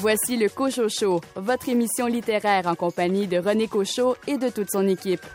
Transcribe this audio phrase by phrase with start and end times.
[0.00, 4.70] Voici le Cocho Show, votre émission littéraire en compagnie de René Cochot et de toute
[4.70, 5.26] son équipe.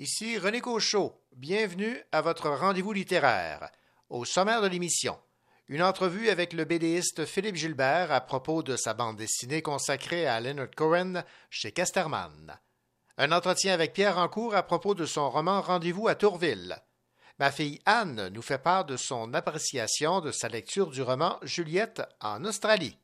[0.00, 1.14] Ici René Cochot.
[1.36, 3.70] Bienvenue à votre rendez-vous littéraire.
[4.08, 5.16] Au sommaire de l'émission,
[5.68, 10.40] une entrevue avec le BDiste Philippe Gilbert à propos de sa bande dessinée consacrée à
[10.40, 12.58] Leonard Cohen chez Casterman.
[13.18, 16.76] Un entretien avec Pierre Rancourt à propos de son roman Rendez-vous à Tourville.
[17.38, 22.02] Ma fille Anne nous fait part de son appréciation de sa lecture du roman Juliette
[22.20, 22.98] en Australie.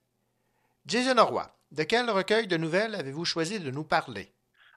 [0.85, 4.29] Jason Roy, de quel recueil de nouvelles avez-vous choisi de nous parler?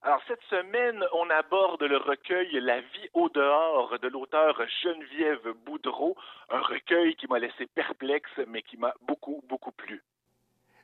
[0.04, 6.16] Alors cette semaine, on aborde le recueil La vie au dehors de l'auteur Geneviève Boudreau,
[6.50, 10.02] un recueil qui m'a laissé perplexe mais qui m'a beaucoup beaucoup plu.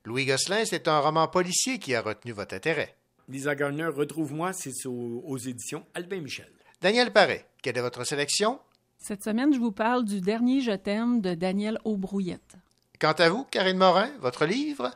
[0.03, 2.97] Louis Gosselin, c'est un roman policier qui a retenu votre intérêt.
[3.31, 6.51] Lisa Garner, retrouve-moi, c'est aux, aux éditions Albin Michel.
[6.81, 8.59] Daniel Paré, quelle est votre sélection?
[8.97, 12.55] Cette semaine, je vous parle du dernier Je t'aime de Daniel Aubrouillette.
[12.99, 14.91] Quant à vous, Karine Morin, votre livre?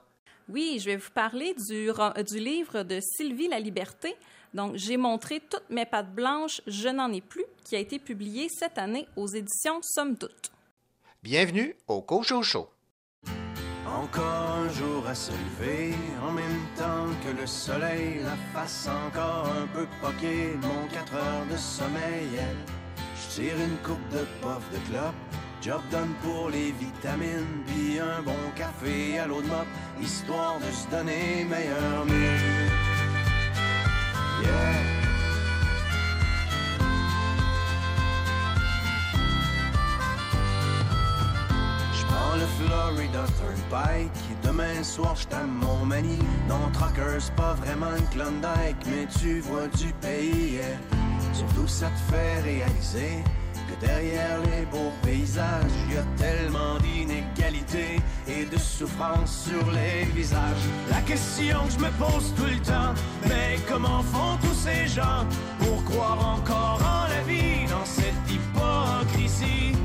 [0.49, 1.89] Oui, je vais vous parler du,
[2.27, 4.13] du livre de Sylvie La Liberté.
[4.53, 8.49] Donc, j'ai montré toutes mes pattes blanches, je n'en ai plus, qui a été publié
[8.49, 10.51] cette année aux éditions Somme Toute.
[11.23, 12.67] Bienvenue au Cocho Show.
[13.95, 19.47] Encore un jour à se lever, en même temps que le soleil, la face encore
[19.47, 22.39] un peu poquée, mon 4 heures de sommeil.
[23.15, 25.15] Je tire une coupe de puff de clope,
[25.61, 29.67] job done pour les vitamines, puis un bon café à l'eau de mop,
[30.01, 32.65] histoire de se donner meilleur mieux.
[42.35, 46.17] Prends le Florida Turnpike demain soir je t'aime mon mani.
[46.49, 50.55] Non, Trucker, c'est pas vraiment une Klondike, mais tu vois du pays.
[50.55, 50.77] yeah.
[51.33, 58.45] Surtout ça te fait réaliser que derrière les beaux paysages, y a tellement d'inégalités et
[58.45, 60.65] de souffrance sur les visages.
[60.89, 62.93] La question que je me pose tout le temps,
[63.27, 65.25] mais comment font tous ces gens
[65.59, 69.84] pour croire encore en la vie dans cette hypocrisie?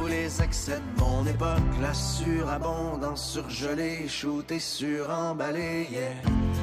[0.00, 6.00] tous les excès de mon époque, la surabondance surgelée, shootée, suremballée, yeah.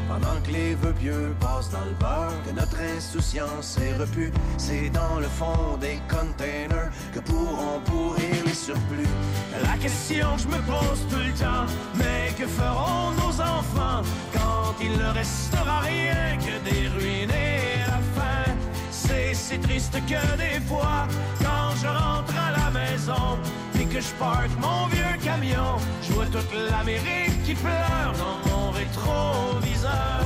[0.07, 4.89] Pendant que les vœux pieux passent dans le beurre, que notre insouciance est repue, c'est
[4.89, 9.13] dans le fond des containers que pourront pourrir les surplus.
[9.63, 11.65] La question que je me pose tout le temps,
[11.95, 14.01] mais que feront nos enfants
[14.33, 17.37] quand il ne restera rien que des ruines
[19.07, 19.33] faim?
[19.33, 21.07] C'est triste que des fois,
[21.39, 23.37] quand je rentre à la maison
[23.79, 28.71] et que je parque mon vieux camion, je vois toute l'Amérique qui pleure dans mon
[28.71, 30.25] rétroviseur.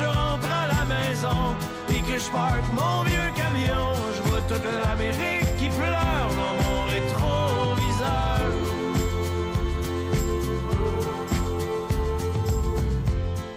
[0.00, 1.40] je rentre à la maison
[1.90, 6.80] et que je parque mon vieux camion, je vois toute l'Amérique qui pleure dans mon
[6.94, 8.40] rétroviseur.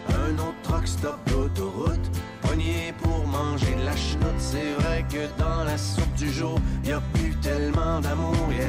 [0.09, 2.07] Un autre truck stop d'autoroute,
[2.41, 4.39] pogné pour manger de la chenoute.
[4.39, 8.65] C'est vrai que dans la soupe du jour, y a plus tellement d'amour, yeah.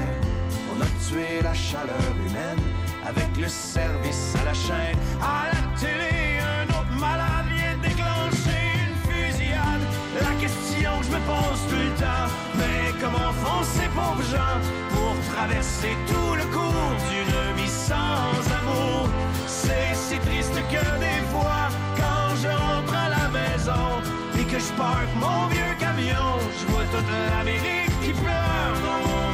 [0.76, 2.62] On a tué la chaleur humaine
[3.04, 5.63] avec le service à la chaîne.
[12.56, 14.58] Mais comment font ces pauvres gens
[14.90, 19.08] pour traverser tout le cours d'une vie sans amour?
[19.46, 23.86] C'est si triste que des fois, quand je rentre à la maison
[24.38, 29.33] et que je parque mon vieux camion, je vois toute l'Amérique qui pleure dans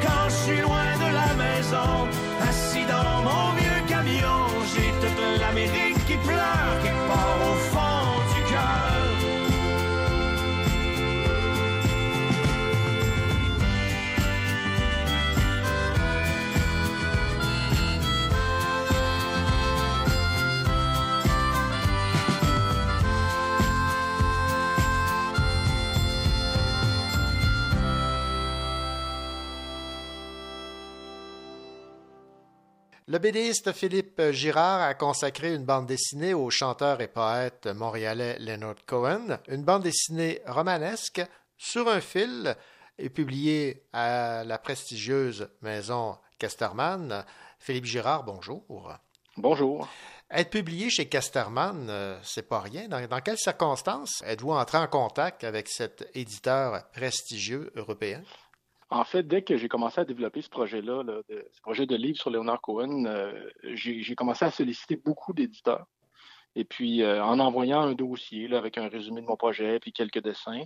[0.41, 2.07] suis loin de la maison,
[33.11, 38.85] Le BDiste Philippe Girard a consacré une bande dessinée au chanteur et poète montréalais Leonard
[38.85, 41.21] Cohen, une bande dessinée romanesque
[41.57, 42.55] sur un fil
[42.97, 47.25] et publiée à la prestigieuse maison Casterman.
[47.59, 48.93] Philippe Girard, bonjour.
[49.35, 49.89] Bonjour.
[50.29, 52.87] Être publié chez Casterman, euh, c'est pas rien.
[52.87, 58.23] Dans, dans quelles circonstances êtes-vous entré en contact avec cet éditeur prestigieux européen?
[58.91, 62.29] En fait, dès que j'ai commencé à développer ce projet-là, ce projet de livre sur
[62.29, 65.85] Leonard Cohen, euh, j'ai commencé à solliciter beaucoup d'éditeurs.
[66.55, 70.21] Et puis, euh, en envoyant un dossier avec un résumé de mon projet, puis quelques
[70.21, 70.63] dessins.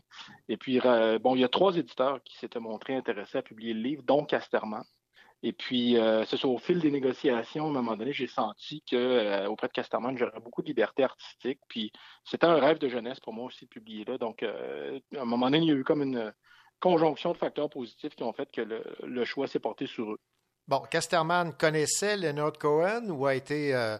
[0.49, 0.79] Et puis,
[1.21, 4.25] bon, il y a trois éditeurs qui s'étaient montrés intéressés à publier le livre, dont
[4.25, 4.83] Casterman.
[5.43, 8.81] Et puis, euh, c'est ça, au fil des négociations, à un moment donné, j'ai senti
[8.89, 11.59] que auprès de Casterman, j'aurais beaucoup de liberté artistique.
[11.67, 11.91] Puis,
[12.23, 14.17] c'était un rêve de jeunesse pour moi aussi de publier là.
[14.17, 14.49] Donc, à
[15.21, 16.33] un moment donné, il y a eu comme une
[16.85, 20.19] conjonction de facteurs positifs qui ont fait que le, le choix s'est porté sur eux.
[20.67, 23.97] Bon, Casterman connaissait Leonard Cohen ou a été euh,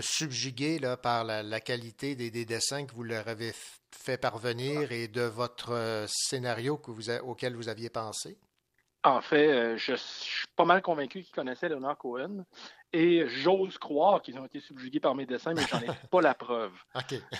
[0.00, 3.52] subjugué là, par la, la qualité des, des dessins que vous leur avez
[3.92, 8.36] fait parvenir et de votre euh, scénario que vous a- auquel vous aviez pensé?
[9.04, 12.44] En fait, euh, je, je suis pas mal convaincu qu'ils connaissaient Leonard Cohen
[12.94, 16.32] et j'ose croire qu'ils ont été subjugués par mes dessins, mais j'en ai pas la
[16.34, 16.72] preuve.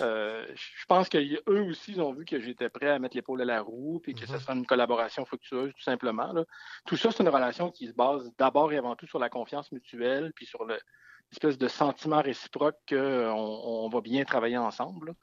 [0.00, 3.44] Euh, je pense qu'eux aussi, ils ont vu que j'étais prêt à mettre l'épaule à
[3.44, 4.38] la roue et que ce Mhm.
[4.40, 6.32] sera une collaboration fructueuse, tout simplement.
[6.32, 6.44] là.
[6.86, 9.70] Tout ça, c'est une relation qui se base d'abord et avant tout sur la confiance
[9.72, 10.78] mutuelle, puis sur le-
[11.30, 15.14] l'espèce de sentiment réciproque qu'on on va bien travailler ensemble.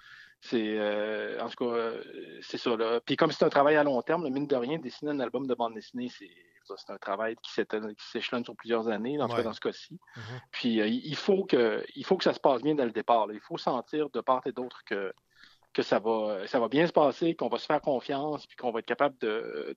[0.44, 2.04] C'est euh, en tout cas, euh,
[2.42, 2.76] c'est ça.
[2.76, 3.00] Là.
[3.06, 5.46] Puis comme c'est un travail à long terme, le mine de rien, dessiner un album
[5.46, 6.32] de bande dessinée, c'est
[6.78, 7.52] c'est un travail qui
[7.98, 9.38] s'échelonne sur plusieurs années, en tout Ouais.
[9.40, 10.00] cas dans ce cas-ci.
[10.16, 10.24] Mhm.
[10.52, 13.28] Puis euh, il faut que il faut que ça se passe bien dès le départ.
[13.28, 13.34] là.
[13.34, 15.14] Il faut sentir de part et d'autre que
[15.74, 18.72] que ça va ça va bien se passer, qu'on va se faire confiance, puis qu'on
[18.74, 19.16] va être capable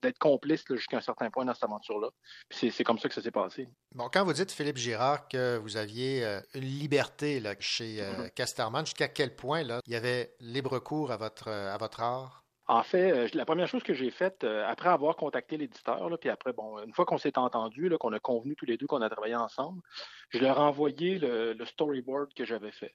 [0.02, 2.08] d'être complice jusqu'à un certain point dans cette aventure-là.
[2.48, 3.68] Puis c'est- comme ça que ça s'est passé.
[3.94, 8.24] Bon, quand vous dites, Philippe Girard, que vous aviez euh, une liberté là, chez euh,
[8.24, 8.30] Mhm.
[8.30, 12.43] Casterman, jusqu'à quel point là, il y avait libre cours à votre, à votre art?
[12.66, 16.30] En fait, euh, la première chose que j'ai faite, euh, après avoir contacté l'éditeur, puis
[16.30, 19.10] après, bon, une fois qu'on s'est entendu, qu'on a convenu tous les deux qu'on a
[19.10, 19.82] travaillé ensemble,
[20.30, 22.94] je leur ai envoyé le, le storyboard que j'avais fait.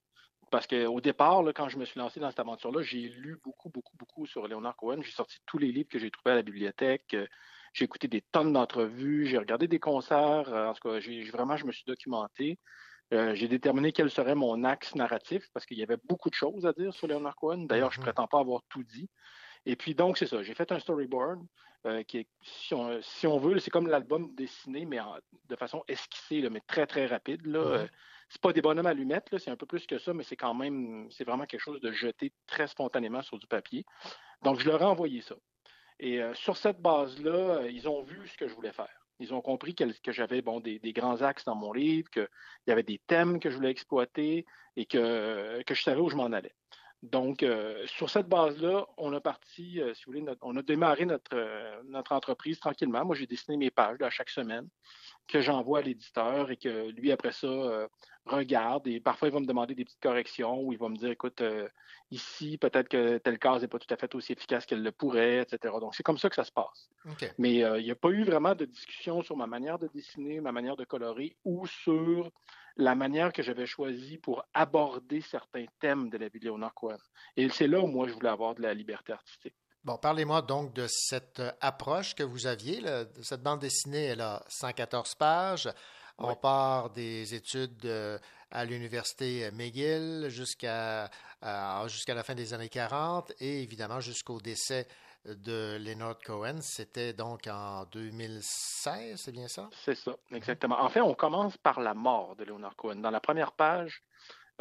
[0.52, 3.70] Parce qu'au départ, là, quand je me suis lancé dans cette aventure-là, j'ai lu beaucoup,
[3.70, 5.02] beaucoup, beaucoup sur Leonard Cohen.
[5.04, 7.14] J'ai sorti tous les livres que j'ai trouvés à la bibliothèque.
[7.14, 7.28] Euh,
[7.74, 9.28] J'ai écouté des tonnes d'entrevues.
[9.28, 10.50] J'ai regardé des concerts.
[10.52, 11.00] En tout cas,
[11.32, 12.60] vraiment, je me suis documenté.
[13.14, 16.66] Euh, j'ai déterminé quel serait mon axe narratif parce qu'il y avait beaucoup de choses
[16.66, 17.66] à dire sur Leonard Cohen.
[17.66, 18.04] D'ailleurs, je Mhm.
[18.04, 19.10] prétends pas avoir tout dit.
[19.66, 20.42] Et puis donc, c'est ça.
[20.44, 21.42] J'ai fait un storyboard
[21.86, 25.56] euh, qui est, si on, si on veut, c'est comme l'album dessiné, mais en- de
[25.56, 27.46] façon esquissée, là, mais très, très rapide.
[27.46, 27.60] Là.
[27.60, 27.72] Mhm.
[27.74, 27.88] Euh,
[28.30, 30.54] c'est pas des bonhommes allumettes, là, c'est un peu plus que ça, mais c'est quand
[30.54, 33.86] même, c'est vraiment quelque chose de jeté très spontanément sur du papier.
[34.44, 35.36] Donc, je leur ai envoyé ça.
[36.00, 38.94] Et euh, sur cette base-là, euh, ils ont vu ce que je voulais faire.
[39.20, 42.28] Ils ont compris que, que j'avais bon, des, des grands axes dans mon livre, qu'il
[42.68, 44.46] y avait des thèmes que je voulais exploiter
[44.78, 46.54] et que, que je savais où je m'en allais.
[47.02, 51.06] Donc, euh, sur cette base-là, on a parti, euh, si vous voulez, on a démarré
[51.06, 53.06] notre, euh, notre entreprise tranquillement.
[53.06, 54.68] Moi, j'ai dessiné mes pages là, à chaque semaine
[55.28, 57.88] que j'envoie à l'éditeur et que lui, après ça,
[58.30, 58.88] regarde.
[58.88, 61.42] Et parfois, il va me demander des petites corrections ou il va me dire, écoute,
[61.42, 61.68] euh,
[62.12, 65.42] ici, peut-être que telle case n'est pas tout à fait aussi efficace qu'elle le pourrait,
[65.42, 65.74] etc.
[65.80, 66.90] Donc, c'est comme ça que ça se passe.
[67.38, 70.40] Mais euh, il n'y a pas eu vraiment de discussion sur ma manière de dessiner,
[70.42, 72.30] ma manière de colorer ou sur
[72.78, 76.98] la manière que j'avais choisie pour aborder certains thèmes de la vie de Cohen.
[77.36, 79.56] Et c'est là où moi, je voulais avoir de la liberté artistique.
[79.84, 82.82] Bon, parlez-moi donc de cette euh, approche que vous aviez.
[82.82, 83.06] là.
[83.22, 85.70] Cette bande dessinée, elle a 114 pages.
[86.20, 88.20] On part des études euh,
[88.52, 91.10] à l'université McGill jusqu'à
[91.44, 94.88] euh, jusqu'à la fin des années 40 et évidemment jusqu'au décès
[95.26, 96.58] de Leonard Cohen.
[96.62, 99.70] C'était donc en 2016, c'est bien ça?
[99.72, 100.82] C'est ça, exactement.
[100.82, 102.98] En fait, on commence par la mort de Leonard Cohen.
[102.98, 104.04] Dans la première page,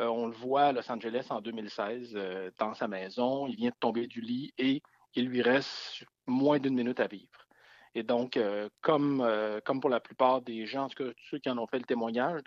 [0.00, 3.46] euh, on le voit à Los Angeles en 2016, euh, dans sa maison.
[3.46, 4.82] Il vient de tomber du lit et
[5.14, 7.47] il lui reste moins d'une minute à vivre.
[7.94, 9.26] Et donc, euh, comme,
[9.64, 11.84] comme pour la plupart des gens, en tout cas ceux qui en ont fait le
[11.84, 12.40] témoignage,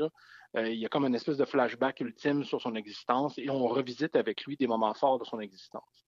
[0.55, 4.15] il y a comme une espèce de flashback ultime sur son existence et on revisite
[4.15, 6.05] avec lui des moments forts de son existence.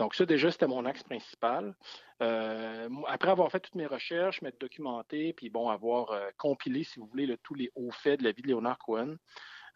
[0.00, 1.76] Donc, ça, déjà, c'était mon axe principal.
[2.18, 7.36] après avoir fait toutes mes recherches, m'être documenté, puis bon, avoir compilé, si vous voulez,
[7.44, 9.16] tous les hauts faits de la vie de Léonard Cohen,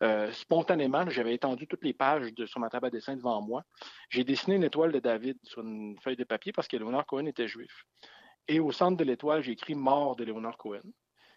[0.03, 3.65] euh, spontanément, j'avais étendu toutes les pages de, sur ma table à dessin devant moi.
[4.11, 7.27] J'ai dessiné une étoile de David sur une feuille de papier parce que Léonard Cohen
[7.27, 7.85] était juif.
[8.49, 10.81] Et au centre de l'étoile, j'ai écrit mort de Léonard Cohen.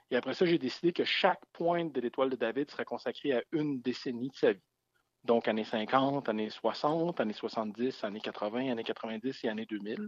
[0.09, 3.43] Et après ça, j'ai décidé que chaque pointe de l'étoile de David serait consacrée à
[3.51, 4.61] une décennie de sa vie.
[5.23, 10.07] Donc, années 50, années 60, années 70, années 80, années 90 et années 2000.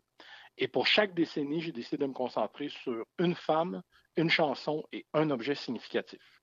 [0.57, 3.83] Et pour chaque décennie, j'ai décidé de me concentrer sur une femme,
[4.15, 6.41] une chanson et un objet significatif.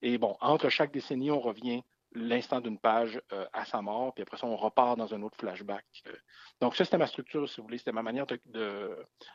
[0.00, 1.82] Et bon, entre chaque décennie, on revient
[2.14, 5.36] l'instant d'une page euh, à sa mort, puis après ça, on repart dans un autre
[5.38, 5.84] flashback.
[6.06, 6.12] Euh,
[6.60, 7.78] donc, ça, c'était ma structure, si vous voulez.
[7.78, 8.26] C'était ma manière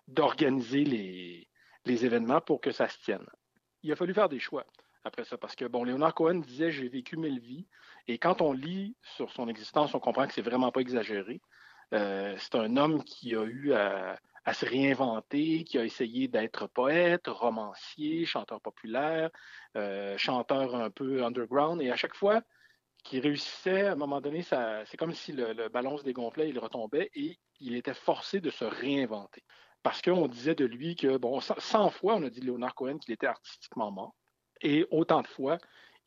[0.07, 1.48] d'organiser les,
[1.86, 3.25] les événements pour que ça se tienne.
[3.84, 4.65] Il a fallu faire des choix
[5.03, 7.67] après ça, parce que, bon, Léonard Cohen disait J'ai vécu mille vies.
[8.07, 11.41] Et quand on lit sur son existence, on comprend que c'est vraiment pas exagéré.
[11.93, 14.17] Euh, c'est un homme qui a eu à,
[14.53, 19.29] se réinventer, qui a essayé d'être poète, romancier, chanteur populaire,
[20.15, 21.81] chanteur un peu underground.
[21.81, 22.41] Et à chaque fois
[23.07, 27.09] qu'il réussissait, à un moment donné, c'est comme si le, ballon se dégonflait, il retombait
[27.15, 29.43] et il était forcé de se réinventer.
[29.83, 32.97] Parce qu'on disait de lui que, bon, 100 fois, on a dit de Leonard Cohen
[32.97, 34.15] qu'il était artistiquement mort.
[34.61, 35.57] Et autant de fois,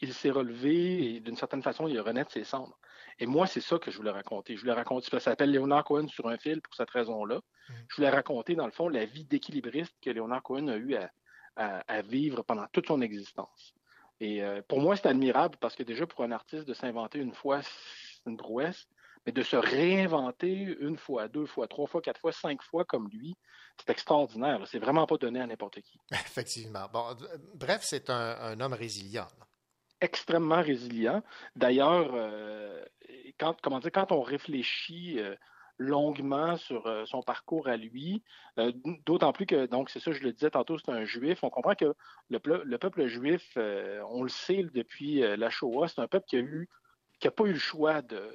[0.00, 2.78] il s'est relevé et d'une certaine façon, il a renaît de ses cendres.
[3.18, 4.56] Et moi, c'est ça que je voulais raconter.
[4.56, 7.36] Je voulais raconter, ça s'appelle Léonard Cohen sur un fil pour cette raison-là.
[7.36, 7.74] Mm.
[7.88, 10.96] Je voulais raconter, dans le fond, la vie d'équilibriste que Léonard Cohen a eu
[11.56, 13.74] à, vivre pendant toute son existence.
[14.20, 17.34] Et euh, pour moi, c'est admirable parce que déjà, pour un artiste de s'inventer une
[17.34, 18.86] fois, c'est une prouesse,
[19.26, 23.08] mais de se réinventer une fois, deux fois, trois fois, quatre fois, cinq fois comme
[23.08, 23.34] lui,
[23.78, 24.60] c'est extraordinaire.
[24.66, 25.98] C'est vraiment pas donné à n'importe qui.
[26.12, 26.86] Effectivement.
[26.92, 27.16] Bon,
[27.54, 29.26] bref, c'est un, homme résilient
[30.02, 31.22] extrêmement résilient.
[31.56, 32.82] D'ailleurs, euh,
[33.38, 35.36] quand, comment dire, quand on réfléchit euh,
[35.80, 38.22] longuement sur euh, son parcours à lui,
[39.06, 41.74] d'autant plus que, donc c'est ça, je le disais tantôt, c'est un juif, on comprend
[41.74, 41.94] que
[42.28, 46.68] le, peuple juif, on le sait depuis la Shoah, c'est un peuple qui a eu
[47.20, 48.30] qui n'a pas eu le choix de,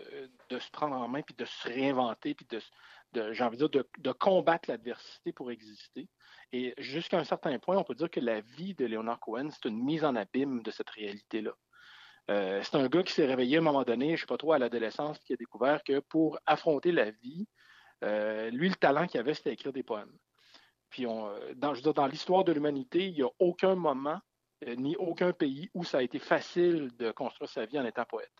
[0.51, 4.11] se prendre en main, puis de se réinventer, puis de, j'ai envie de dire, de
[4.11, 6.07] combattre l'adversité pour exister.
[6.53, 9.67] Et jusqu'à un certain point, on peut dire que la vie de Leonard Cohen, c'est
[9.67, 11.51] une mise en abîme de cette réalité-là.
[12.29, 14.37] Euh, c'est un gars qui s'est réveillé à un moment donné, je ne sais pas
[14.37, 17.47] trop, à l'adolescence, qui a découvert que pour affronter la vie,
[18.03, 20.11] euh, lui, le talent qu'il avait, c'était écrire des poèmes.
[20.89, 24.19] Puis, euh, dans, dans l'histoire de l'humanité, il n'y a aucun moment,
[24.77, 28.31] ni aucun pays où ça a été facile de construire sa vie en étant poète.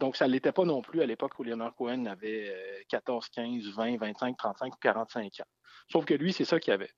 [0.00, 3.66] Donc, ça ne l'était pas non plus à l'époque où Leonard Cohen avait 14, 15,
[3.68, 5.44] 20, 25, 35 ou 45 ans.
[5.92, 6.90] Sauf que lui, c'est ça qu'il avait.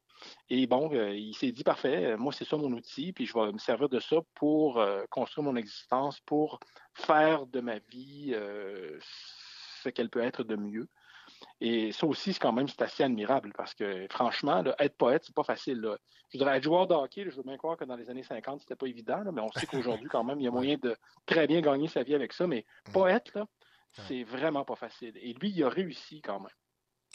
[0.50, 3.35] Et bon, euh, il s'est dit, parfait, euh, moi, c'est ça mon outil, puis je
[3.35, 6.61] vais me servir de ça pour euh, construire mon existence, pour
[6.95, 8.35] faire de ma vie
[9.83, 10.88] ce qu'elle peut être de mieux.
[11.61, 15.35] Et ça aussi, c'est quand même c'est assez admirable parce que franchement, être poète, c'est
[15.35, 15.97] pas facile.
[16.33, 18.61] Je voudrais être joueur de hockey, je veux bien croire que dans les années 50,
[18.61, 21.47] c'était pas évident, mais on sait qu'aujourd'hui, quand même, il y a moyen de très
[21.47, 22.47] bien gagner sa vie avec ça.
[22.47, 22.93] Mais mmh.
[22.93, 23.47] poète, là,
[24.07, 25.12] c'est vraiment pas facile.
[25.16, 26.50] Et lui, il a réussi quand même.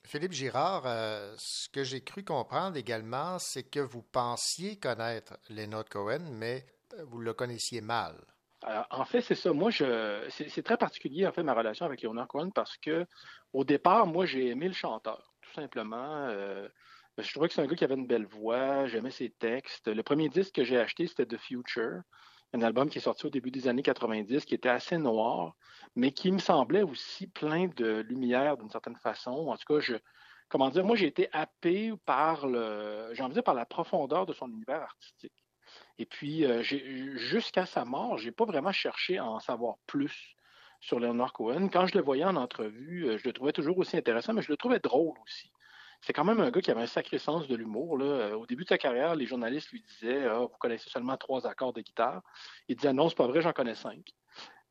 [0.06, 5.86] Philippe Girard, euh, ce que j'ai cru comprendre également, c'est que vous pensiez connaître Leonard
[5.86, 8.16] Cohen, mais euh, vous le connaissiez mal.
[8.64, 9.54] en fait, c'est ça.
[9.54, 13.06] Moi, c'est, très particulier, en fait, ma relation avec Leonard Cohen parce que,
[13.54, 16.28] au départ, moi, j'ai aimé le chanteur, tout simplement.
[16.28, 16.68] Euh,
[17.18, 19.88] je trouvais que c'est un gars qui avait une belle voix, j'aimais ses textes.
[19.88, 22.02] Le premier disque que j'ai acheté, c'était The Future
[22.54, 25.56] un album qui est sorti au début des années 90, qui était assez noir,
[25.96, 29.32] mais qui me semblait aussi plein de lumière d'une certaine façon.
[29.32, 29.96] En tout cas, je,
[30.50, 34.50] comment dire, moi j'ai été happé par le, j'ai envie par la profondeur de son
[34.50, 35.46] univers artistique.
[36.00, 40.36] Et puis, euh, jusqu'à sa mort, j'ai pas vraiment cherché à en savoir plus
[40.80, 41.70] sur Leonard Cohen.
[41.70, 44.50] Quand je le voyais en entrevue, euh, je le trouvais toujours aussi intéressant, mais je
[44.50, 45.52] le trouvais drôle aussi
[46.02, 47.98] c'est quand même un gars qui avait un sacré sens de l'humour.
[48.02, 51.46] Euh, au début de sa carrière, les journalistes lui disaient ah, Vous connaissez seulement trois
[51.46, 52.22] accords de guitare.
[52.68, 54.14] Il disait Non, c'est pas vrai, j'en connais cinq.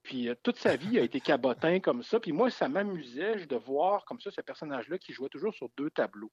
[0.03, 2.19] Puis euh, toute sa vie a été cabotin comme ça.
[2.19, 5.91] Puis moi, ça m'amusait de voir comme ça ce personnage-là qui jouait toujours sur deux
[5.91, 6.33] tableaux.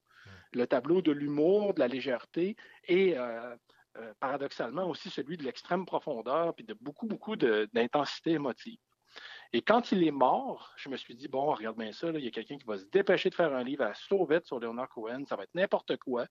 [0.54, 2.56] Le tableau de l'humour, de la légèreté
[2.88, 8.80] et euh, paradoxalement aussi celui de l'extrême profondeur puis de beaucoup, beaucoup d'intensité émotive.
[9.54, 12.28] Et quand il est mort, je me suis dit, bon, regarde bien ça, il y
[12.28, 15.24] a quelqu'un qui va se dépêcher de faire un livre à sauvette sur Leonard Cohen,
[15.28, 16.26] ça va être n'importe quoi.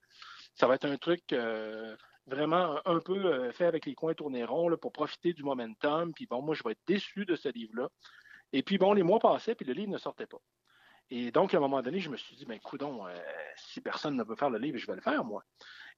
[0.54, 4.44] Ça va être un truc euh, vraiment un peu euh, fait avec les coins tournés
[4.44, 6.12] ronds pour profiter du momentum.
[6.12, 7.88] Puis bon, moi, je vais être déçu de ce livre-là.
[8.52, 10.40] Et puis bon, les mois passaient, puis le livre ne sortait pas.
[11.10, 13.14] Et donc, à un moment donné, je me suis dit, ben, coudon, euh,
[13.56, 15.44] si personne ne veut faire le livre, je vais le faire, moi.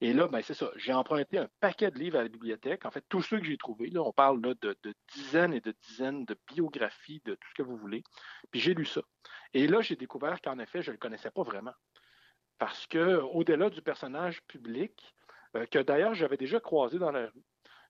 [0.00, 0.70] Et là, ben, c'est ça.
[0.76, 2.84] J'ai emprunté un paquet de livres à la bibliothèque.
[2.84, 4.76] En fait, tous ceux que j'ai trouvés, là, on parle là, de,
[5.14, 8.02] dizaines et de dizaines de biographies, de tout ce que vous voulez.
[8.50, 9.00] Puis j'ai lu ça.
[9.54, 11.74] Et là, j'ai découvert qu'en effet, je ne le connaissais pas vraiment.
[12.58, 15.14] Parce que, au-delà du personnage public,
[15.56, 17.44] euh, que d'ailleurs j'avais déjà croisé dans la rue,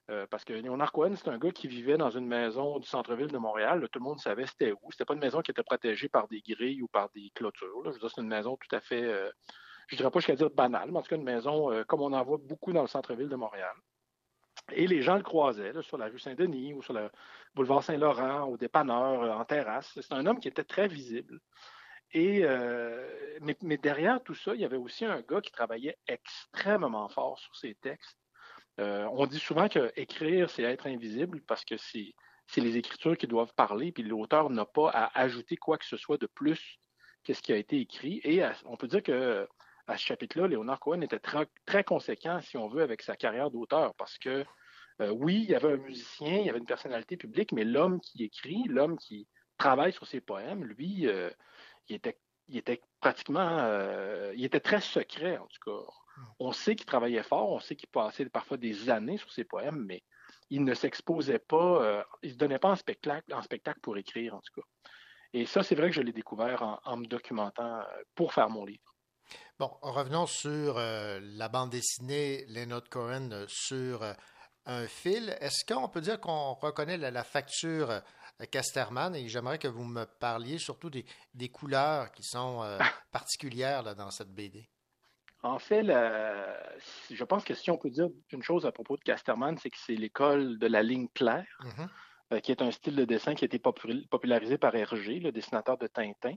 [0.09, 3.27] euh, parce que Leonard Cohen, c'est un gars qui vivait dans une maison du centre-ville
[3.27, 3.85] de Montréal.
[3.91, 4.91] tout le monde savait c'était où.
[4.91, 7.83] C'était pas une maison qui était protégée par des grilles ou par des clôtures.
[7.85, 9.29] Je veux dire, c'est une maison tout à fait, euh,
[9.87, 12.13] je dirais pas jusqu'à dire banale, mais en tout cas une maison euh, comme on
[12.13, 13.75] en voit beaucoup dans le centre-ville de Montréal.
[14.71, 17.09] Et les gens le croisaient sur la rue Saint-Denis ou sur le
[17.53, 19.91] boulevard Saint-Laurent, au dépanneur, en terrasse.
[20.01, 21.39] C'est un homme qui était très visible.
[22.13, 27.55] Mais, derrière tout ça, il y avait aussi un gars qui travaillait extrêmement fort sur
[27.55, 28.17] ses textes
[28.79, 32.13] euh, on dit souvent que écrire, c'est être invisible parce que c'est,
[32.57, 36.17] les écritures qui doivent parler, puis l'auteur n'a pas à ajouter quoi que ce soit
[36.17, 36.79] de plus
[37.23, 38.21] que ce qui a été écrit.
[38.23, 39.47] Et on peut dire que
[39.87, 43.95] à ce chapitre-là, Léonard Cohen était très, conséquent, si on veut, avec sa carrière d'auteur,
[43.95, 44.45] parce que
[45.01, 47.99] euh, oui, il y avait un musicien, il y avait une personnalité publique, mais l'homme
[48.01, 51.29] qui écrit, l'homme qui travaille sur ses poèmes, lui, euh,
[51.87, 52.17] il, était,
[52.47, 53.59] il était pratiquement,
[54.35, 55.91] il était très secret, en tout cas.
[56.39, 59.85] On sait qu'il travaillait fort, on sait qu'il passait parfois des années sur ses poèmes,
[59.85, 60.03] mais
[60.49, 63.97] il ne s'exposait pas, euh, il ne se donnait pas en spectacle, en spectacle pour
[63.97, 64.67] écrire, en tout cas.
[65.33, 67.83] Et ça, c'est vrai que je l'ai découvert en, me documentant euh,
[68.15, 68.95] pour faire mon livre.
[69.59, 74.03] Bon, revenons sur euh, la bande dessinée Leonard Cohen sur
[74.65, 75.35] un fil.
[75.41, 78.01] Est-ce qu'on peut dire qu'on reconnaît la, facture
[78.51, 79.15] Casterman?
[79.15, 82.63] Et j'aimerais que vous me parliez surtout des, couleurs qui sont
[83.11, 84.69] particulières dans cette BD.
[85.43, 85.85] En fait,
[87.11, 89.77] je pense que si on peut dire une chose à propos de Casterman, c'est que
[89.77, 91.87] c'est l'école de la ligne claire, mm-hmm.
[92.33, 95.77] euh, qui est un style de dessin qui a été popularisé par Hergé, le dessinateur
[95.77, 96.33] de Tintin.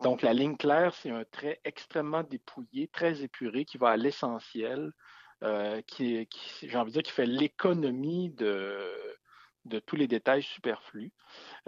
[0.00, 4.90] Donc, la ligne claire, c'est un trait extrêmement dépouillé, très épuré, qui va à l'essentiel,
[5.44, 6.28] euh, qui,
[6.62, 8.90] j'ai envie de dire, qui fait l'économie de,
[9.64, 11.12] de tous les détails superflus.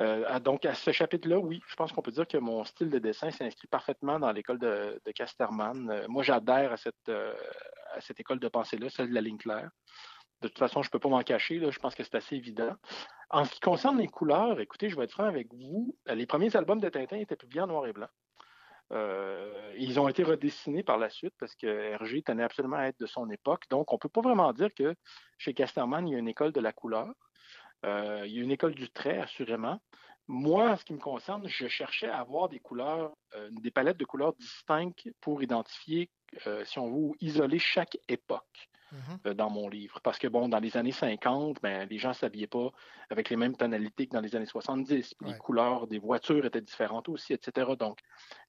[0.00, 2.98] Euh, donc, à ce chapitre-là, oui, je pense qu'on peut dire que mon style de
[2.98, 5.90] dessin s'inscrit parfaitement dans l'école de, Casterman.
[5.90, 7.34] Euh, moi, j'adhère à cette, euh,
[7.94, 9.70] à cette école de pensée-là, celle de la ligne claire.
[10.40, 12.36] De toute façon, je ne peux pas m'en cacher, là, je pense que c'est assez
[12.36, 12.74] évident.
[13.30, 15.96] En ce qui concerne les couleurs, écoutez, je vais être franc avec vous.
[16.06, 18.08] Les premiers albums de Tintin étaient publiés en noir et blanc.
[19.78, 23.06] ils ont été redessinés par la suite parce que Hergé tenait absolument à être de
[23.06, 23.64] son époque.
[23.70, 24.94] Donc, on ne peut pas vraiment dire que
[25.38, 27.14] chez Casterman, il y a une école de la couleur.
[27.84, 29.80] Euh, il y a une école du trait, assurément.
[30.26, 33.98] Moi, en ce qui me concerne, je cherchais à avoir des couleurs, euh, des palettes
[33.98, 36.10] de couleurs distinctes pour identifier,
[36.46, 39.34] euh, si on veut, isoler chaque époque mhm.
[39.34, 40.00] dans mon livre.
[40.02, 42.70] Parce que, bon, dans les années 50, ben, les gens ne s'habillaient pas
[43.10, 45.14] avec les mêmes tonalités que dans les années 70.
[45.20, 47.72] Les couleurs des voitures étaient différentes aussi, etc.
[47.78, 47.98] Donc,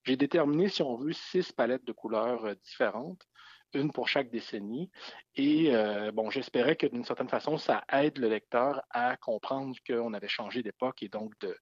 [0.06, 3.28] j'ai déterminé, si on veut, six palettes de couleurs différentes
[3.76, 4.90] une pour chaque décennie.
[5.36, 10.14] Et euh, bon, j'espérais que d'une certaine façon, ça aide le lecteur à comprendre qu'on
[10.14, 11.58] avait changé d'époque et donc de,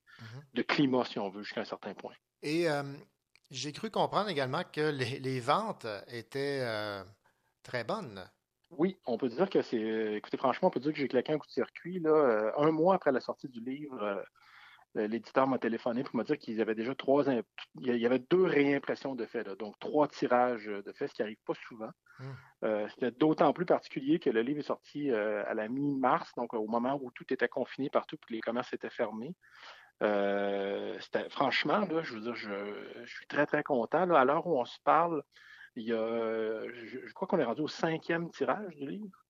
[0.56, 0.64] mhm.
[0.64, 2.14] climat, si on veut, jusqu'à un certain point.
[2.42, 2.84] Et euh,
[3.52, 7.04] j'ai cru comprendre également que les, ventes étaient euh,
[7.64, 8.24] très bonnes.
[8.72, 10.16] Oui, on peut dire que c'est.
[10.16, 12.00] Écoutez, franchement, on peut dire que j'ai claqué un coup de circuit.
[12.00, 14.24] Là, un mois après la sortie du livre,
[14.96, 17.26] l'éditeur m'a téléphoné pour me dire qu'ils avaient déjà trois.
[17.28, 21.42] Il y avait deux réimpressions de faits, donc trois tirages de faits, ce qui n'arrive
[21.46, 21.90] pas souvent.
[22.20, 22.32] Hmm.
[22.64, 26.54] Euh, c'était d'autant plus particulier que le livre est sorti euh, à la mi-mars, donc
[26.54, 29.36] au moment où tout était confiné partout et que les commerces étaient fermés.
[30.02, 34.10] Euh, franchement, là, je veux dire, je, suis très, très content.
[34.12, 35.24] à l'heure où on se parle,
[35.76, 39.23] il y a, je crois qu'on est rendu au cinquième tirage du livre.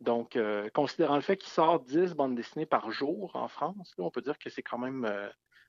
[0.00, 4.10] Donc, euh, considérant le fait qu'il sort 10 bandes dessinées par jour en France, on
[4.10, 5.04] peut dire que c'est quand même.
[5.04, 5.28] Euh,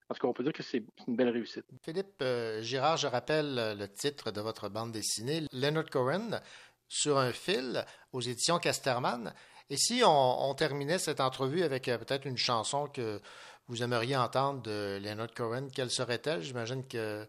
[0.09, 1.65] en tout cas, on peut dire que c'est une belle réussite.
[1.83, 6.39] Philippe euh, Girard, je rappelle le titre de votre bande dessinée, Leonard Cohen,
[6.87, 9.33] sur un fil aux éditions Casterman.
[9.69, 13.19] Et si on, terminait cette entrevue avec peut-être une chanson que
[13.67, 16.41] vous aimeriez entendre de Leonard Cohen, quelle serait-elle?
[16.41, 17.27] J'imagine que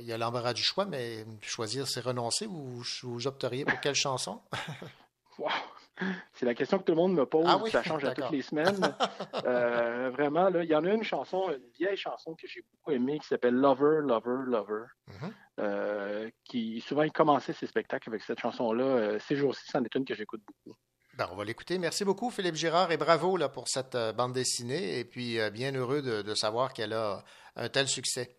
[0.00, 2.46] il y a l'embarras du choix, mais choisir, c'est renoncer.
[2.46, 4.40] Vous, vous opteriez pour quelle chanson?
[5.38, 5.48] wow.
[6.32, 7.44] C'est la question que tout le monde me pose.
[7.46, 8.94] Ah ça change à toutes les semaines.
[9.44, 12.92] Euh, vraiment, là, il y en a une chanson, une vieille chanson que j'ai beaucoup
[12.92, 14.84] aimée qui s'appelle Lover, Lover, Lover.
[15.08, 15.32] Mm-hmm.
[15.60, 18.84] Euh, qui souvent il commençait ses spectacles avec cette chanson-là.
[18.84, 20.76] Euh, ces jours-ci, c'en est une que j'écoute beaucoup.
[21.16, 21.78] Ben, on va l'écouter.
[21.78, 24.98] Merci beaucoup, Philippe Girard, et bravo là, pour cette bande dessinée.
[24.98, 27.24] Et puis, bien heureux de, de savoir qu'elle a
[27.56, 28.38] un tel succès.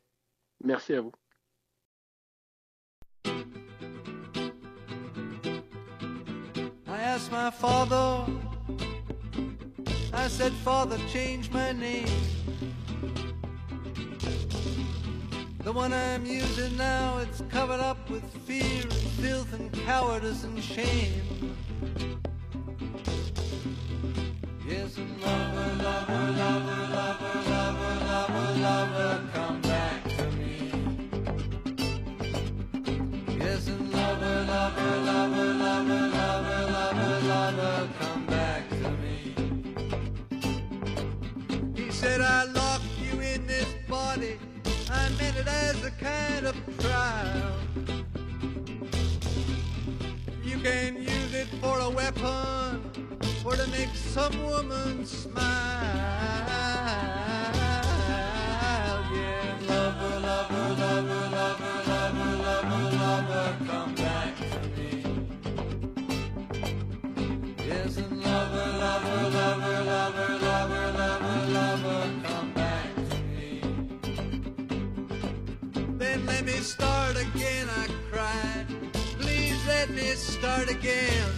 [0.63, 1.11] Merci à vous.
[7.13, 8.25] Asked my father,
[10.13, 12.07] I said, Father, change my name.
[15.59, 20.59] The one I'm using now, it's covered up with fear and filth and cowardice and
[20.63, 21.55] shame.
[24.67, 29.61] Yes, lover, lover, lover, lover, lover, lover, lover, come
[45.43, 47.55] It as a kind of trial.
[50.41, 52.79] You can use it for a weapon
[53.45, 56.72] or to make some woman smile.
[76.63, 78.65] Start again, I cried.
[79.19, 81.29] Please let me start again.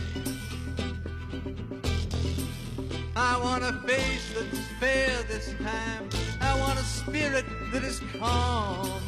[3.16, 6.10] I want a face that's fair this time.
[6.42, 9.02] I want a spirit that is calm.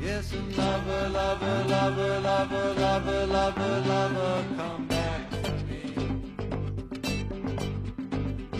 [0.00, 4.85] Yes, and lover, lover, lover, lover, lover, lover, lover, come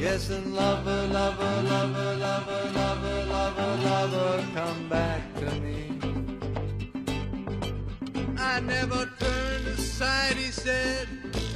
[0.09, 5.99] Yes, and lover, lover, lover, lover, lover, lover, lover, come back to me.
[8.39, 11.09] I never turned aside, he said.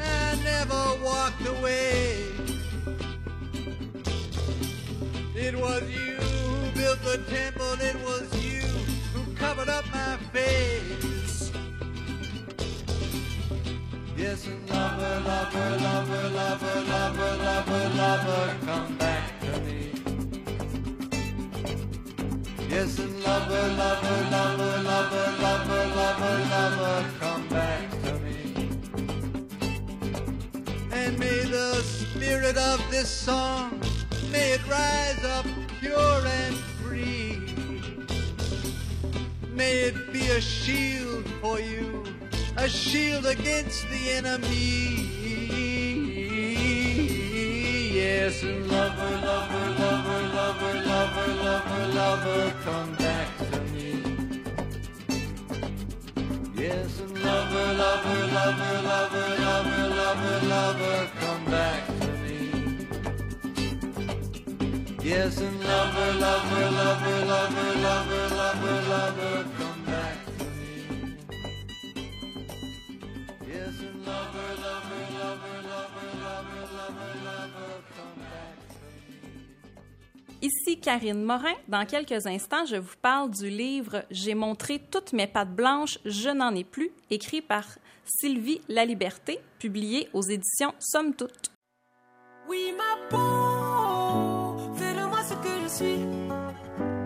[0.03, 2.25] I never walked away.
[5.37, 8.63] It was you who built the temple, it was you
[9.15, 11.10] who covered up my face.
[14.21, 19.93] Yes, and lover, lover, lover, lover, lover, lover, lover, come back to me.
[22.69, 28.69] Yes, and lover, lover, lover, lover, lover, lover, lover, come back to me.
[30.93, 33.81] And may the spirit of this song,
[34.31, 35.47] may it rise up
[35.81, 37.39] pure and free.
[39.51, 42.05] May it be a shield for you,
[42.57, 45.09] a shield against the enemy.
[47.95, 53.91] Yes, and lover, lover, lover, lover, lover, lover, lover, come back to me.
[56.57, 62.39] Yes, and lover, lover, lover, lover, lover, lover, lover, come back to me.
[65.03, 69.70] Yes, and lover, lover, lover, lover, lover, lover, lover, come
[80.43, 81.55] Ici Karine Morin.
[81.69, 86.31] Dans quelques instants, je vous parle du livre J'ai montré toutes mes pattes blanches, je
[86.31, 87.65] n'en ai plus, écrit par
[88.05, 91.51] Sylvie Laliberté, publié aux éditions Somme Toute.
[92.49, 96.01] Oui, ma peau, fais de moi ce que je suis.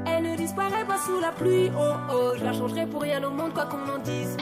[0.06, 1.70] Elle ne disparaît pas sous la pluie.
[1.76, 4.36] Oh oh, je la changerai pour rien au monde, quoi qu'on en dise.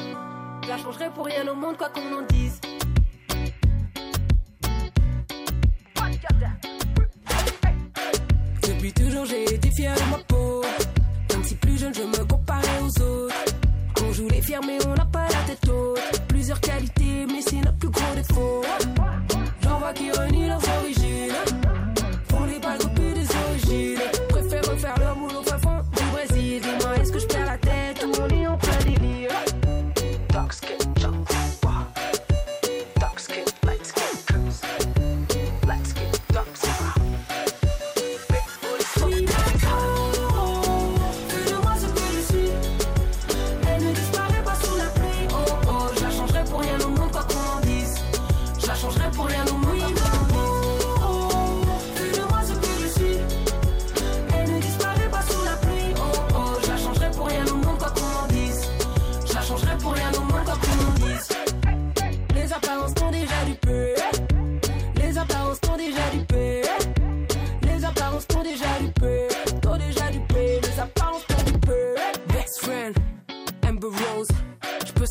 [0.62, 2.60] Je la changerai pour rien au monde, quoi qu'on en dise.
[8.62, 10.62] Depuis toujours, j'ai été fier de ma peau.
[11.30, 13.34] Même si plus jeune, je me comparais aux autres.
[14.04, 16.00] On joue les fiers, mais on n'a pas la tête haute.
[16.28, 18.62] Plusieurs qualités, mais c'est notre plus gros défaut.
[19.62, 21.34] J'en vois qui renient leurs origines.
[22.28, 24.11] Pour les pas copier des origines.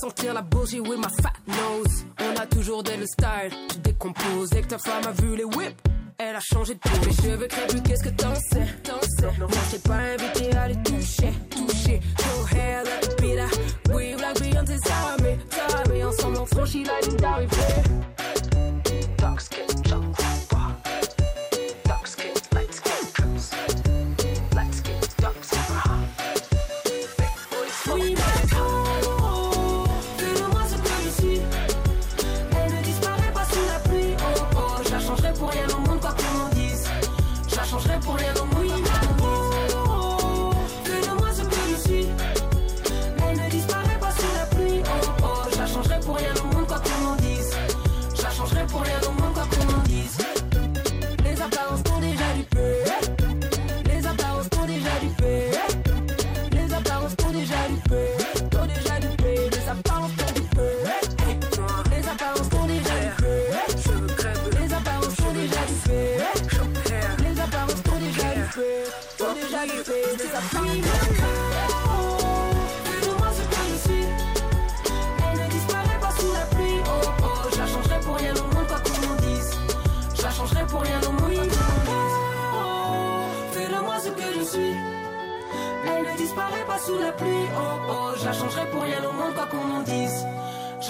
[0.02, 2.06] sentir la bougie, oui, ma fat nose.
[2.20, 4.50] On a toujours dès le style, tu décomposes.
[4.50, 5.78] Dès que ta femme a vu les whips,
[6.18, 6.90] elle a changé de peau.
[7.06, 8.66] Les cheveux crépus, qu'est-ce que t'en sais?
[8.84, 9.28] T'en sais?
[9.40, 9.48] Non,
[9.88, 12.00] pas invité à les toucher, toucher.
[12.18, 13.46] Go hair like Pila,
[13.94, 17.58] oui, like Beyoncé, ça, mais, ça, mais ensemble on franchit la ligne d'arrivée.
[19.20, 19.91] Dark.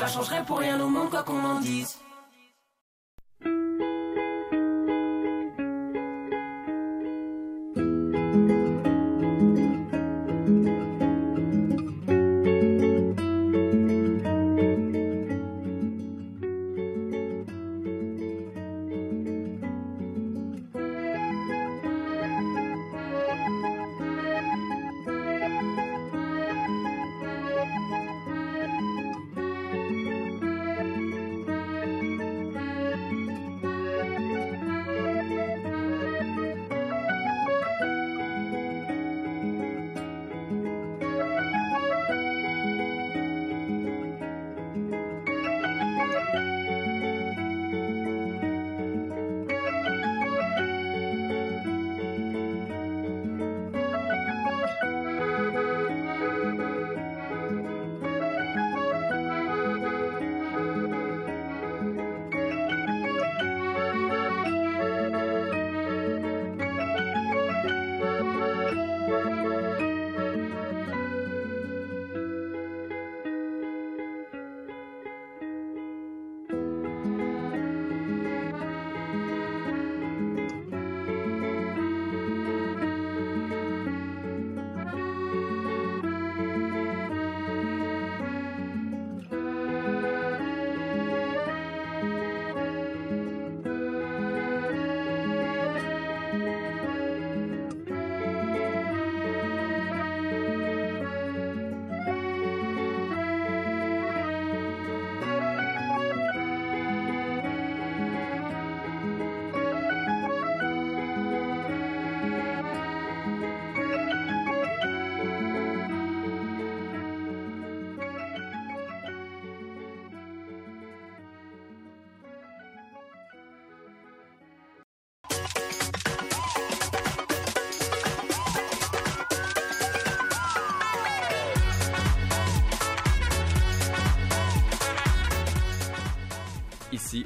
[0.02, 2.01] La changerai pour rien au monde, quoi qu'on m'en dise.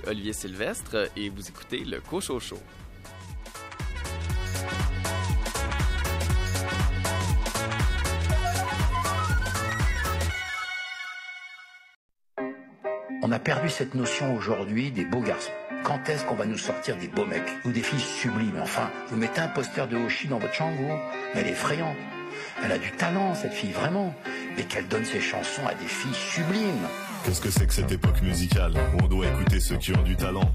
[0.07, 2.39] Olivier Sylvestre et vous écoutez le Cocho.
[13.21, 15.51] On a perdu cette notion aujourd'hui des beaux garçons.
[15.83, 18.59] Quand est-ce qu'on va nous sortir des beaux mecs ou des filles sublimes?
[18.61, 20.99] Enfin, vous mettez un poster de Hoshi dans votre chambre,
[21.35, 21.97] elle est effrayante.
[22.63, 24.15] Elle a du talent, cette fille, vraiment.
[24.57, 26.87] Mais qu'elle donne ses chansons à des filles sublimes.
[27.25, 30.15] Qu'est-ce que c'est que cette époque musicale où on doit écouter ceux qui ont du
[30.15, 30.47] talent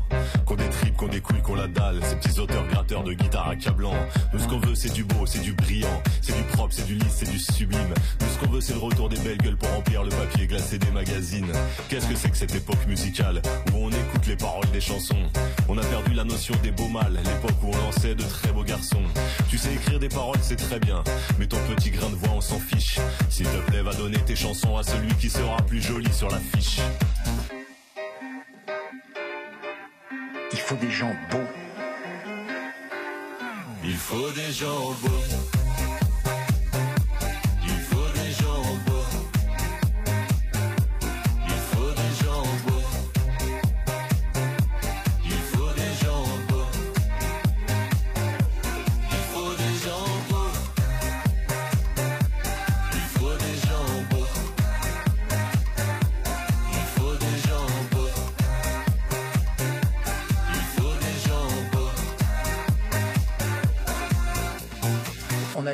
[0.47, 3.49] Qu'on des tripes, qu'on des couilles, qu'on la dalle Ces petits auteurs gratteurs de guitare
[3.49, 3.95] accablant
[4.33, 6.95] Nous ce qu'on veut c'est du beau, c'est du brillant C'est du propre, c'est du
[6.95, 7.93] lisse, c'est du sublime.
[8.21, 10.79] Nous ce qu'on veut c'est le retour des belles gueules pour remplir le papier glacé
[10.79, 11.51] des magazines.
[11.89, 15.25] Qu'est-ce que c'est que cette époque musicale où on écoute les paroles des chansons?
[15.69, 18.65] On a perdu la notion des beaux mâles L'époque où on lançait de très beaux
[18.65, 19.03] garçons.
[19.49, 21.03] Tu sais écrire des paroles c'est très bien
[21.41, 23.01] Mais ton petit grain de voix on s'en fiche.
[23.29, 26.31] S'il te plaît va donner tes chansons à celui qui sera plus joli sur
[30.53, 31.39] Il faut des gens beaux.
[33.83, 35.40] Il faut des gens beaux.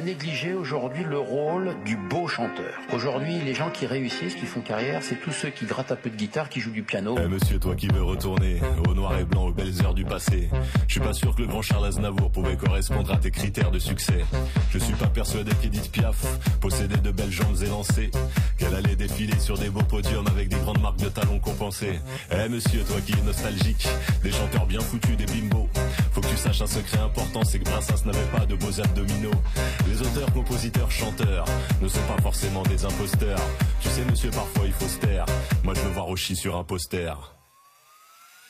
[0.06, 2.72] Négligé aujourd'hui le rôle du beau chanteur.
[2.92, 6.10] Aujourd'hui, les gens qui réussissent, qui font carrière, c'est tous ceux qui grattent un peu
[6.10, 7.16] de guitare, qui jouent du piano.
[7.20, 10.48] Eh monsieur, toi qui veux retourner au noir et blanc, aux belles heures du passé,
[10.86, 13.80] je suis pas sûr que le grand Charles Aznavour pouvait correspondre à tes critères de
[13.80, 14.24] succès.
[14.70, 16.24] Je suis pas persuadé qu'Edith Piaf
[16.60, 18.12] possédait de belles jambes élancées,
[18.58, 21.98] qu'elle allait défiler sur des beaux podiums avec des grandes marques de talons compensées.
[22.30, 23.88] Eh monsieur, toi qui es nostalgique,
[24.22, 25.68] des chanteurs bien foutus, des bimbos,
[26.16, 29.38] faut que tu saches un secret important, c'est que Brassens n'avait pas de beaux abdominaux.
[29.86, 31.44] Les auteurs, compositeurs, chanteurs
[31.82, 33.38] ne sont pas forcément des imposteurs.
[33.82, 35.26] Tu sais monsieur, parfois il faut se taire.
[35.62, 37.12] Moi je veux voir Oshi sur un poster.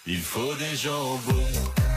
[0.06, 1.95] Il faut des gens beaux.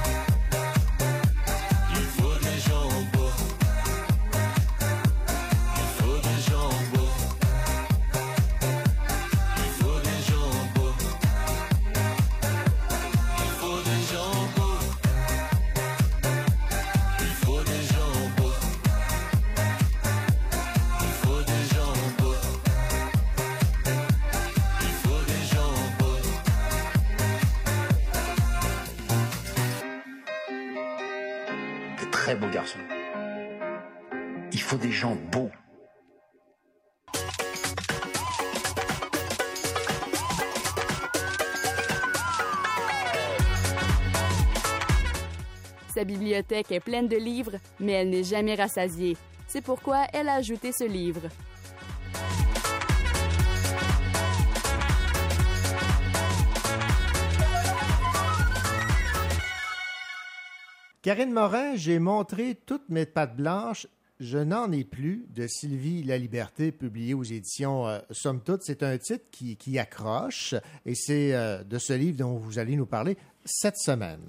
[45.99, 49.17] Sa bibliothèque est pleine de livres, mais elle n'est jamais rassasiée.
[49.49, 51.23] C'est pourquoi elle a ajouté ce livre.
[61.01, 63.85] Karine Morin, j'ai montré toutes mes pattes blanches.
[64.21, 68.61] Je n'en ai plus de Sylvie La Liberté, publié aux éditions euh, Somme Toute.
[68.63, 72.77] C'est un titre qui, qui accroche et c'est euh, de ce livre dont vous allez
[72.77, 74.21] nous parler cette semaine.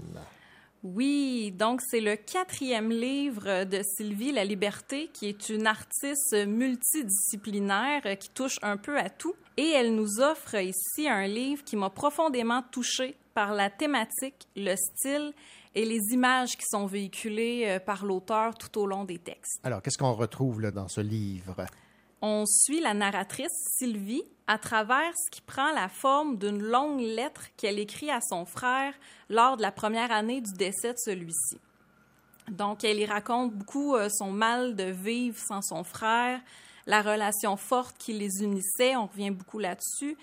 [0.83, 8.01] Oui, donc c'est le quatrième livre de Sylvie La Liberté, qui est une artiste multidisciplinaire
[8.07, 9.35] euh, qui touche un peu à tout.
[9.59, 14.75] Et elle nous offre ici un livre qui m'a profondément touchée par la thématique, le
[14.75, 15.35] style
[15.75, 19.61] et les images qui sont véhiculées euh, par l'auteur tout au long des textes.
[19.63, 21.57] Alors, qu'est-ce qu'on retrouve dans ce livre?
[22.23, 27.47] On suit la narratrice, Sylvie, à travers ce qui prend la forme d'une longue lettre
[27.57, 28.93] qu'elle écrit à son frère
[29.29, 31.59] lors de la première année du décès de celui-ci.
[32.51, 36.41] Donc, elle y raconte beaucoup euh, son mal de vivre sans son frère,
[36.87, 40.17] la relation forte qui les unissait, on revient beaucoup là-dessus,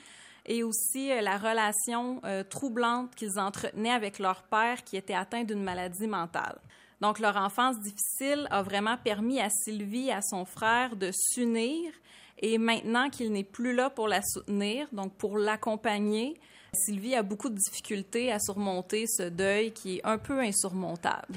[0.46, 5.44] et aussi euh, la relation euh, troublante qu'ils entretenaient avec leur père qui était atteint
[5.44, 6.60] d'une maladie mentale.
[7.02, 11.92] Donc, leur enfance difficile a vraiment permis à Sylvie et à son frère de s'unir.
[12.40, 16.36] Et maintenant qu'il n'est plus là pour la soutenir, donc pour l'accompagner,
[16.74, 21.36] Sylvie a beaucoup de difficultés à surmonter ce deuil qui est un peu insurmontable.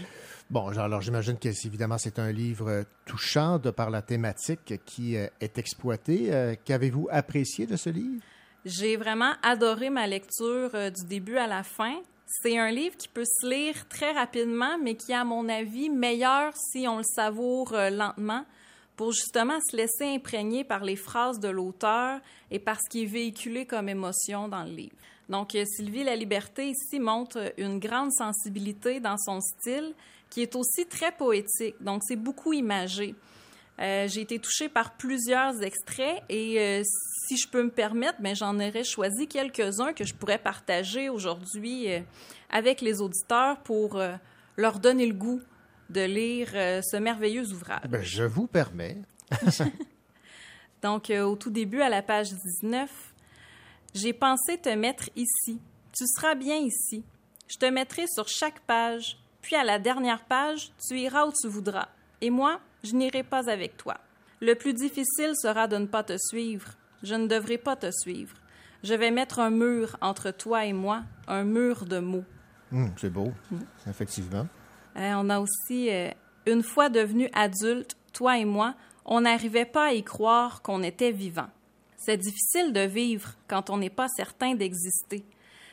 [0.51, 5.29] Bon, alors j'imagine que évidemment c'est un livre touchant de par la thématique qui euh,
[5.40, 6.35] est exploitée.
[6.35, 8.23] Euh, Qu'avez-vous apprécié de ce livre?
[8.64, 11.94] J'ai vraiment adoré ma lecture euh, du début à la fin.
[12.33, 16.57] C'est un livre qui peut se lire très rapidement, mais qui à mon avis, meilleur
[16.57, 18.45] si on le savoure euh, lentement
[18.95, 22.21] pour justement se laisser imprégner par les phrases de l'auteur
[22.53, 24.95] et par ce qui est véhiculé comme émotion dans le livre.
[25.29, 29.93] Donc, euh, Sylvie La Liberté ici montre une grande sensibilité dans son style
[30.29, 31.75] qui est aussi très poétique.
[31.81, 33.16] Donc, c'est beaucoup imagé.
[33.81, 36.83] Euh, J'ai été touchée par plusieurs extraits et euh,
[37.27, 41.90] si je peux me permettre, ben, j'en aurais choisi quelques-uns que je pourrais partager aujourd'hui
[41.90, 42.01] euh,
[42.51, 44.03] avec les auditeurs pour
[44.57, 45.40] leur donner le goût
[45.88, 47.88] de lire ce merveilleux ouvrage.
[47.88, 48.99] Ben, je vous permets.
[50.83, 52.91] Donc, au tout début, à la page 19,
[53.95, 55.61] J'ai pensé te mettre ici.
[55.93, 57.05] Tu seras bien ici.
[57.49, 61.49] Je te mettrai sur chaque page, puis à la dernière page, tu iras où tu
[61.49, 61.89] voudras.
[62.20, 63.97] Et moi, je n'irai pas avec toi.
[64.41, 66.72] Le plus difficile sera de ne pas te suivre.
[67.03, 68.35] Je ne devrai pas te suivre.
[68.83, 72.24] Je vais mettre un mur entre toi et moi, un mur de mots.
[72.72, 73.33] Hum, c'est beau,
[73.87, 74.47] effectivement.
[74.97, 76.11] Euh, on a aussi, euh,
[76.47, 78.74] une fois devenus adultes, toi et moi,
[79.05, 81.49] on n'arrivait pas à y croire qu'on était vivant.
[81.97, 85.24] C'est difficile de vivre quand on n'est pas certain d'exister.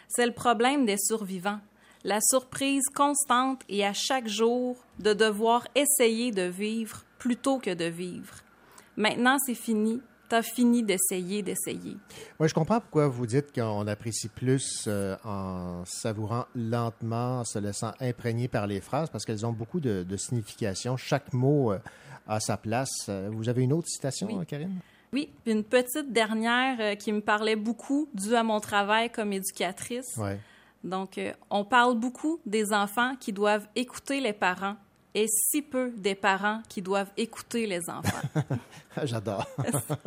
[0.09, 1.59] C'est le problème des survivants.
[2.07, 7.83] La surprise constante et à chaque jour de devoir essayer de vivre plutôt que de
[7.83, 8.33] vivre.
[8.95, 10.01] Maintenant, c'est fini.
[10.29, 11.97] T'as fini d'essayer, d'essayer.
[12.39, 17.59] Oui, je comprends pourquoi vous dites qu'on apprécie plus euh, en savourant lentement, en se
[17.59, 20.95] laissant imprégner par les phrases, parce qu'elles ont beaucoup de, de signification.
[20.95, 21.79] Chaque mot euh,
[22.25, 23.07] a sa place.
[23.09, 24.45] Euh, Vous avez une autre citation, Oui.
[24.45, 24.79] Karine?
[25.11, 30.15] Oui, une petite dernière euh, qui me parlait beaucoup dû à mon travail comme éducatrice.
[30.17, 30.31] Oui.
[30.83, 34.77] Donc, euh, on parle beaucoup des enfants qui doivent écouter les parents
[35.17, 38.45] est si peu des parents qui doivent écouter les enfants.
[39.03, 39.45] J'adore.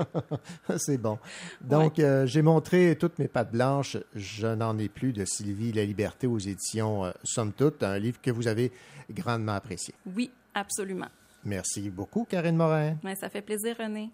[0.78, 1.18] C'est bon.
[1.60, 3.96] Donc, euh, j'ai montré toutes mes pattes blanches.
[4.14, 8.20] Je n'en ai plus de Sylvie La Liberté aux éditions euh, Somme Toute, un livre
[8.20, 8.72] que vous avez
[9.10, 9.94] grandement apprécié.
[10.14, 11.08] Oui, absolument.
[11.44, 12.96] Merci beaucoup, Karine Morin.
[13.02, 14.10] Mais ça fait plaisir, René.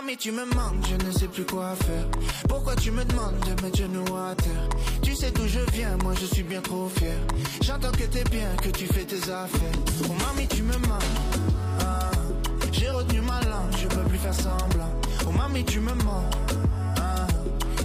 [0.00, 2.04] Mami, tu me manques, je ne sais plus quoi faire.
[2.48, 4.68] Pourquoi tu me demandes de mettre genoux à terre?
[5.02, 7.16] Tu sais d'où je viens, moi je suis bien trop fier.
[7.62, 9.78] J'entends que t'es bien, que tu fais tes affaires.
[10.08, 11.02] Oh mami, tu me manques.
[11.80, 12.10] Ah,
[12.70, 14.92] J'ai retenu ma langue, je peux plus faire semblant.
[15.26, 16.30] Oh mami, tu me mens.
[17.00, 17.26] Ah,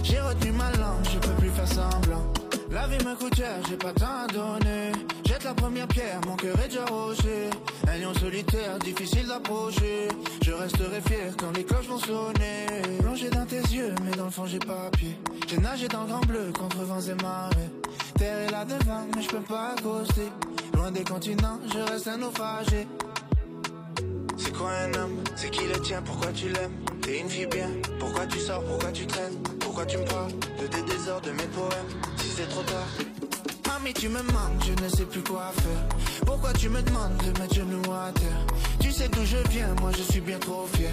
[0.04, 2.32] J'ai retenu ma langue, je peux plus faire semblant.
[2.70, 4.92] La vie me coûte cher, j'ai pas tant à donner.
[5.26, 7.50] Jette la première pierre, mon cœur est déjà roché.
[7.88, 10.08] Un lion solitaire, difficile d'approcher.
[10.44, 12.66] Je resterai fier quand les cloches vont sonner.
[13.00, 15.18] Plongé dans tes yeux, mais dans le fond j'ai pas pied.
[15.48, 17.70] J'ai nagé dans le grand bleu contre vents et marées.
[18.18, 20.28] Terre est là devant, mais je peux pas accoster.
[20.74, 22.86] Loin des continents, je reste un naufragé.
[24.36, 25.16] C'est quoi un homme?
[25.34, 26.02] C'est qui le tien?
[26.02, 26.76] Pourquoi tu l'aimes?
[27.00, 28.62] T'es une fille bien Pourquoi tu sors?
[28.64, 29.38] Pourquoi tu traînes?
[29.60, 31.88] Pourquoi tu me parles de tes désordres, de mes poèmes?
[32.18, 32.88] Si c'est trop tard
[33.66, 35.88] Mami, tu me manques, je ne sais plus quoi faire.
[36.26, 38.46] Pourquoi tu me demandes de mettre genoux à terre?
[38.84, 40.90] Tu sais d'où je viens, moi je suis bien trop fier.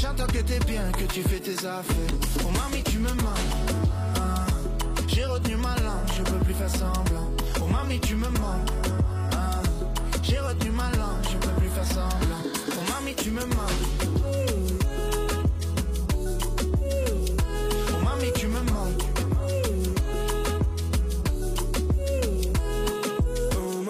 [0.00, 2.14] J'entends que t'es bien, que tu fais tes affaires.
[2.44, 3.82] Oh mami, tu me manques.
[4.16, 4.46] Ah,
[5.08, 7.28] J'ai retenu ma langue, je peux plus faire semblant.
[7.60, 8.70] Oh mami, tu me manques.
[9.32, 9.60] Ah,
[10.22, 12.42] J'ai retenu ma langue, je peux plus faire semblant.
[12.76, 14.51] Oh mami, tu me manques.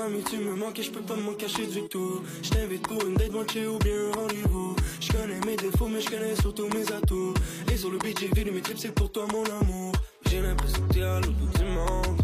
[0.03, 2.23] Mamie tu me manques et je peux pas m'en cacher du tout.
[2.43, 4.77] Je t'invite pour une date moitié ou bien un rendez-vous.
[5.01, 7.35] Je connais mes défauts mais je connais surtout mes atouts.
[7.73, 9.93] Et sur le beat j'ai vidé mes trips c'est pour toi mon amour.
[10.29, 12.21] J'ai l'impression que t'es à l'autre bout du monde.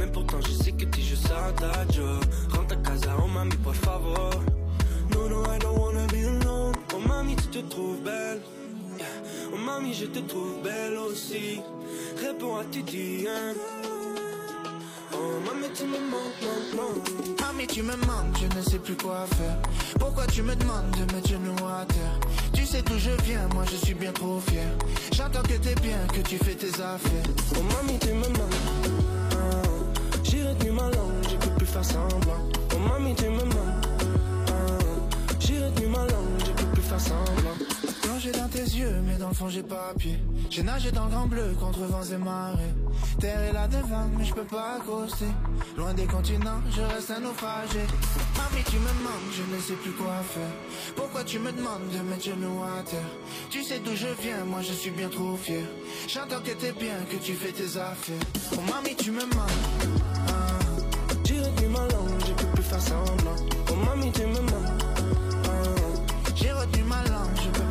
[0.00, 2.24] Mais pourtant je sais que t'es juste à ta job.
[2.50, 4.30] Rentre à casa oh mamie por favor.
[5.12, 6.74] No no I don't wanna be alone.
[6.94, 8.40] Oh mamie tu te trouves belle.
[9.52, 11.60] Oh mamie je te trouve belle aussi.
[12.20, 13.54] Réponds à tes DM
[15.16, 19.56] Oh mamie tu me manques, manques, tu me manques, je ne sais plus quoi faire.
[19.98, 22.20] Pourquoi tu me demandes de mettre genoux à terre?
[22.52, 24.66] Tu sais d'où je viens, moi je suis bien trop fier.
[25.12, 27.24] J'entends que t'es bien, que tu fais tes affaires.
[27.56, 28.54] Oh mamie tu me manques
[29.32, 29.68] Ah,
[30.22, 32.42] J'ai retenu ma langue, je peux plus faire semblant
[32.74, 33.86] Oh mamie tu me manques
[34.48, 34.84] Ah,
[35.40, 37.53] J'ai retenu ma langue, je peux plus faire semblant
[38.24, 40.18] Plongé dans tes yeux, mais dans le fond j'ai pas pied.
[40.48, 42.72] J'ai nagé dans le grand bleu contre vents et marées.
[43.20, 45.26] Terre est là devant, mais je peux pas accoster.
[45.76, 47.80] Loin des continents, je reste un naufragé.
[48.38, 50.94] Mami, tu me manques, je ne sais plus quoi faire.
[50.96, 53.10] Pourquoi tu me demandes de mettre genoux à terre?
[53.50, 55.64] Tu sais d'où je viens, moi je suis bien trop fier.
[56.08, 58.26] J'entends que t'es bien, que tu fais tes affaires.
[58.52, 59.84] Oh mami, tu me manques.
[60.28, 60.58] Ah,
[61.24, 63.36] J'ai retenu ma langue, je peux plus faire semblant
[63.70, 64.82] Oh mamie tu me manques
[65.44, 67.63] Ah, J'ai retenu ma langue, je peux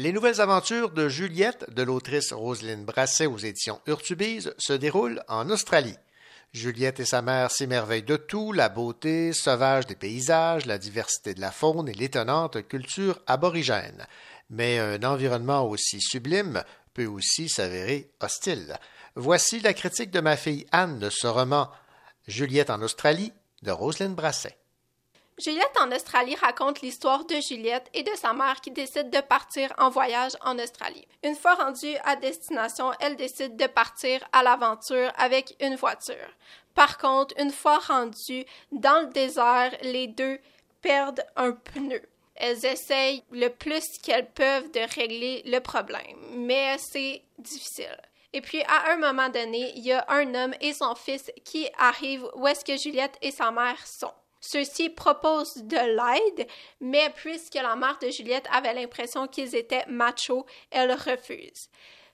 [0.00, 5.50] Les nouvelles aventures de Juliette de l'autrice Roselyne Brasset aux éditions Urtubise se déroulent en
[5.50, 5.96] Australie.
[6.52, 11.40] Juliette et sa mère s'émerveillent de tout, la beauté sauvage des paysages, la diversité de
[11.40, 14.06] la faune et l'étonnante culture aborigène.
[14.50, 16.62] Mais un environnement aussi sublime
[16.98, 18.76] peut aussi s'avérer hostile.
[19.14, 21.70] Voici la critique de ma fille Anne de ce roman
[22.26, 23.32] Juliette en Australie
[23.62, 24.58] de Roselyne Brasset.
[25.38, 29.72] Juliette en Australie raconte l'histoire de Juliette et de sa mère qui décident de partir
[29.78, 31.06] en voyage en Australie.
[31.22, 36.34] Une fois rendue à destination, elle décide de partir à l'aventure avec une voiture.
[36.74, 40.40] Par contre, une fois rendues dans le désert, les deux
[40.82, 42.02] perdent un pneu.
[42.40, 47.98] Elles essayent le plus qu'elles peuvent de régler le problème, mais c'est difficile.
[48.32, 51.68] Et puis, à un moment donné, il y a un homme et son fils qui
[51.78, 54.12] arrivent où est-ce que Juliette et sa mère sont.
[54.40, 56.46] Ceux-ci proposent de l'aide,
[56.80, 61.68] mais puisque la mère de Juliette avait l'impression qu'ils étaient machos, elle refuse.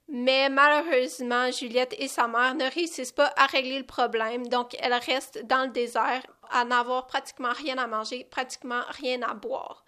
[0.08, 4.94] Mais malheureusement, Juliette et sa mère ne réussissent pas à régler le problème, donc elles
[4.94, 9.84] restent dans le désert à n'avoir pratiquement rien à manger, pratiquement rien à boire.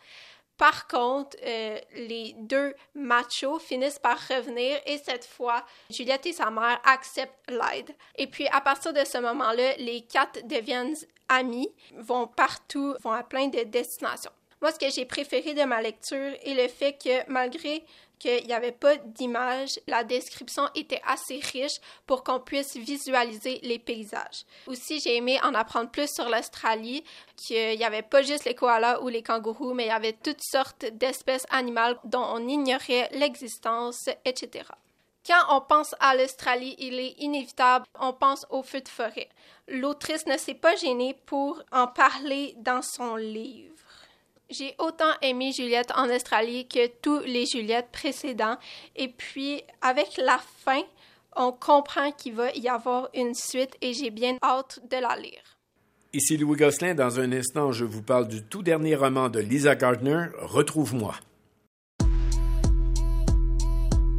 [0.57, 6.51] Par contre, euh, les deux machos finissent par revenir et cette fois, Juliette et sa
[6.51, 7.95] mère acceptent l'aide.
[8.17, 10.97] Et puis, à partir de ce moment-là, les quatre deviennent
[11.29, 14.31] amis, vont partout, vont à plein de destinations.
[14.63, 17.85] Moi, ce que j'ai préféré de ma lecture est le fait que malgré
[18.19, 23.79] qu'il n'y avait pas d'image, la description était assez riche pour qu'on puisse visualiser les
[23.79, 24.45] paysages.
[24.67, 27.05] Aussi, j'ai aimé en apprendre plus sur l'Australie,
[27.37, 30.43] qu'il n'y avait pas juste les koalas ou les kangourous, mais il y avait toutes
[30.43, 34.65] sortes d'espèces animales dont on ignorait l'existence, etc.
[35.27, 39.29] Quand on pense à l'Australie, il est inévitable, on pense aux feux de forêt.
[39.67, 43.75] L'autrice ne s'est pas gênée pour en parler dans son livre.
[44.49, 48.57] J'ai autant aimé Juliette en Australie que tous les Juliettes précédents.
[48.95, 50.83] Et puis, avec la fin,
[51.35, 55.43] on comprend qu'il va y avoir une suite et j'ai bien hâte de la lire.
[56.13, 56.95] Ici Louis Gosselin.
[56.95, 61.17] Dans un instant, je vous parle du tout dernier roman de Lisa Gardner, Retrouve-moi.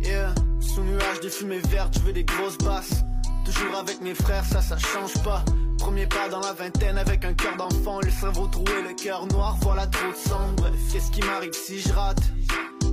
[0.01, 3.01] Yeah, sous nuage de fumée verte, je veux des grosses basses.
[3.45, 5.43] Toujours avec mes frères, ça, ça change pas.
[5.87, 9.55] Premier pas dans la vingtaine avec un cœur d'enfant, le cerveau troué, le cœur noir,
[9.61, 10.51] voilà trop de sang.
[10.57, 12.19] Bref, qu'est-ce qui m'arrive si je rate?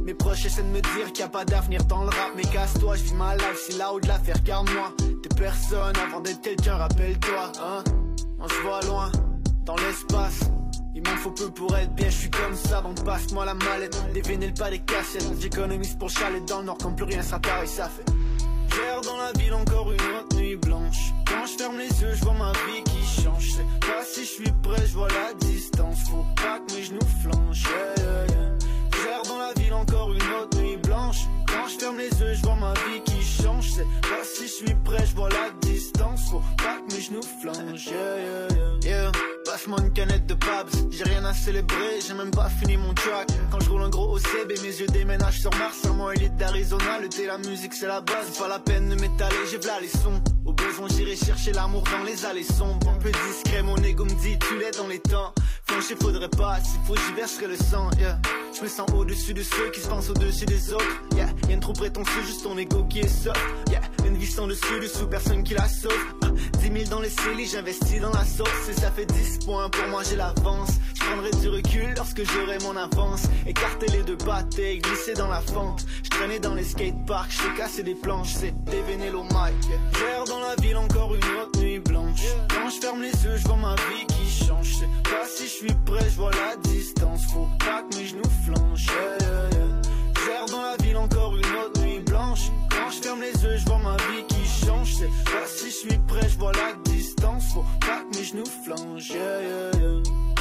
[0.05, 2.45] Mes proches essaient de me dire qu'il n'y a pas d'avenir dans le rap, mais
[2.45, 4.93] casse-toi, je vis ma life, c'est là où de l'affaire, garde-moi.
[5.25, 7.83] T'es personne avant d'être quelqu'un, rappelle-toi, hein.
[8.39, 9.11] On se voit loin,
[9.65, 10.49] dans l'espace.
[10.95, 14.01] Il m'en faut peu pour être bien, je suis comme ça, donc passe-moi la mallette.
[14.13, 15.33] Des vinyles, pas des cassettes.
[15.41, 18.05] J'économise pour chalet dans le nord, comme plus rien pareil, ça fait.
[18.75, 21.13] J'erre dans la ville encore une autre nuit blanche.
[21.27, 23.45] Quand je ferme les yeux, je vois ma vie qui change.
[23.45, 25.99] Je sais pas si je suis prêt, je vois la distance.
[26.11, 27.63] Faut pas que mes genoux flanchent.
[27.63, 31.19] Yeah, dans la ville encore une autre nuit blanche.
[31.47, 33.14] Quand je ferme les yeux, je vois ma vie qui
[33.45, 33.71] change.
[33.71, 36.31] Sais pas si je suis prêt, je vois la distance.
[36.31, 37.87] Faut pas que mes genoux flanchent.
[37.87, 38.49] Yeah, yeah,
[38.83, 39.03] yeah.
[39.03, 39.13] yeah.
[39.45, 43.29] Passe-moi une canette de Pabs, j'ai rien à célébrer, j'ai même pas fini mon track.
[43.51, 46.99] Quand je roule un gros OCB, mes yeux déménagent sur Mars, mois élite d'Arizona.
[47.01, 49.89] Le thé, la musique, c'est la base, pas la peine de m'étaler, j'ai v'là les
[49.89, 50.21] sons.
[50.47, 52.89] Au besoin, j'irai chercher l'amour dans les allées sombres.
[52.89, 55.33] Un peu discret, mon ego me dit, tu l'es dans les temps.
[55.67, 58.19] Flancher, faudrait pas, s'il faut, j'y verserai le sang, yeah.
[58.57, 61.29] Je me sens au-dessus de ceux qui se pensent au-dessus des autres, yeah.
[61.47, 63.34] Rien de trop prétentieux, juste ton ego qui est soft,
[63.71, 63.81] yeah.
[64.07, 65.93] Une vie sans dessus, dessous, personne qui la sauve.
[66.23, 66.29] Ah,
[66.61, 69.89] 10 000 dans les cellules, j'investis dans la sauce, et ça fait 10 points, pour
[69.89, 70.71] moi j'ai l'avance.
[70.95, 73.25] Je prendrai du recul lorsque j'aurai mon avance.
[73.47, 75.85] Écarter les deux pattes et glisser dans la fente.
[76.03, 79.69] Je traînais dans les skateparks, j'ai cassé des planches, c'est dévéné au mic.
[80.27, 82.23] Dans la ville encore une autre nuit blanche.
[82.49, 84.67] Quand je ferme les yeux, je vois ma vie qui change.
[84.67, 87.25] Je sais pas si je suis prêt, je vois la distance.
[87.33, 88.87] Faut pas que mes genoux flanchent.
[88.87, 93.79] Yeah, dans la ville encore une autre nuit Quand je ferme les yeux, je vois
[93.79, 94.95] ma vie qui change.
[94.95, 97.55] Sais pas si je suis prêt, je vois la distance.
[97.55, 98.45] Faut pas que mes genoux
[99.11, 100.34] yeah.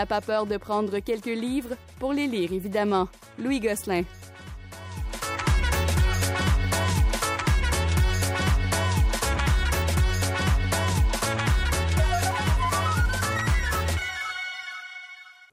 [0.00, 3.06] N'a pas peur de prendre quelques livres pour les lire, évidemment.
[3.38, 4.02] Louis Gosselin.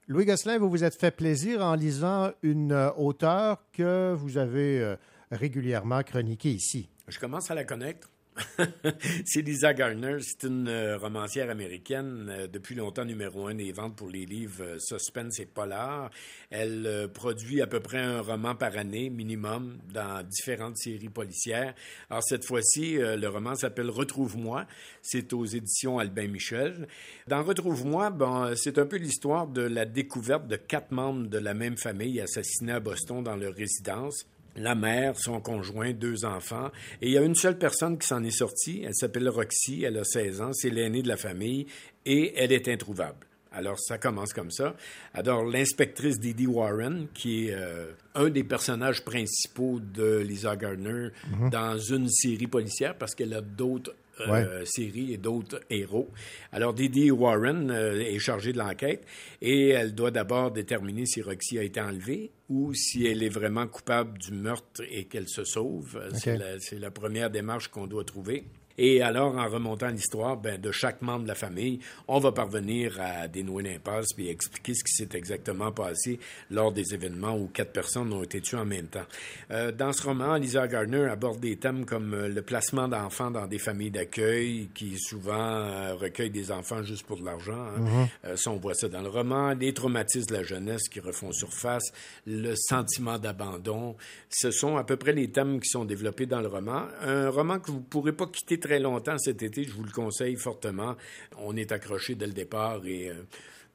[0.06, 4.80] Louis Gosselin, vous vous êtes fait plaisir en lisant une euh, auteure que vous avez
[4.80, 4.96] euh,
[5.30, 6.88] régulièrement chroniquée ici.
[7.06, 8.08] Je commence à la connaître.
[9.24, 13.96] c'est Lisa Gardner, c'est une euh, romancière américaine, euh, depuis longtemps numéro un des ventes
[13.96, 16.10] pour les livres euh, suspense et polar.
[16.50, 21.74] Elle produit à peu près un roman par année minimum dans différentes séries policières.
[22.10, 24.66] Alors cette fois-ci, le roman s'appelle Retrouve-moi.
[25.02, 26.88] C'est aux éditions Albin Michel.
[27.26, 31.52] Dans Retrouve-moi, bon, c'est un peu l'histoire de la découverte de quatre membres de la
[31.52, 34.26] même famille assassinés à Boston dans leur résidence
[34.58, 36.70] la mère, son conjoint, deux enfants.
[37.00, 38.82] Et il y a une seule personne qui s'en est sortie.
[38.84, 41.66] Elle s'appelle Roxy, elle a 16 ans, c'est l'aînée de la famille
[42.06, 43.26] et elle est introuvable.
[43.50, 44.76] Alors, ça commence comme ça.
[45.14, 51.50] Alors, l'inspectrice Didi Warren, qui est euh, un des personnages principaux de Lisa Gardner Mhm.
[51.50, 53.94] dans une série policière, parce qu'elle a d'autres
[54.28, 54.64] Ouais.
[54.64, 56.08] séries et d'autres héros.
[56.52, 59.04] Alors, Didi Warren euh, est chargée de l'enquête
[59.42, 63.66] et elle doit d'abord déterminer si Roxy a été enlevée ou si elle est vraiment
[63.66, 66.00] coupable du meurtre et qu'elle se sauve.
[66.14, 68.44] C'est la- c'est la première démarche qu'on doit trouver.
[68.78, 72.98] Et alors, en remontant l'histoire, ben, de chaque membre de la famille, on va parvenir
[73.00, 76.18] à dénouer l'impasse puis expliquer ce qui s'est exactement passé
[76.50, 79.04] lors des événements où quatre personnes ont été tuées en même temps.
[79.50, 83.46] Euh, dans ce roman, Lisa Gardner aborde des thèmes comme euh, le placement d'enfants dans
[83.46, 87.52] des familles d'accueil qui souvent euh, recueillent des enfants juste pour de l'argent.
[87.60, 87.78] hein.
[87.80, 88.08] Mhm.
[88.26, 89.54] Euh, ça, on voit ça dans le roman.
[89.54, 91.92] Les traumatismes de la jeunesse qui refont surface,
[92.26, 93.96] le sentiment d'abandon.
[94.30, 96.84] Ce sont à peu près les thèmes qui sont développés dans le roman.
[97.02, 99.90] Un roman que vous ne pourrez pas quitter très longtemps cet été, je vous le
[99.90, 100.94] conseille fortement.
[101.38, 103.08] On est accroché dès le départ et...
[103.08, 103.14] euh,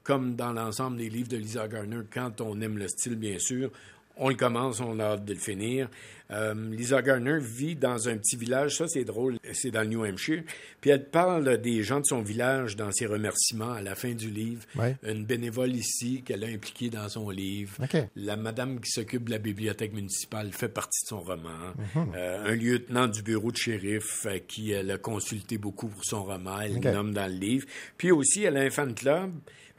[0.04, 3.72] comme dans l'ensemble des livres de Lisa Garner, quand on aime le style, bien sûr,
[4.18, 5.90] on le commence, on a hâte de le finir.
[6.32, 10.06] Euh, Lisa Garner vit dans un petit village, ça c'est drôle, c'est dans le New
[10.06, 10.44] Hampshire.
[10.82, 14.30] Puis elle parle des gens de son village dans ses remerciements à la fin du
[14.30, 14.64] livre.
[14.76, 14.96] Ouais.
[15.04, 17.74] Une bénévole ici qu'elle a impliquée dans son livre.
[18.16, 21.74] La madame qui s'occupe de la bibliothèque municipale fait partie de son roman.
[21.96, 22.14] Mhm.
[22.16, 26.24] Euh, un lieutenant du bureau de shérif euh, qui elle a consulté beaucoup pour son
[26.24, 27.68] roman, elle le nomme dans le livre.
[27.98, 29.32] Puis aussi, elle a un fan club.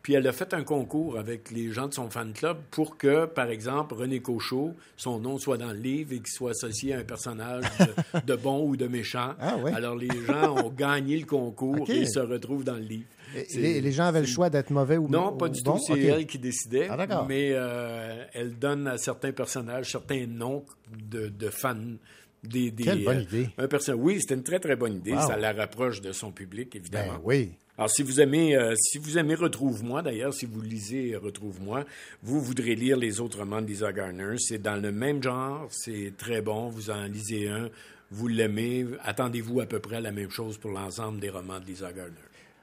[0.04, 3.24] Puis elle a fait un concours avec les gens de son fan club pour que,
[3.24, 6.98] par exemple, René Cochot, son nom soit dans le livre et qu'il soit associé à
[6.98, 9.32] un personnage de, de bon ou de méchant.
[9.40, 9.72] Ah ouais.
[9.72, 13.06] Alors les gens ont gagné le concours et se retrouvent dans le livre.
[13.54, 15.78] Les, les gens avaient le choix d'être mauvais ou non, ou pas du bon?
[15.78, 15.84] tout.
[15.86, 16.88] C'est elle qui décidait.
[16.90, 17.24] Ah.
[17.26, 21.96] Mais euh, elle donne à certains personnages certains noms de, de fans.
[22.48, 23.48] Des, des, Quelle bonne euh, idée.
[23.58, 25.12] un perso- oui, c'était une très, très bonne idée.
[25.12, 25.26] Wow.
[25.26, 27.14] Ça la rapproche de son public, évidemment.
[27.14, 27.52] Ben oui.
[27.78, 31.84] Alors, si vous aimez, euh, si vous aimez Retrouve-moi, d'ailleurs, si vous lisez Retrouve-moi,
[32.22, 34.36] vous voudrez lire les autres romans de Lisa Garner.
[34.38, 36.68] C'est dans le même genre, c'est très bon.
[36.68, 37.70] Vous en lisez un,
[38.10, 38.86] vous l'aimez.
[39.02, 42.12] Attendez-vous à peu près à la même chose pour l'ensemble des romans de Lisa Garner.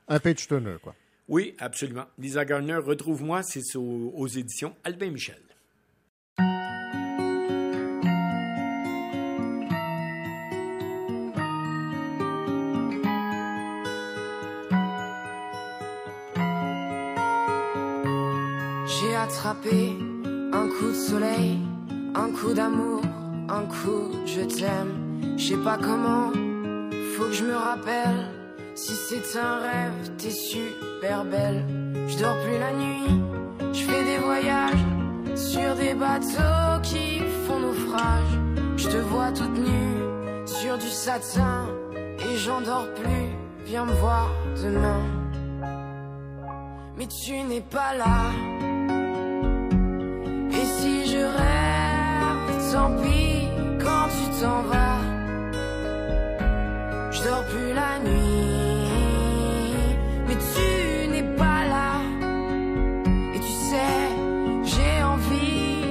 [0.07, 0.95] Un page turner, quoi.
[1.27, 2.05] Oui, absolument.
[2.19, 5.35] Lisa Garner, Retrouve-moi, c'est aux, aux éditions Albin Michel.
[19.53, 21.59] Un coup de soleil,
[22.15, 23.01] un coup d'amour,
[23.49, 25.35] un coup je t'aime.
[25.37, 26.31] Je sais pas comment,
[27.15, 28.29] faut que je me rappelle.
[28.75, 31.65] Si c'est un rêve, t'es super belle.
[32.07, 33.21] Je dors plus la nuit,
[33.73, 34.85] je fais des voyages
[35.35, 38.33] sur des bateaux qui font naufrage.
[38.77, 41.67] Je te vois toute nue sur du satin
[42.19, 43.27] et j'en dors plus.
[43.65, 44.29] Viens me voir
[44.63, 45.01] demain.
[46.97, 48.70] Mais tu n'es pas là.
[52.71, 53.47] Tant pis
[53.79, 55.01] quand tu t'en vas.
[57.11, 59.95] Je dors plus la nuit,
[60.27, 61.91] mais tu n'es pas là.
[63.35, 63.97] Et tu sais,
[64.63, 65.83] j'ai envie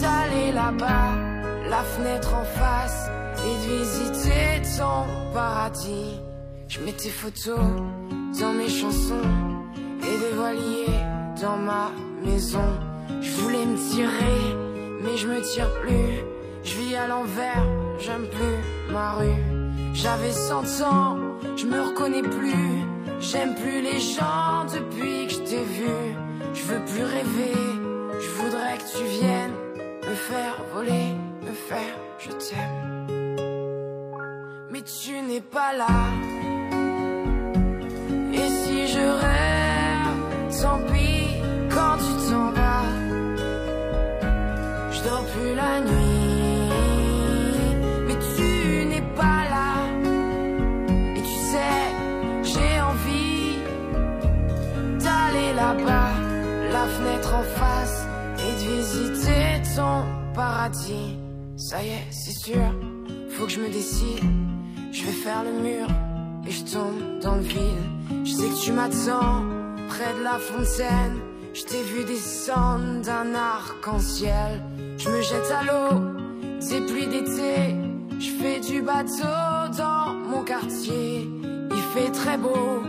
[0.00, 1.12] d'aller là-bas,
[1.70, 3.08] la fenêtre en face,
[3.46, 6.20] et de visiter ton paradis.
[6.68, 7.60] Je mets tes photos
[8.40, 9.28] dans mes chansons
[10.02, 10.98] et des voiliers
[11.40, 11.92] dans ma
[12.24, 12.68] maison.
[13.20, 14.63] Je voulais me tirer,
[15.04, 16.24] mais je me tire plus.
[16.64, 17.66] Je vis à l'envers,
[17.98, 19.42] j'aime plus ma rue.
[19.92, 21.18] J'avais 100 ans,
[21.56, 22.84] je me reconnais plus.
[23.20, 25.94] J'aime plus les gens depuis que je t'ai vu.
[26.54, 27.54] Je veux plus rêver,
[28.20, 29.52] je voudrais que tu viennes
[30.08, 33.06] me faire voler, me faire je t'aime.
[34.70, 35.86] Mais tu n'es pas là.
[38.32, 41.26] Et si je rêve, tant pis
[41.70, 42.63] quand tu t'en vas.
[45.04, 46.70] Dors plus la nuit,
[48.06, 49.72] mais tu n'es pas là.
[51.14, 51.84] Et tu sais,
[52.42, 53.58] j'ai envie
[54.98, 56.12] d'aller là-bas,
[56.72, 58.06] la fenêtre en face,
[58.38, 61.18] et de visiter ton paradis.
[61.56, 62.74] Ça y est, c'est sûr,
[63.28, 64.24] faut que je me décide.
[64.90, 65.86] Je vais faire le mur
[66.46, 67.84] et je tombe dans le vide.
[68.24, 69.44] Je sais que tu m'attends
[69.88, 71.20] près de la fontaine.
[71.52, 74.62] Je t'ai vu descendre d'un arc-en-ciel.
[74.98, 76.00] Je me jette à l'eau,
[76.68, 77.74] des pluies d'été.
[78.18, 81.28] Je fais du bateau dans mon quartier.
[81.70, 82.82] Il fait très beau,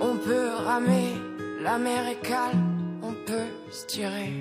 [0.00, 1.14] on peut ramer.
[1.62, 4.32] La mer est calme, on peut se tirer.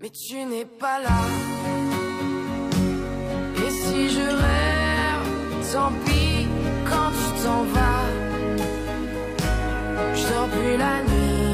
[0.00, 1.20] Mais tu n'es pas là.
[3.64, 6.46] Et si je rêve, tant pis
[6.84, 8.04] quand tu t'en vas.
[10.14, 11.53] Je dors plus la nuit,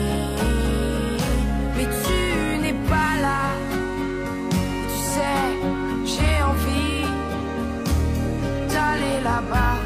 [9.23, 9.77] là-bas,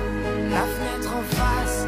[0.51, 1.84] la fenêtre en face,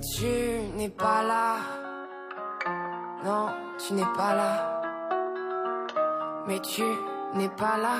[0.00, 0.24] Tu
[0.76, 1.56] n'es pas là.
[3.22, 4.80] Non, tu n'es pas là.
[6.46, 6.82] Mais tu
[7.34, 7.98] n'es pas là.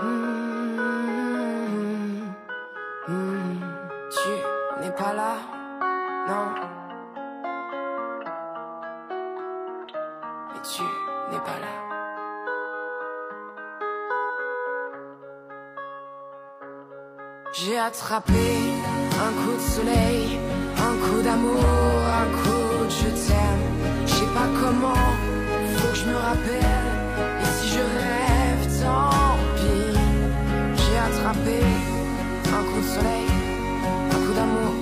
[0.00, 0.32] Hmm,
[3.08, 3.60] hmm,
[4.10, 4.30] tu
[4.80, 5.36] n'es pas là.
[6.28, 6.54] Non.
[10.54, 10.82] Mais tu
[11.30, 11.72] n'es pas là.
[17.52, 18.32] J'ai attrapé
[19.26, 20.38] un coup de soleil,
[20.88, 21.64] un coup d'amour,
[22.22, 23.66] un coup de je t'aime.
[24.06, 25.06] Je sais pas comment,
[25.76, 26.88] faut que je me rappelle.
[27.42, 29.96] Et si je rêve, tant pis.
[30.80, 31.58] J'ai attrapé
[32.58, 33.28] un coup de soleil,
[34.14, 34.74] un coup d'amour,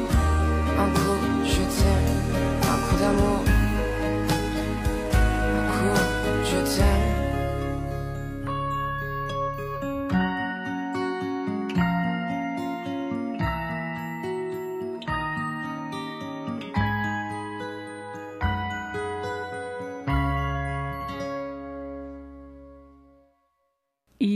[0.85, 1.21] un coup
[1.53, 2.21] je t'aime,
[2.73, 3.39] un coup d'amour,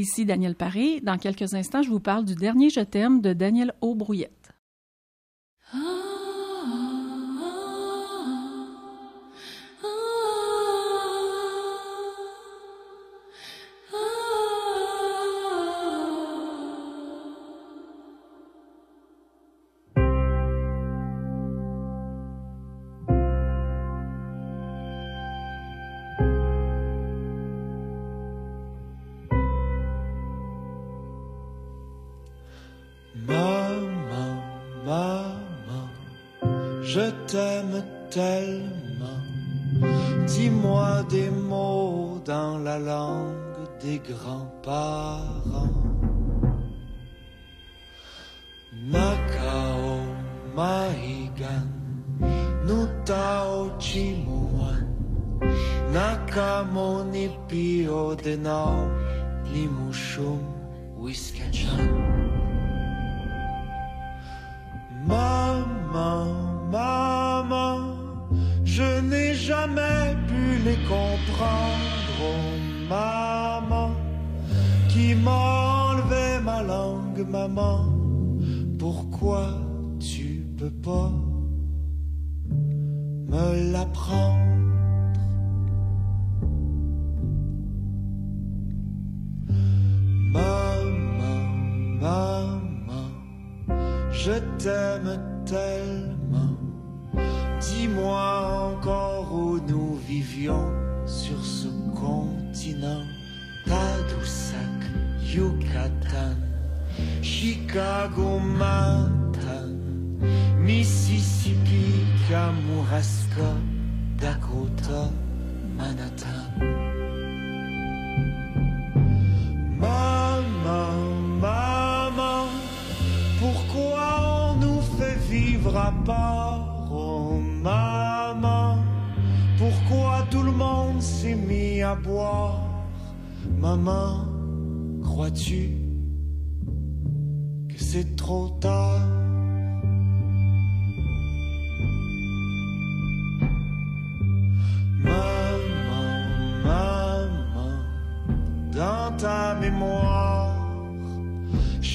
[0.06, 1.00] ici Daniel Paré.
[1.02, 4.35] Dans quelques instants, je vous parle du dernier Je t'aime de Daniel Aubrouillette.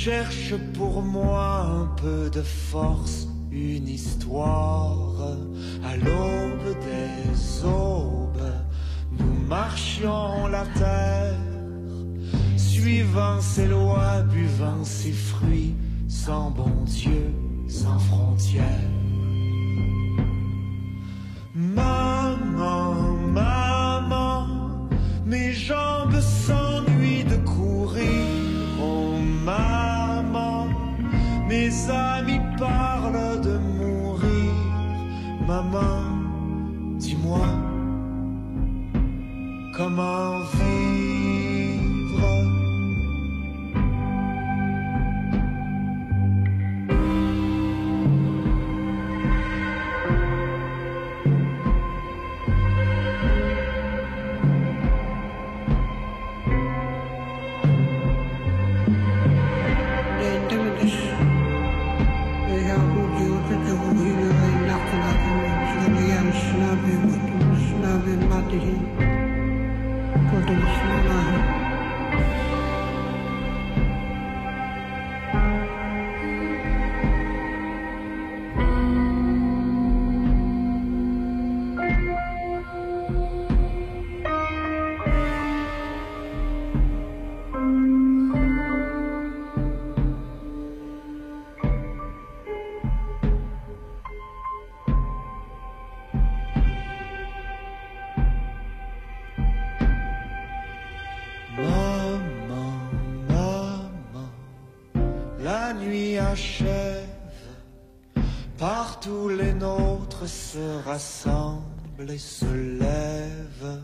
[0.03, 5.37] Cherche pour moi un peu de force, une histoire.
[5.83, 8.51] À l'aube des aubes,
[9.19, 11.37] nous marchions la terre,
[12.57, 15.75] suivant ses lois, buvant ses fruits,
[16.07, 17.31] sans bon Dieu,
[17.67, 19.00] sans frontières.
[111.01, 113.81] Se rassemblent et se lèvent.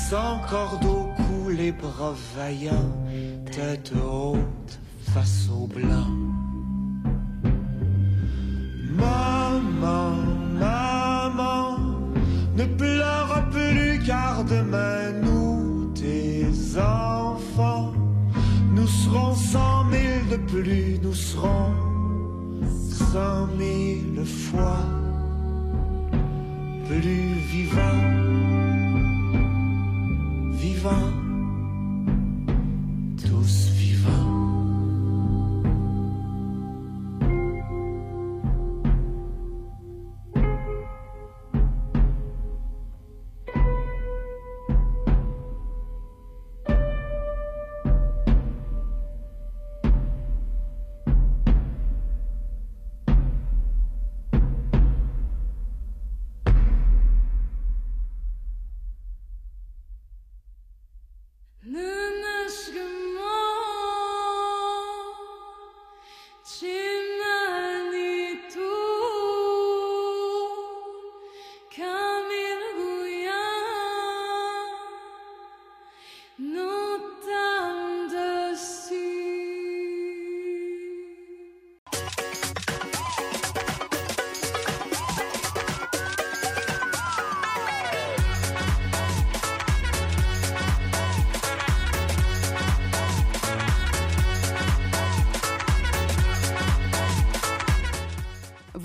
[0.10, 2.87] sans corde au cou, les bras vaillants,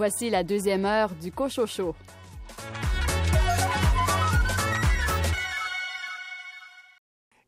[0.04, 1.94] Voici la deuxième heure du Cochocho.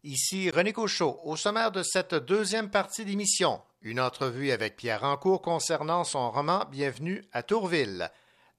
[0.05, 1.18] Ici René Cochot.
[1.24, 6.62] Au sommaire de cette deuxième partie d'émission, une entrevue avec Pierre Rancourt concernant son roman
[6.70, 8.09] Bienvenue à Tourville.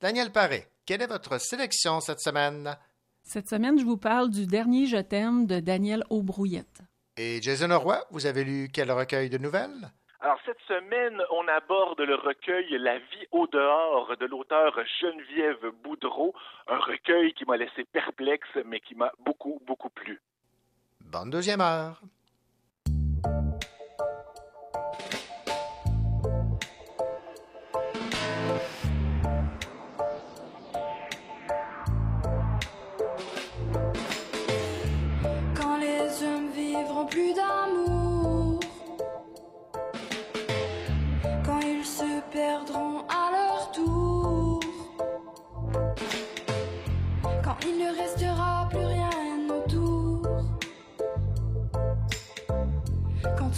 [0.02, 2.76] Daniel Paré, quelle est votre sélection cette semaine?
[3.24, 6.82] Cette semaine, je vous parle du dernier Je t'aime de Daniel Aubrouillette.
[7.16, 9.94] Et Jason Roy, vous avez lu quel recueil de nouvelles?
[10.26, 16.34] Alors, cette semaine, on aborde le recueil La vie au dehors de l'auteur Geneviève Boudreau,
[16.68, 20.20] un recueil qui m'a laissé perplexe, mais qui m'a beaucoup, beaucoup plu.
[21.00, 22.02] Bonne deuxième heure.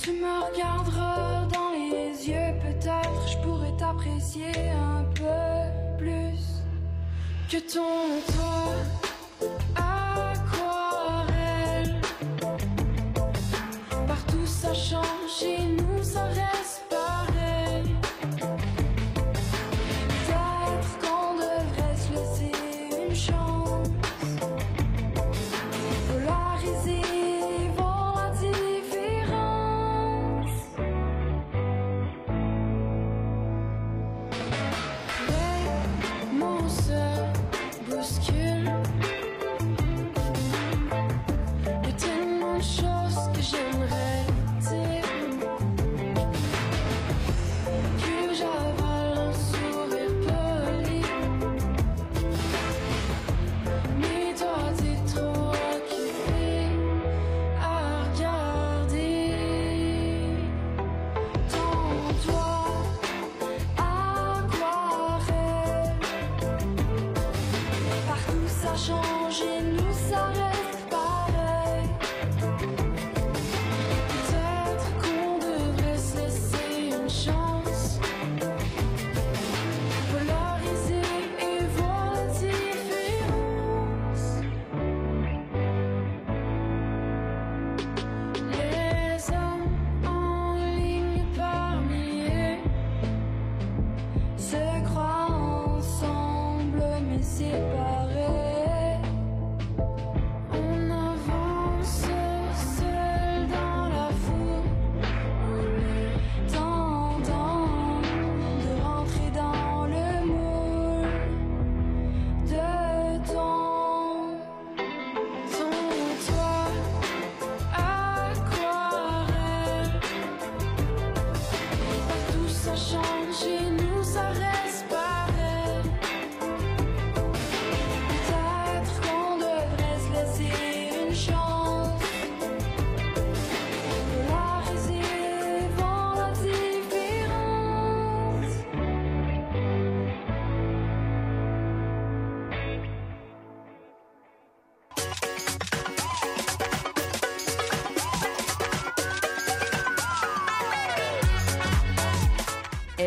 [0.07, 6.39] Tu me regarderas dans les yeux, peut-être je pourrais t'apprécier un peu plus
[7.49, 8.86] que ton toit.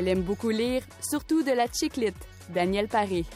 [0.00, 2.16] Elle aime beaucoup lire, surtout de la chiclite.
[2.54, 3.26] Danielle Paré.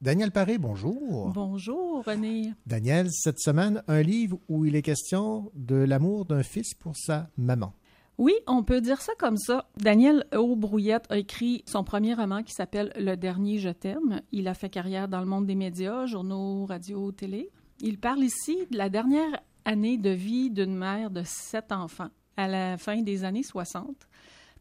[0.00, 1.32] Daniel Paré, bonjour.
[1.32, 2.52] Bonjour, René.
[2.66, 7.28] Daniel, cette semaine, un livre où il est question de l'amour d'un fils pour sa
[7.36, 7.74] maman.
[8.20, 9.70] Oui, on peut dire ça comme ça.
[9.78, 14.20] Daniel Aubrouillette a écrit son premier roman qui s'appelle Le dernier je t'aime.
[14.30, 17.48] Il a fait carrière dans le monde des médias, journaux, radio, télé.
[17.80, 22.46] Il parle ici de la dernière année de vie d'une mère de sept enfants à
[22.46, 23.96] la fin des années 60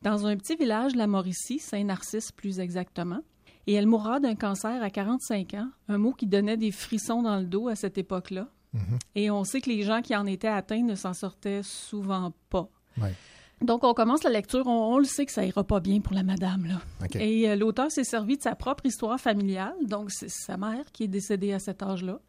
[0.03, 3.19] dans un petit village de la Mauricie, Saint-Narcisse plus exactement.
[3.67, 7.35] Et elle mourra d'un cancer à 45 ans, un mot qui donnait des frissons dans
[7.35, 8.47] le dos à cette époque-là.
[9.15, 12.69] Et on sait que les gens qui en étaient atteints ne s'en sortaient souvent pas.
[13.01, 13.13] Ouais.
[13.61, 14.67] Donc, on commence la lecture.
[14.67, 16.65] On, on le sait que ça ira pas bien pour la madame.
[16.65, 16.81] Là.
[17.19, 19.75] Et euh, l'auteur s'est servi de sa propre histoire familiale.
[19.81, 22.19] Donc, c'est sa mère qui est décédée à cet âge-là.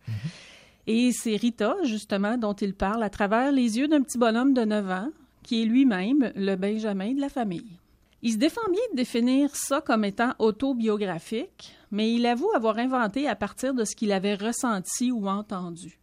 [0.87, 4.65] Et c'est Rita, justement, dont il parle à travers les yeux d'un petit bonhomme de
[4.65, 5.11] 9 ans,
[5.43, 7.79] qui est lui-même le Benjamin de la famille.
[8.23, 13.27] Il se défend bien de définir ça comme étant autobiographique, mais il avoue avoir inventé
[13.29, 16.00] à partir de ce qu'il avait ressenti ou entendu.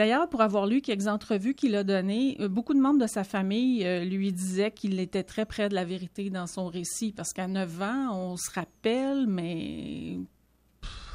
[0.00, 3.22] D'ailleurs, pour avoir lu quelques entrevues qu'il a données, euh, beaucoup de membres de sa
[3.22, 7.34] famille euh, lui disaient qu'il était très près de la vérité dans son récit, parce
[7.34, 10.16] qu'à 9 ans, on se rappelle, mais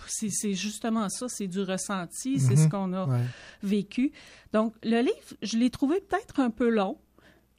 [0.08, 2.64] c'est justement ça, c'est du ressenti, c'est Mhm.
[2.64, 3.24] ce qu'on a Ouais.
[3.64, 4.12] vécu.
[4.54, 7.00] Donc, le livre, je l'ai trouvé peut-être un peu long,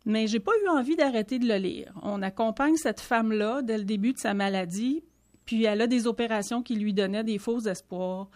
[0.05, 1.93] mais j'ai pas eu envie d'arrêter de le lire.
[2.05, 5.03] On accompagne cette femme-là dès le début de sa maladie,
[5.45, 8.29] puis elle a des opérations qui lui donnaient des faux espoirs.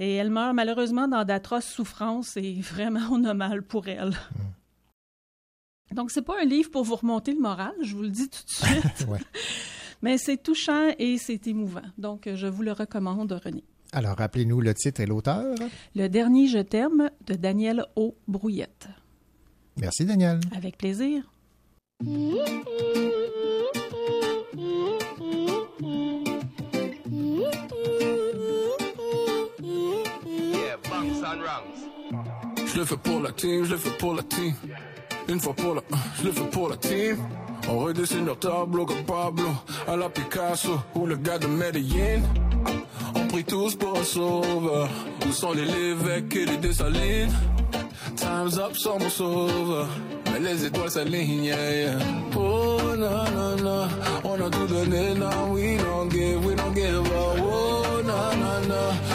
[0.00, 4.12] Et elle meurt malheureusement dans d'atroces souffrances et vraiment on a mal pour elle.
[5.94, 8.42] Donc c'est pas un livre pour vous remonter le moral, je vous le dis tout
[8.44, 9.06] de suite.
[9.08, 9.20] Ouais.
[10.02, 11.82] Mais c'est touchant et c'est émouvant.
[11.98, 13.62] Donc je vous le recommande, René.
[13.92, 15.54] Alors, rappelez-nous le titre et l'auteur.
[15.96, 18.16] Le dernier Je t'aime de Daniel O.
[18.28, 18.88] Brouillette.
[19.76, 20.38] Merci, Daniel.
[20.56, 21.24] Avec plaisir.
[22.00, 23.39] Je
[32.80, 34.54] le fais pour la team, je le fais pour la team.
[35.28, 35.82] Une fois pour la,
[36.18, 37.18] je le fais pour la team.
[37.68, 39.50] On redessine leur tableau comme Pablo,
[39.86, 42.22] à la Picasso ou le gars de Medellin.
[43.14, 44.88] On prie tous pour un sauveur.
[45.28, 47.32] Où sont les Lévesques et les Dessalines?
[48.16, 49.86] Time's up sans mon sauveur.
[50.32, 51.98] Mais les étoiles s'alignent, yeah, yeah.
[52.34, 53.88] Oh, na, na, na.
[54.24, 57.38] On a tout donné, now we don't give, we don't give up.
[57.42, 59.09] Oh, na, na, na.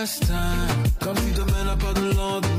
[0.00, 0.82] Time.
[0.98, 2.49] Comme si demain n'a pas de lendemain.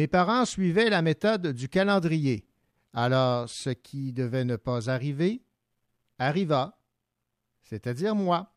[0.00, 2.46] Mes parents suivaient la méthode du calendrier.
[2.94, 5.42] Alors, ce qui devait ne pas arriver,
[6.18, 6.78] arriva,
[7.64, 8.50] c'est-à-dire moi.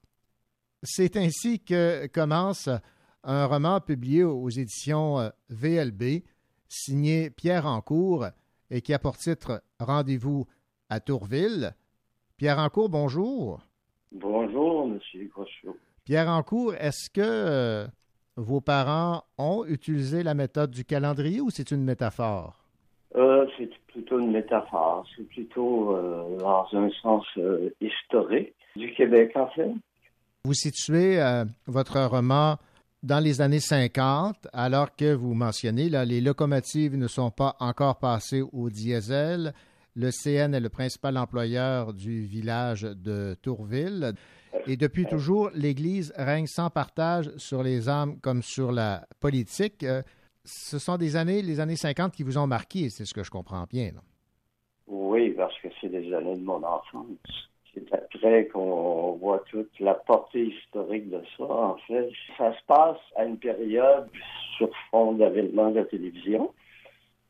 [0.83, 2.69] C'est ainsi que commence
[3.25, 6.23] un roman publié aux éditions euh, VLB,
[6.69, 8.27] signé Pierre Ancourt
[8.69, 10.45] et qui a pour titre Rendez-vous
[10.87, 11.75] à Tourville.
[12.37, 13.67] Pierre Ancourt, bonjour.
[14.13, 15.27] Bonjour, M.
[15.27, 15.75] Groschot.
[16.05, 17.87] Pierre Ancourt, est-ce que euh,
[18.35, 22.63] vos parents ont utilisé la méthode du calendrier ou c'est une métaphore?
[23.15, 25.05] Euh, c'est plutôt une métaphore.
[25.15, 29.71] C'est plutôt euh, dans un sens euh, historique du Québec, en fait.
[30.45, 31.19] Vous situez
[31.67, 32.57] votre roman
[33.01, 37.97] dans les années 50, alors que vous mentionnez, là, les locomotives ne sont pas encore
[37.97, 39.53] passées au diesel.
[39.95, 44.15] Le CN est le principal employeur du village de Tourville.
[44.67, 49.83] Et depuis toujours, l'Église règne sans partage sur les âmes comme sur la politique.
[49.83, 50.01] Euh,
[50.45, 53.31] ce sont des années, les années 50 qui vous ont marqué, c'est ce que je
[53.31, 53.91] comprends bien.
[54.87, 57.49] Oui, parce que c'est les années de mon enfance.
[57.73, 61.43] C'est après qu'on voit toute la portée historique de ça.
[61.43, 64.07] En fait, ça se passe à une période
[64.57, 66.53] sur fond d'avènement de la télévision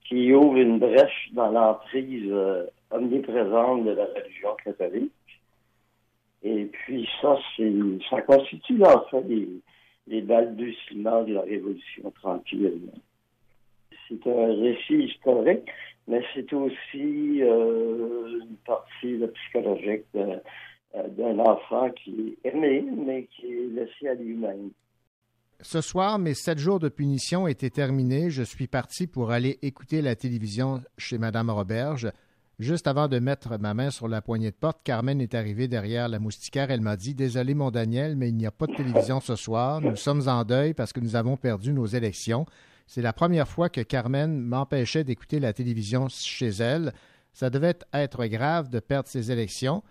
[0.07, 5.11] qui ouvre une brèche dans l'emprise euh, omniprésente de la religion catholique.
[6.43, 7.37] Et puis ça,
[8.09, 9.47] ça constitue en fait les,
[10.07, 12.81] les balbutiements de la Révolution tranquille.
[14.09, 15.69] C'est un récit historique,
[16.07, 23.47] mais c'est aussi euh, une partie là, psychologique d'un enfant qui est aimé, mais qui
[23.47, 24.71] est laissé à lui-même.
[25.61, 28.29] Ce soir, mes sept jours de punition étaient terminés.
[28.29, 32.11] Je suis parti pour aller écouter la télévision chez Madame Roberge.
[32.63, 36.07] Juste avant de mettre ma main sur la poignée de porte, Carmen est arrivée derrière
[36.07, 36.71] la moustiquaire.
[36.71, 39.81] Elle m'a dit Désolé, mon Daniel, mais il n'y a pas de télévision ce soir.
[39.81, 42.45] Nous sommes en deuil parce que nous avons perdu nos élections.
[42.87, 46.93] C'est la première fois que Carmen m'empêchait d'écouter la télévision chez elle.
[47.33, 49.83] Ça devait être grave de perdre ses élections.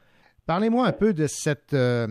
[0.47, 2.09] Parlez-moi un peu de cette euh,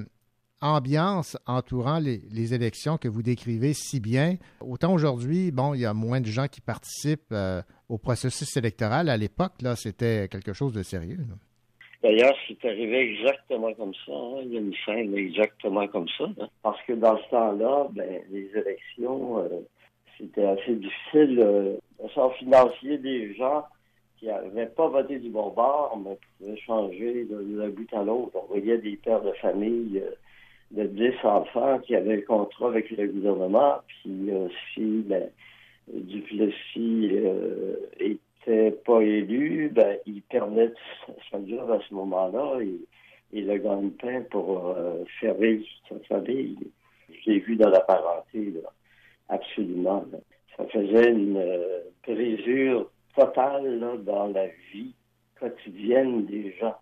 [0.61, 4.35] ambiance entourant les, élections que vous décrivez si bien.
[4.61, 9.09] Autant aujourd'hui, bon, il y a moins de gens qui participent euh, au processus électoral.
[9.09, 11.19] À l'époque, là, c'était quelque chose de sérieux.
[12.03, 14.11] D'ailleurs, c'est arrivé exactement comme ça.
[14.11, 14.41] hein.
[14.43, 16.25] Il y a une scène exactement comme ça.
[16.39, 16.47] hein.
[16.63, 19.49] Parce que dans ce temps-là, ben, les élections, euh,
[20.17, 21.39] c'était assez difficile.
[21.41, 21.77] Euh,
[22.39, 23.63] financier, des gens
[24.17, 28.31] qui n'avaient pas voté du bon bord, mais pouvaient changer d'un bout à l'autre.
[28.35, 30.11] On voyait des pères de famille euh,
[30.71, 35.29] de 10 enfants qui avaient le contrat avec le gouvernement, puis euh, si ben,
[35.87, 40.71] Duplessis euh, était pas élu, ben, il perdait
[41.29, 42.79] son job à ce moment-là et,
[43.33, 46.57] et le gagne-pain pour euh, faire vivre sa famille.
[47.09, 48.69] Je l'ai vu dans la parenté, là.
[49.29, 50.05] absolument.
[50.55, 54.93] Ça faisait une euh, brisure totale là, dans la vie
[55.39, 56.75] quotidienne des gens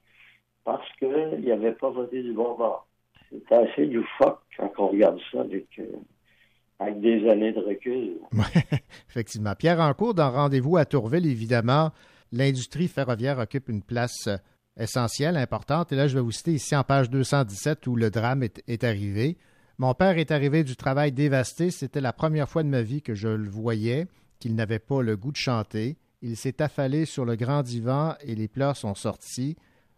[0.63, 2.88] parce qu'ils n'avaient pas voté du bon bord.
[3.29, 8.17] C'est assez loufoque quand on regarde ça avec, euh, des années de recul.
[9.09, 9.53] Effectivement.
[9.55, 11.91] Pierre Encourt, dans Rendez-vous à Tourville, évidemment,
[12.31, 14.37] l'industrie ferroviaire occupe une place euh,
[14.79, 15.91] essentielle, importante.
[15.91, 18.83] Et là, je vais vous citer ici en page 217 où le drame est, est
[18.83, 19.37] arrivé.
[19.77, 21.71] Mon père est arrivé du travail dévasté.
[21.71, 24.07] C'était la première fois de ma vie que je le voyais,
[24.39, 25.97] qu'il n'avait pas le goût de chanter.
[26.21, 29.55] Il s'est affalé sur le grand divan et les pleurs sont sortis.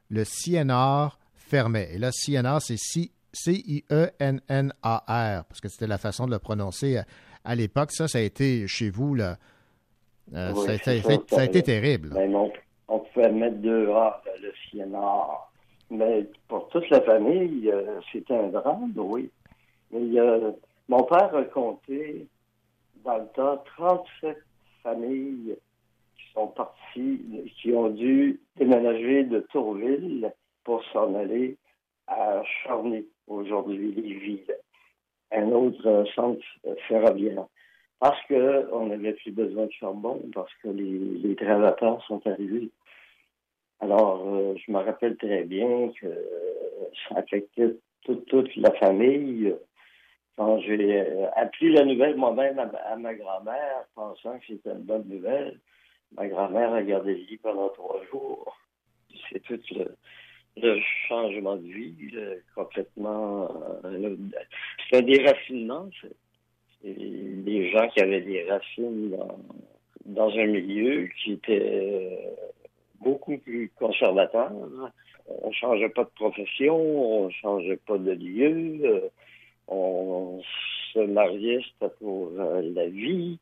[0.09, 1.89] Le CNR fermait.
[1.93, 2.77] Et là, CNR, c'est
[3.33, 7.05] C-I-E-N-N-A-R, parce que c'était la façon de le prononcer à,
[7.45, 7.91] à l'époque.
[7.91, 9.37] Ça, ça a été chez vous, là.
[10.33, 12.09] euh, Oui, ça, a été- ça, ça a été terrible.
[12.13, 12.51] Ben, on,
[12.87, 15.47] on pouvait mettre deux A, là, le CNR.
[15.89, 19.29] Mais pour toute la famille, euh, c'était un drame, oui.
[19.91, 20.51] Mais euh,
[20.87, 22.27] mon père a compté,
[23.03, 24.37] dans le temps, 37
[24.83, 25.55] familles
[26.17, 27.21] qui sont parties,
[27.61, 30.31] qui ont dû déménager de Tourville
[30.63, 31.57] pour s'en aller
[32.07, 34.41] à Charny, aujourd'hui, Lévis,
[35.31, 37.45] un autre centre euh, ferroviaire.
[37.99, 41.35] Parce qu'on n'avait plus besoin de charbon, parce que les, les
[42.07, 42.69] sont arrivés.
[43.79, 49.55] Alors, euh, je me rappelle très bien que euh, ça affectait toute, toute la famille.
[50.35, 51.01] Quand j'ai
[51.35, 55.59] appris la nouvelle moi-même à, à ma grand-mère, pensant que c'était une bonne nouvelle,
[56.13, 58.57] ma grand-mère a gardé le lit pendant trois jours.
[59.29, 59.95] C'est tout le,
[60.57, 61.95] le changement de vie,
[62.55, 63.49] complètement.
[63.85, 64.15] euh,
[64.89, 65.89] c'est un déracinement.
[66.81, 69.39] C'est des gens qui avaient des racines dans,
[70.05, 72.15] dans un milieu qui était euh,
[72.99, 74.51] beaucoup plus conservateur.
[75.43, 79.09] On changeait pas de profession, on changeait pas de lieu, euh,
[79.67, 80.41] on
[80.93, 83.39] se mariait, c'était pour la vie.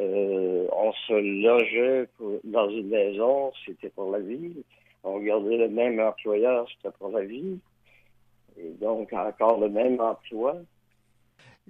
[0.00, 2.08] Euh, on se logeait
[2.44, 4.54] dans une maison, c'était pour la vie.
[5.02, 7.58] On gardait le même employeur, c'était pour la vie.
[8.56, 10.56] Et donc, encore le même emploi.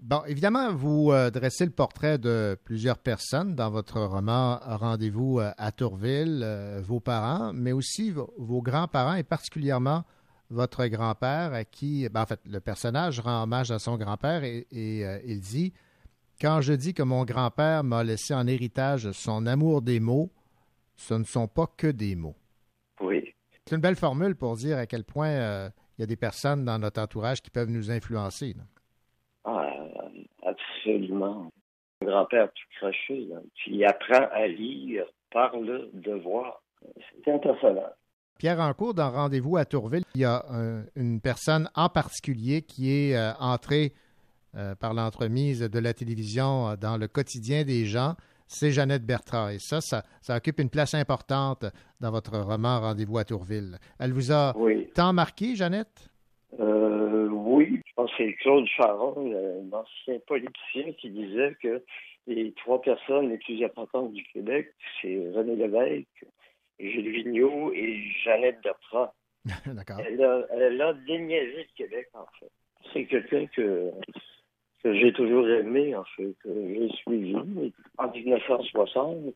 [0.03, 5.51] Bon, évidemment, vous euh, dressez le portrait de plusieurs personnes dans votre roman Rendez-vous euh,
[5.59, 6.47] à Tourville,
[6.83, 10.05] vos parents, mais aussi vo- vos grands-parents et particulièrement
[10.51, 14.67] votre grand-père à qui, ben, en fait, le personnage rend hommage à son grand-père et,
[14.73, 15.73] il dit
[16.41, 20.31] Quand je dis que mon grand-père m'a laissé en héritage son amour des mots,
[20.97, 22.37] ce ne sont pas que des mots.
[23.01, 23.35] Oui.
[23.67, 26.65] C'est une belle formule pour dire à quel point euh, il y a des personnes
[26.65, 28.55] dans notre entourage qui peuvent nous influencer.
[28.57, 28.63] là.
[29.45, 29.69] Ah,
[30.47, 31.51] absolument.
[32.01, 33.39] Mon grand-père tout craché, là.
[33.67, 36.63] Il apprend à lire par le devoir.
[37.25, 37.91] C'est impressionnant.
[38.39, 42.93] Pierre Rancourt, dans Rendez-vous à Tourville, il y a un- une personne en particulier qui
[42.93, 43.93] est euh, entrée
[44.59, 48.15] euh, par l'entremise de la télévision euh, dans le quotidien des gens.
[48.49, 49.51] C'est Jeannette Bertrand.
[49.51, 51.65] Et ça, ça, ça occupe une place importante
[52.01, 53.79] dans votre roman Rendez-vous à Tourville.
[54.01, 54.55] Elle vous a
[54.95, 56.11] tant marqué, Jeannette?
[56.59, 61.85] Euh, oui, je pense que c'est Claude Charon, un ancien politicien, qui disait que
[62.27, 66.27] les trois personnes les plus importantes du Québec, c'est René Lévesque,
[66.81, 69.13] Gilles Vigneault et Jeannette Bertrand.
[69.67, 70.01] D'accord.
[70.05, 72.51] Elle a, elle a déniaisé le Québec, en fait.
[72.93, 73.93] C'est quelqu'un que,
[74.83, 77.37] que j'ai toujours aimé, en fait, que j'ai suivi.
[77.99, 79.35] En 1960,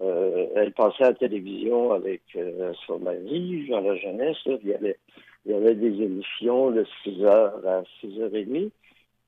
[0.00, 4.38] euh, elle passait à la télévision avec euh, son mari, Jean La Jeunesse.
[4.46, 4.56] là.
[4.62, 4.98] Il y avait,
[5.44, 8.70] il y avait des émissions de 6 h à 6h30.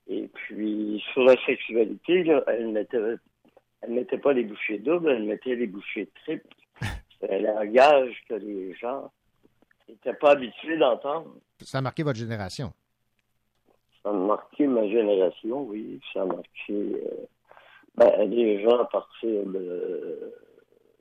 [0.08, 2.98] Et puis, sur la sexualité, là, elle mettait,
[3.82, 6.46] elle mettait pas les bouchées doubles, elle mettait les bouchées triples.
[7.20, 9.10] C'est un langage que les gens
[9.88, 11.34] n'étaient pas habitués d'entendre.
[11.60, 12.72] Ça a marqué votre génération.
[14.06, 16.00] Ça a marqué ma génération, oui.
[16.12, 17.26] Ça a marqué euh,
[17.96, 20.32] ben, les gens à partir de,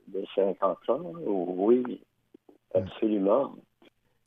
[0.08, 2.00] de 50 ans, oui,
[2.74, 3.54] absolument.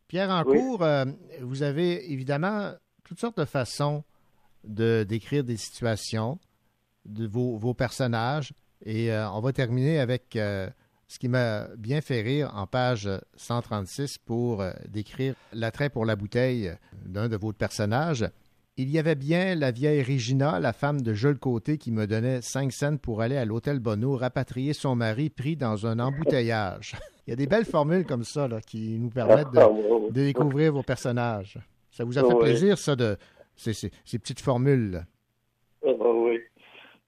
[0.08, 1.04] Pierre Rancourt, euh,
[1.42, 2.72] vous avez évidemment
[3.04, 4.06] toutes sortes de façons
[4.64, 6.40] de décrire des situations,
[7.04, 8.54] de vos, vos personnages.
[8.86, 14.20] Et euh, on va terminer avec ce qui m'a bien fait rire en page 136
[14.20, 16.72] pour décrire l'attrait pour la bouteille
[17.06, 18.26] d'un de vos personnages.
[18.78, 22.42] Il y avait bien la vieille Regina, la femme de Jules Côté, qui me donnait
[22.42, 26.94] 5 cents pour aller à l'hôtel Bonneau rapatrier son mari pris dans un embouteillage.
[27.28, 30.72] Il y a des belles formules comme ça là, qui nous permettent de, de découvrir
[30.72, 31.60] vos personnages.
[31.92, 32.40] Ça vous a fait Oui.
[32.40, 33.18] plaisir, ça, de
[33.56, 35.02] ces, ces- ces petites formules.
[35.86, 36.40] Ah, bah oui.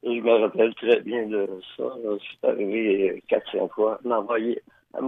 [0.04, 1.48] Je me rappelle très bien de
[1.78, 1.84] ça.
[2.42, 4.00] C'est arrivé 4-5 fois.
[4.04, 4.12] Elle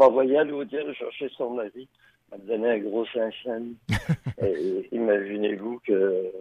[0.01, 1.89] envoyé à l'hôtel chercher son mari.
[2.33, 3.61] Elle me donnait un gros 5 cents.
[4.45, 6.31] Et imaginez-vous que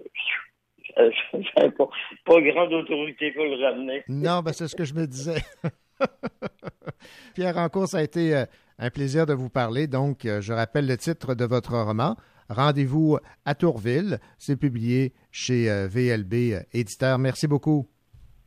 [0.96, 1.88] pas,
[2.24, 4.02] pas grande autorité pour le ramener.
[4.08, 5.40] Non, ben, c'est ce que je me disais.
[7.34, 8.44] Pierre Rancourt, ça a été euh,
[8.78, 9.86] un plaisir de vous parler.
[9.86, 12.16] Donc, euh, je rappelle le titre de votre roman,
[12.48, 14.18] Rendez-vous à Tourville.
[14.38, 17.18] C'est publié chez euh, VLB Éditeur.
[17.18, 17.86] Merci beaucoup.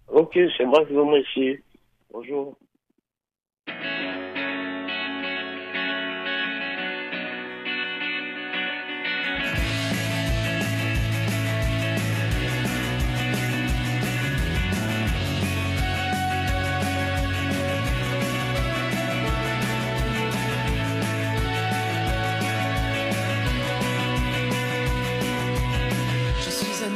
[0.07, 1.59] OK, c'est moi qui vous remercie.
[2.11, 2.57] Bonjour.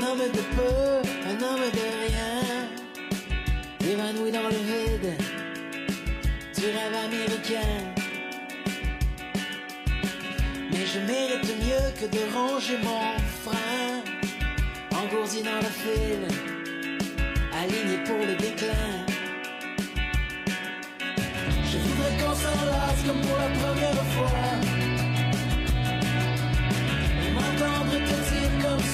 [0.09, 2.67] Homme de peu, un homme de rien,
[3.91, 5.13] évanoui dans le vide
[6.57, 7.75] du rêve américain.
[10.71, 14.01] Mais je mérite mieux que de ronger mon frein,
[14.91, 16.21] engourdi dans le fil,
[17.61, 19.05] aligné pour le déclin.
[21.71, 24.88] Je voudrais qu'on s'enlace comme pour la première fois.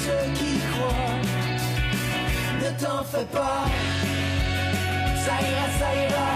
[0.04, 1.20] Ceux qui croient.
[2.62, 3.66] Ne t'en fais pas.
[5.26, 6.32] Ça ira, ça ira.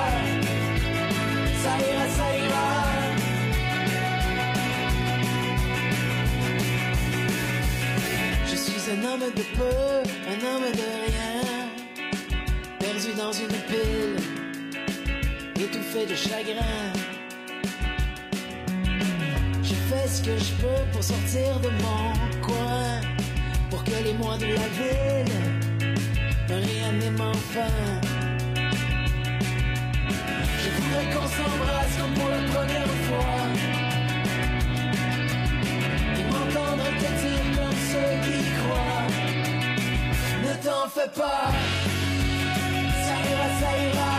[1.64, 2.70] Ça ira, ça ira.
[8.50, 9.90] Je suis un homme de peu,
[10.34, 11.36] un homme de rien.
[12.80, 14.40] Perdu dans une pile
[15.62, 16.94] Étouffé de chagrin.
[19.62, 23.02] Je fais ce que je peux pour sortir de mon coin,
[23.70, 25.60] pour que les mois de la ville
[26.50, 27.74] rien n'aiment enfin.
[30.62, 33.40] Je voudrais qu'on s'embrasse comme pour la première fois.
[36.18, 39.08] Et m'entendre te dire comme ceux qui croient.
[40.44, 41.52] Ne t'en fais pas,
[43.06, 44.14] ça ira, ça ira.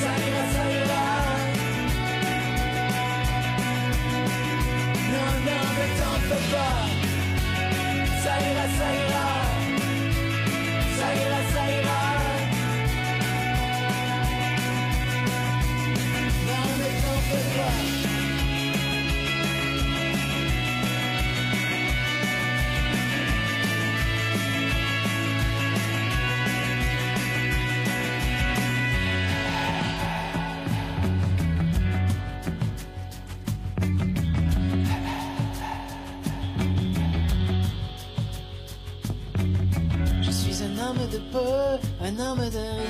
[0.00, 1.06] Ça ira, ça ira.
[5.12, 6.97] Non, non, ne t'en fais pas.
[8.38, 9.47] águila seguirá.
[42.16, 42.87] Peu, un homme de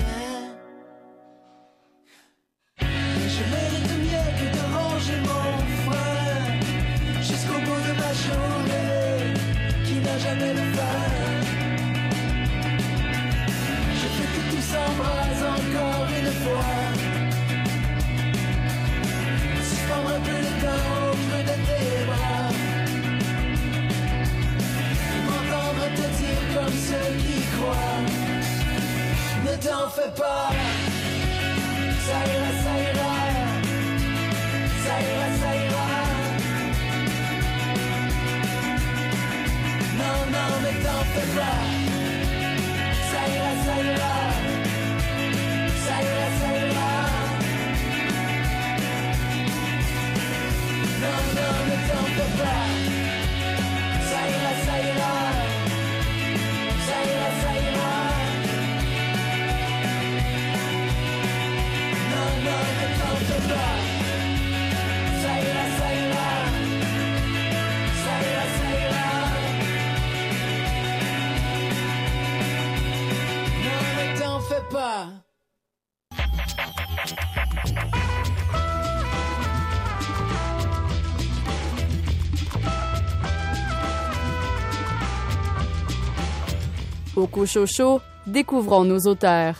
[88.26, 89.54] Découvrons nos auteurs.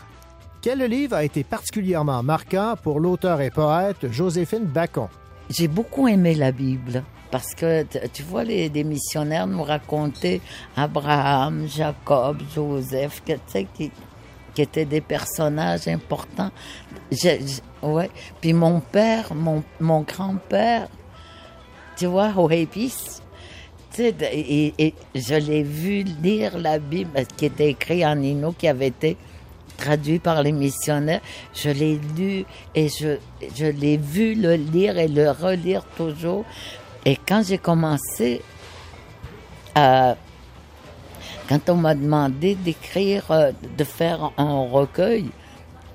[0.61, 5.09] Quel livre a été particulièrement marquant pour l'auteur et poète Joséphine Bacon?
[5.49, 10.41] J'ai beaucoup aimé la Bible parce que tu vois, les, les missionnaires nous racontaient
[10.77, 13.91] Abraham, Jacob, Joseph, que, tu sais, qui,
[14.55, 16.51] qui étaient des personnages importants.
[17.13, 17.17] Je-
[17.83, 18.11] je- ouais.
[18.41, 20.89] Puis mon père, mon, mon grand-père,
[21.97, 22.47] tu vois, au
[23.99, 28.89] et, et je l'ai vu lire la Bible qui était écrite en Innu, qui avait
[28.89, 29.17] été
[29.77, 31.21] traduit par les missionnaires.
[31.55, 32.45] Je l'ai lu
[32.75, 33.19] et je,
[33.57, 36.45] je l'ai vu le lire et le relire toujours.
[37.05, 38.43] Et quand j'ai commencé.
[41.49, 45.31] Quand on m'a demandé d'écrire, euh, de faire un recueil,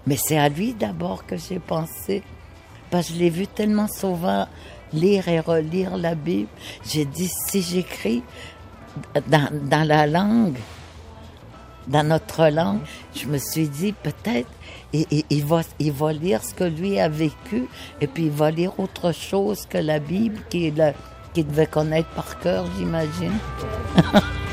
[0.07, 2.23] mais c'est à lui d'abord que j'ai pensé.
[2.89, 4.47] Parce que je l'ai vu tellement souvent
[4.93, 6.49] lire et relire la Bible.
[6.85, 8.23] J'ai dit, si j'écris
[9.27, 10.57] dans, la langue,
[11.87, 12.79] dans notre langue,
[13.15, 14.49] je me suis dit peut-être
[14.93, 17.67] il, va, lire ce que lui a vécu
[17.99, 20.93] et puis il va lire autre chose que la Bible qu'il
[21.33, 23.33] qu'il devait connaître par cœur, j'imagine.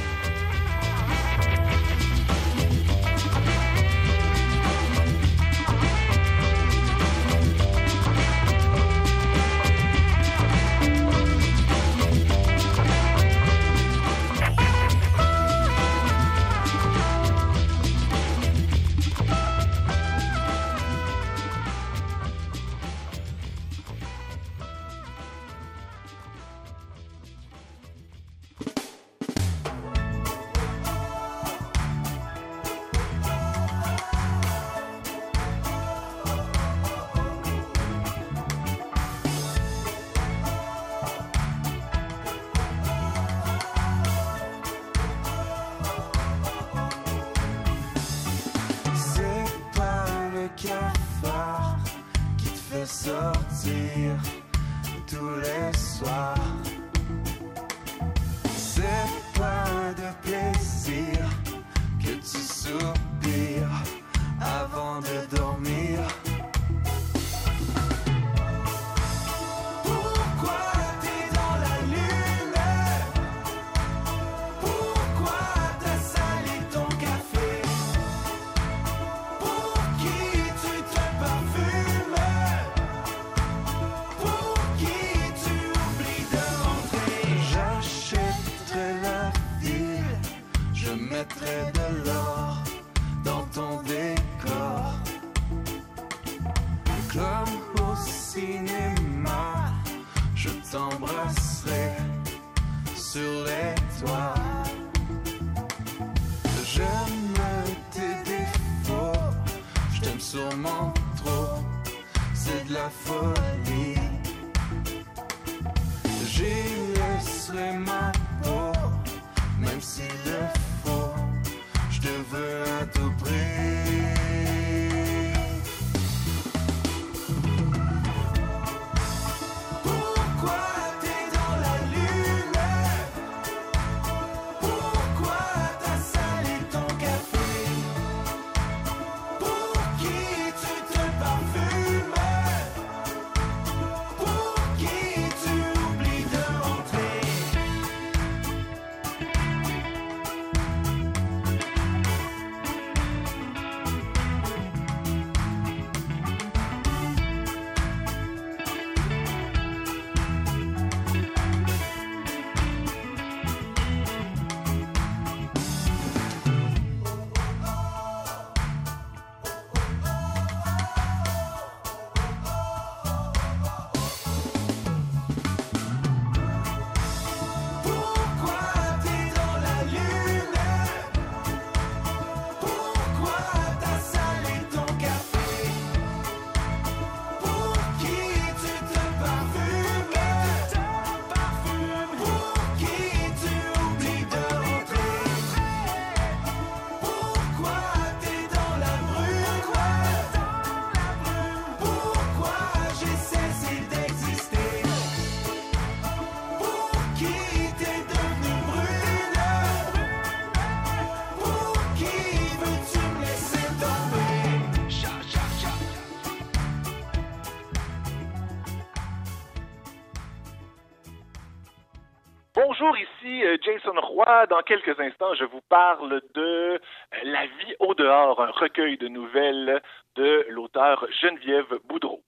[224.32, 226.78] Ah, dans quelques instants, je vous parle de euh,
[227.24, 229.82] La vie au dehors, un recueil de nouvelles
[230.14, 232.22] de l'auteur Geneviève Boudreau.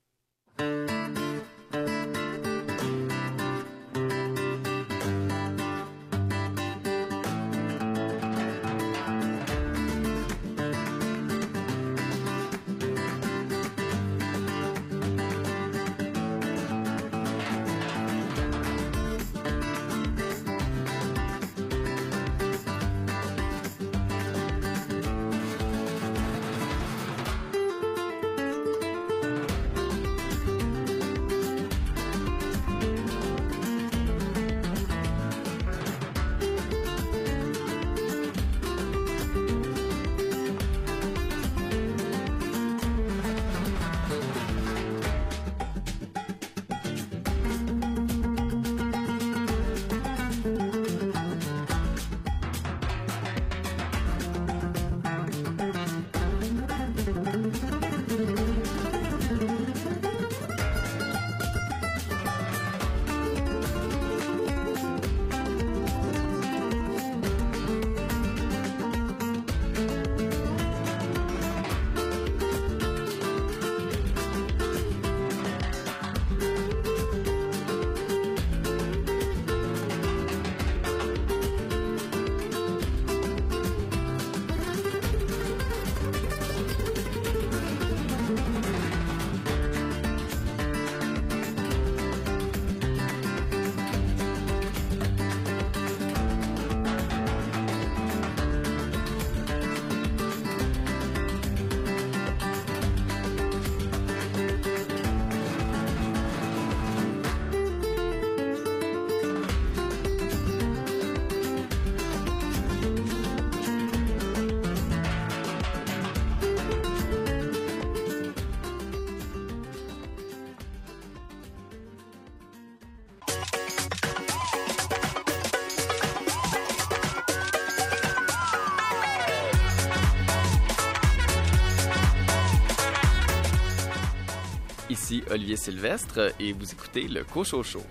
[135.30, 137.82] Olivier Sylvestre et vous écoutez le Cochot Show.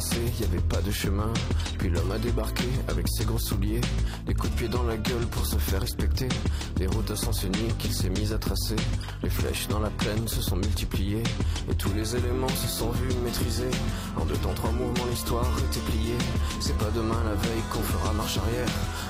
[0.00, 1.30] Avançait, y avait pas de chemin.
[1.78, 3.80] Puis l'homme a débarqué avec ses gros souliers.
[4.26, 6.28] Des coups de pied dans la gueule pour se faire respecter.
[6.76, 7.14] Des routes à
[7.78, 8.76] qu'il s'est mis à tracer.
[9.22, 11.22] Les flèches dans la plaine se sont multipliées.
[11.70, 13.70] Et tous les éléments se sont vus maîtrisés.
[14.16, 16.18] En deux temps, trois mouvements, l'histoire était pliée.
[16.60, 18.68] C'est pas demain la veille qu'on fera marche arrière.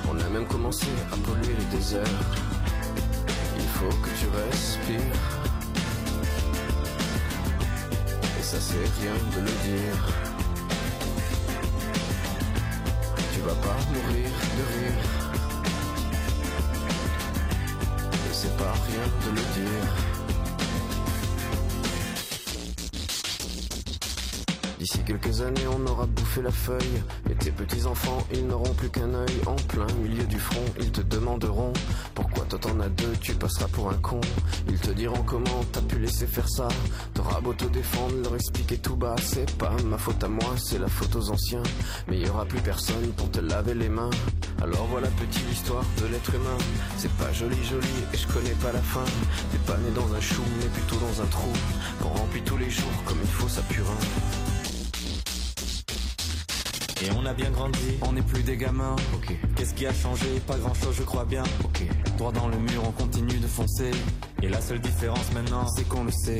[0.09, 2.19] On a même commencé à polluer les déserts.
[3.57, 4.99] Il faut que tu respires.
[8.39, 10.30] Et ça c'est rien de le dire.
[13.41, 14.99] Vas pas mourir de rire.
[18.13, 20.11] Et c'est pas rien de le dire.
[24.79, 27.03] D'ici quelques années, on aura bouffé la feuille.
[27.29, 29.41] Et tes petits enfants, ils n'auront plus qu'un œil.
[29.45, 31.73] En plein milieu du front, ils te demanderont
[32.15, 34.21] pourquoi toi t'en as deux, tu passeras pour un con.
[34.67, 36.67] Ils te diront comment t'as pu laisser faire ça.
[37.21, 39.15] T'auras beau te défendre, leur expliquer tout bas.
[39.21, 41.61] C'est pas ma faute à moi, c'est la faute aux anciens.
[42.07, 44.09] Mais y aura plus personne pour te laver les mains.
[44.59, 46.57] Alors voilà petite l'histoire de l'être humain.
[46.97, 49.05] C'est pas joli joli et je connais pas la fin.
[49.51, 51.51] T'es pas né dans un chou, mais plutôt dans un trou.
[52.01, 53.97] Qu'on remplit tous les jours comme il faut sa purin.
[57.03, 58.95] Et on a bien grandi, on n'est plus des gamins.
[59.55, 60.25] Qu'est-ce qui a changé?
[60.47, 61.43] Pas grand chose, je crois bien.
[61.63, 61.83] Ok.
[62.17, 63.91] Droit dans le mur, on continue de foncer.
[64.41, 66.39] Et la seule différence maintenant, c'est qu'on le sait.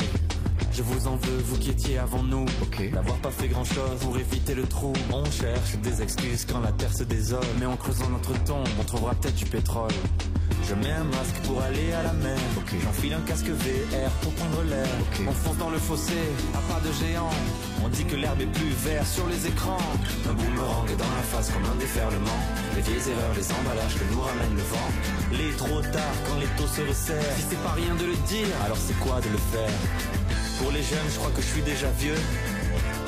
[0.73, 2.45] Je vous en veux, vous qui étiez avant nous.
[2.61, 2.91] Ok.
[2.91, 4.93] D'avoir pas fait grand chose pour éviter le trou.
[5.11, 7.43] On cherche des excuses quand la terre se désole.
[7.59, 9.91] Mais en creusant notre tombe, on trouvera peut-être du pétrole.
[10.69, 12.37] Je mets un masque pour aller à la mer.
[12.83, 14.87] J'enfile un casque VR pour prendre l'air.
[15.27, 16.13] On fonce dans le fossé,
[16.53, 17.29] à pas de géant.
[17.83, 19.83] On dit que l'herbe est plus verte sur les écrans.
[20.29, 22.39] Un boomerang est dans la face comme un déferlement.
[22.75, 24.89] Les vieilles erreurs, les emballages que nous ramène le vent.
[25.33, 27.35] Il est trop tard quand les taux se resserrent.
[27.35, 29.71] Si c'est pas rien de le dire, alors c'est quoi de le faire?
[30.61, 32.21] Pour les jeunes, je crois que je suis déjà vieux.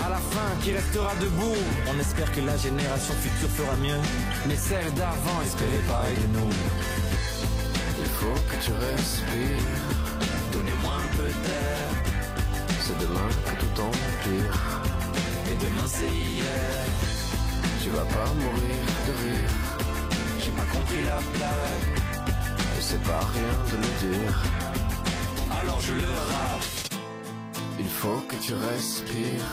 [0.03, 1.55] À la fin, qui restera debout?
[1.87, 4.01] On espère que la génération future fera mieux.
[4.47, 6.49] Mais celle d'avant espérait pareil de nous?
[7.99, 9.87] Il faut que tu respires.
[10.51, 11.87] Donnez-moi un peu d'air.
[12.81, 14.55] C'est demain que tout empire.
[15.49, 16.85] Et demain c'est hier.
[17.83, 19.53] Tu vas pas mourir de rire.
[20.39, 21.93] J'ai pas compris la blague.
[22.77, 24.43] Et c'est pas rien de le dire.
[25.61, 26.82] Alors je le rappe.
[27.83, 29.51] Il faut que tu respires.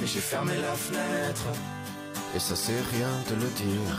[0.00, 1.48] Mais j'ai fermé la fenêtre.
[2.34, 3.94] Et ça c'est rien de le dire.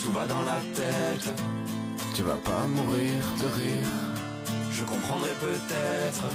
[0.00, 1.28] Tout va dans la tête.
[2.14, 3.94] Tu vas pas mourir de rire.
[4.72, 6.26] Je comprendrai peut-être.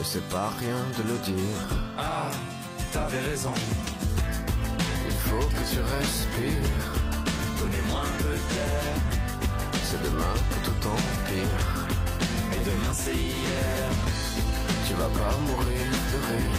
[0.00, 1.64] Et c'est pas rien de le dire.
[1.98, 2.30] Ah,
[2.92, 3.52] t'avais raison.
[5.10, 6.86] Il faut que tu respires.
[7.60, 8.94] Donnez-moi un peu d'air.
[9.88, 11.64] C'est demain que tout empire.
[12.54, 13.87] Et demain c'est hier.
[14.98, 16.58] Tu vas pas mourir de rire.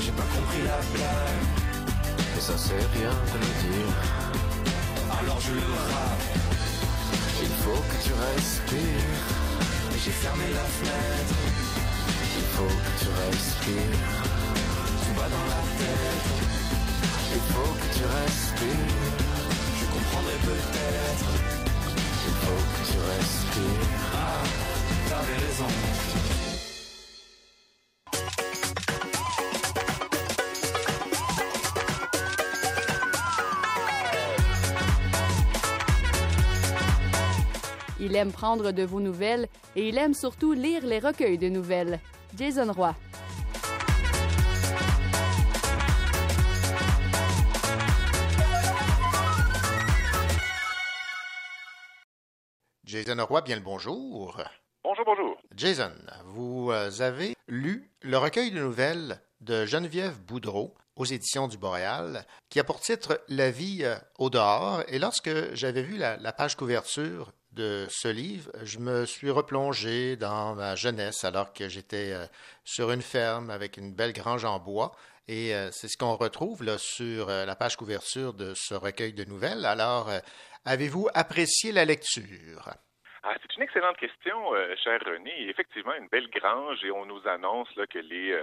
[0.00, 1.46] J'ai pas compris la blague.
[2.36, 3.94] Et ça c'est rien de le dire.
[5.20, 6.24] Alors je le rappe.
[7.42, 9.22] Il faut que tu respires.
[10.02, 11.38] J'ai fermé la fenêtre.
[12.38, 14.02] Il faut que tu respires.
[14.98, 16.26] Tout va dans la tête.
[17.36, 19.14] Il faut que tu respires.
[19.78, 21.30] Je comprendrai peut-être.
[22.26, 23.86] Il faut que tu respires.
[24.12, 24.42] Ah,
[25.08, 26.53] t'avais raison.
[38.14, 41.98] Il aime prendre de vos nouvelles et il aime surtout lire les recueils de nouvelles.
[42.38, 42.94] Jason Roy.
[52.84, 54.40] Jason Roy, bien le bonjour.
[54.84, 55.36] Bonjour, bonjour.
[55.56, 55.90] Jason,
[56.26, 62.24] vous euh, avez lu le recueil de nouvelles de Geneviève Boudreau aux éditions du Boréal,
[62.48, 64.84] qui a pour titre La vie euh, au dehors.
[64.86, 70.16] Et lorsque j'avais vu la, la page couverture de ce livre, je me suis replongé
[70.16, 72.26] dans ma jeunesse alors que j'étais euh,
[72.64, 74.92] sur une ferme avec une belle grange en bois.
[75.28, 79.12] Et euh, c'est ce qu'on retrouve là, sur euh, la page couverture de ce recueil
[79.12, 79.64] de nouvelles.
[79.64, 80.10] Alors,
[80.64, 82.70] avez-vous apprécié la lecture?
[83.22, 84.36] Ah, c'est une excellente question,
[84.82, 85.48] cher René.
[85.48, 88.38] Effectivement, une belle grange et on nous annonce là, que les,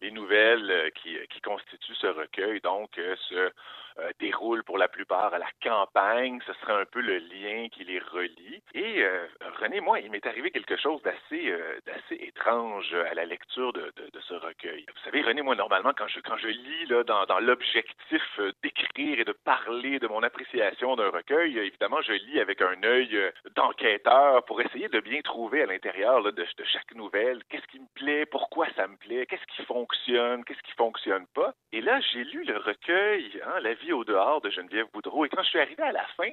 [0.00, 3.50] les nouvelles qui, qui constituent ce recueil, donc, euh,
[3.98, 6.38] euh, déroulent pour la plupart à la campagne.
[6.46, 8.62] Ce serait un peu le lien qui les relie.
[8.74, 9.26] Et euh,
[9.60, 11.78] René, moi, il m'est arrivé quelque chose d'assez euh,
[12.10, 14.84] étrange à la lecture de, de, ce recueil.
[14.88, 19.20] Vous savez, René, moi, normalement, quand je, quand je lis là, dans, dans l'objectif d'écrire
[19.20, 24.44] et de parler de mon appréciation d'un recueil, évidemment, je lis avec un œil d'enquêteur
[24.44, 28.26] pour essayer de bien trouver à l'intérieur de, de chaque nouvelle qu'est-ce qui me plaît,
[28.26, 31.54] pourquoi ça me plaît, qu'est-ce qui fonctionne, qu'est-ce qui fonctionne pas?
[31.72, 35.24] Et là, j'ai lu le recueil hein, La vie au dehors de Geneviève Boudreau.
[35.24, 36.30] Et quand je suis arrivé à la fin,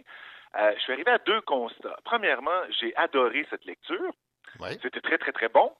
[0.59, 1.97] euh, je suis arrivé à deux constats.
[2.03, 4.13] Premièrement, j'ai adoré cette lecture.
[4.81, 5.71] C'était très, très, très bon.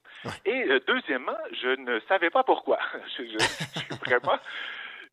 [0.46, 2.80] Et euh, deuxièmement, je ne savais pas pourquoi.
[3.18, 4.40] je, je, je, vraiment,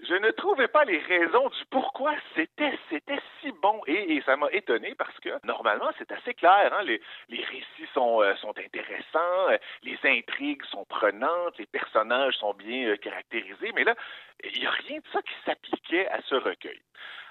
[0.08, 4.50] je ne trouvais pas les raisons du pourquoi c'était c'était si bon et, ça m'a
[4.52, 6.82] étonné parce que normalement c'est assez clair hein?
[6.84, 7.00] les,
[7.30, 13.72] récits sont euh, intéressants euh, les intrigues sont prenantes les personnages sont bien euh, caractérisés
[13.74, 13.94] mais là
[14.44, 16.80] il n'y a rien de ça qui s'appliquait à ce recueil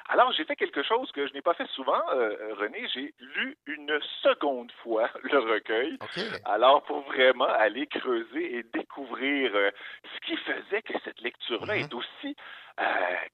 [0.09, 2.87] alors, j'ai fait quelque chose que je n'ai pas fait souvent, euh, René.
[2.93, 5.97] J'ai lu une seconde fois le recueil.
[6.01, 6.27] Okay.
[6.45, 9.71] Alors, pour vraiment aller creuser et découvrir euh,
[10.03, 11.81] ce qui faisait que cette lecture-là Mhm.
[11.81, 12.35] est aussi
[12.79, 12.83] euh,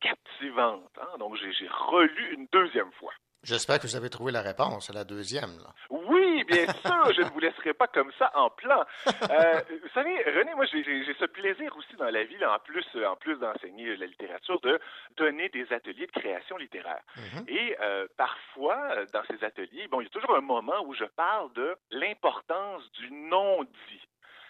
[0.02, 0.92] captivante.
[1.02, 1.18] hein.
[1.20, 3.14] Donc, j'ai relu une deuxième fois.
[3.46, 5.58] J'espère que vous avez trouvé la réponse à la deuxième.
[5.60, 5.70] Là.
[5.92, 8.84] Oui, bien sûr, je ne vous laisserai pas comme ça en plan.
[9.08, 10.84] Euh, vous savez, René, moi, j'ai
[11.20, 14.60] ce plaisir aussi dans la vie, là, en plus, euh, en plus d'enseigner la littérature,
[14.62, 14.80] de
[15.18, 17.02] donner des ateliers de création littéraire.
[17.18, 17.46] Mhm.
[17.48, 21.06] Et euh, parfois, dans ces ateliers, bon, il y a toujours un moment où je
[21.06, 24.02] parle de l'importance du non-dit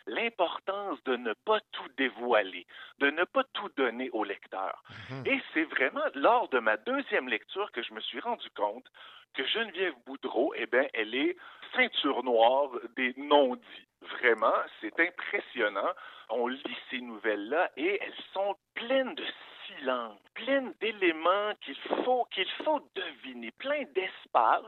[0.08, 2.66] l'importance de ne pas tout dévoiler,
[3.00, 4.84] de ne pas tout donner au lecteur.
[5.10, 5.24] Mhm.
[5.26, 8.86] Et c'est vraiment lors de ma deuxième lecture que je me suis rendu compte
[9.34, 11.36] que Geneviève Boudreau, eh bien, elle est
[11.76, 13.88] ceinture noire des non-dits.
[14.02, 15.92] Vraiment, c'est impressionnant.
[16.30, 19.26] On lit ces nouvelles-là et elles sont pleines de
[19.68, 24.64] silence, pleines d'éléments qu'il faut, qu'il faut deviner, plein d'espaces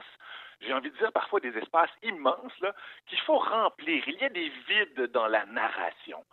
[0.62, 2.64] j'ai envie de dire parfois des espaces immenses
[3.08, 4.04] qu'il faut remplir.
[4.08, 6.24] Il y a des vides dans la narration.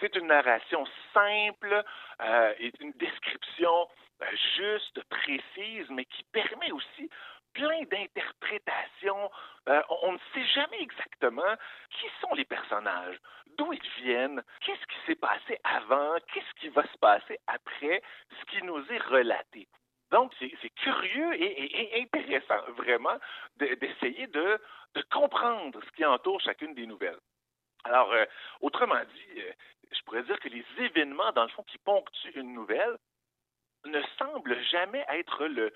[0.00, 1.82] C'est une narration simple
[2.20, 3.88] euh, et une description
[4.22, 4.26] euh,
[4.56, 7.08] juste, précise, mais qui permet aussi
[7.52, 9.30] plein d'interprétations.
[9.68, 11.54] Euh, on ne sait jamais exactement
[11.90, 13.16] qui sont les personnages,
[13.56, 18.02] d'où ils viennent, qu'est-ce qui s'est passé avant, qu'est-ce qui va se passer après,
[18.40, 19.68] ce qui nous est relaté.
[20.14, 23.18] Donc, c'est curieux et, intéressant, vraiment,
[23.56, 24.60] d'essayer de,
[25.10, 27.18] comprendre ce qui entoure chacune des nouvelles.
[27.82, 28.24] Alors, euh,
[28.60, 29.52] autrement dit, euh,
[29.90, 32.96] je pourrais dire que les événements, dans le fond, qui ponctuent une nouvelle,
[33.86, 35.72] ne semblent jamais être le,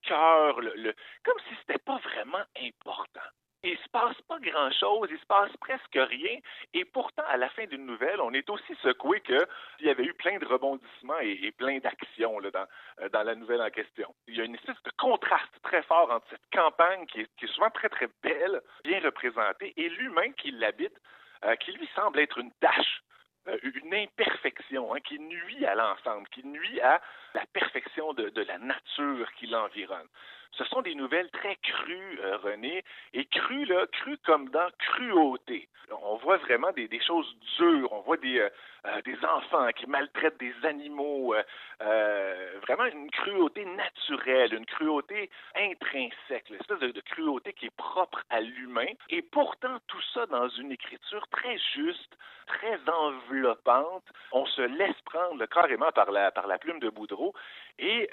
[0.00, 3.28] cœur, le, le, comme si c'était pas vraiment important.
[3.64, 6.38] Il se passe pas grand-chose, il se passe presque rien,
[6.74, 9.38] et pourtant, à la fin d'une nouvelle, on est aussi secoué qu'il
[9.82, 12.66] y avait eu plein de rebondissements et, plein d'actions dans,
[13.00, 14.12] euh, dans la nouvelle en question.
[14.26, 17.70] Il y a une espèce de contraste très fort entre cette campagne qui est, souvent
[17.70, 21.00] très, très belle, bien représentée, et l'humain qui l'habite,
[21.44, 23.02] euh, qui lui semble être une tâche
[23.46, 27.00] euh, une imperfection hein, qui nuit à l'ensemble, qui nuit à
[27.34, 30.08] la perfection de la nature qui l'environne.
[30.52, 32.84] Ce sont des nouvelles très crues, euh, René,
[33.14, 35.68] et crues, là, crues comme dans cruauté.
[36.02, 40.54] On voit vraiment des, choses dures, on voit des, euh, des enfants qui maltraitent des
[40.62, 41.34] animaux,
[41.82, 48.22] euh, vraiment une cruauté naturelle, une cruauté intrinsèque, l'espèce de, de cruauté qui est propre
[48.30, 52.16] à l'humain, et pourtant tout ça dans une écriture très juste,
[52.46, 54.04] très enveloppante.
[54.32, 57.34] On se laisse prendre carrément par la, par la plume de Boudreau,
[57.80, 58.10] euh, et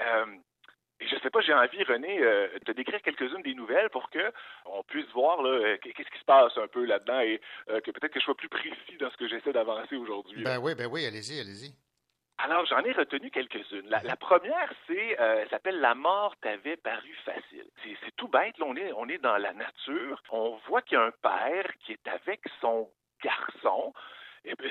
[0.99, 4.31] je ne sais pas, j'ai envie, René, euh, de décrire quelques-unes des nouvelles pour que
[4.65, 7.39] on puisse voir là, qu'est-ce qui se passe un peu là-dedans et
[7.69, 10.43] euh, que peut-être que je sois plus précis dans ce que j'essaie d'avancer aujourd'hui.
[10.43, 11.73] Ben oui, ben oui, allez-y, allez-y.
[12.41, 13.87] Alors, j'en ai retenu quelques-unes.
[13.89, 17.65] La, la première, c'est, euh, s'appelle La mort t'avait paru facile.
[17.83, 20.21] C'est tout bête, là, on est, on est dans la nature.
[20.31, 22.89] On voit qu'il y a un père qui est avec son
[23.21, 23.93] garçon.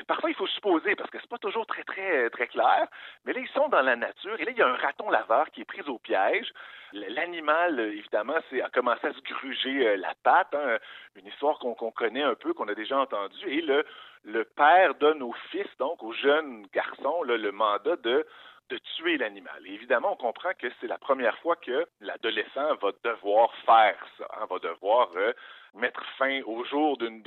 [0.06, 2.86] Parfois, il faut supposer, parce que c'est pas toujours très, très, très clair,
[3.24, 5.50] mais là, ils sont dans la nature, et là, il y a un raton laveur
[5.50, 6.52] qui est pris au piège.
[6.92, 10.78] L'animal, évidemment, c'est, a commencé à se gruger la patte, hein,
[11.16, 13.84] une histoire qu'on qu connaît un peu, qu'on a déjà entendue, et le,
[14.24, 18.26] le père donne au fils, donc au jeune garçon, le mandat de
[18.68, 19.66] de tuer l'animal.
[19.66, 24.46] Évidemment, on comprend que c'est la première fois que l'adolescent va devoir faire ça, hein,
[24.48, 25.32] va devoir euh,
[25.74, 27.22] mettre fin au jour d'une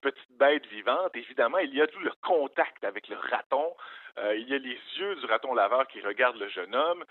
[0.00, 1.14] petite bête vivante.
[1.14, 3.74] Évidemment, il y a tout le contact avec le raton,
[4.18, 7.04] euh, il y a les yeux du raton laveur qui regardent le jeune homme.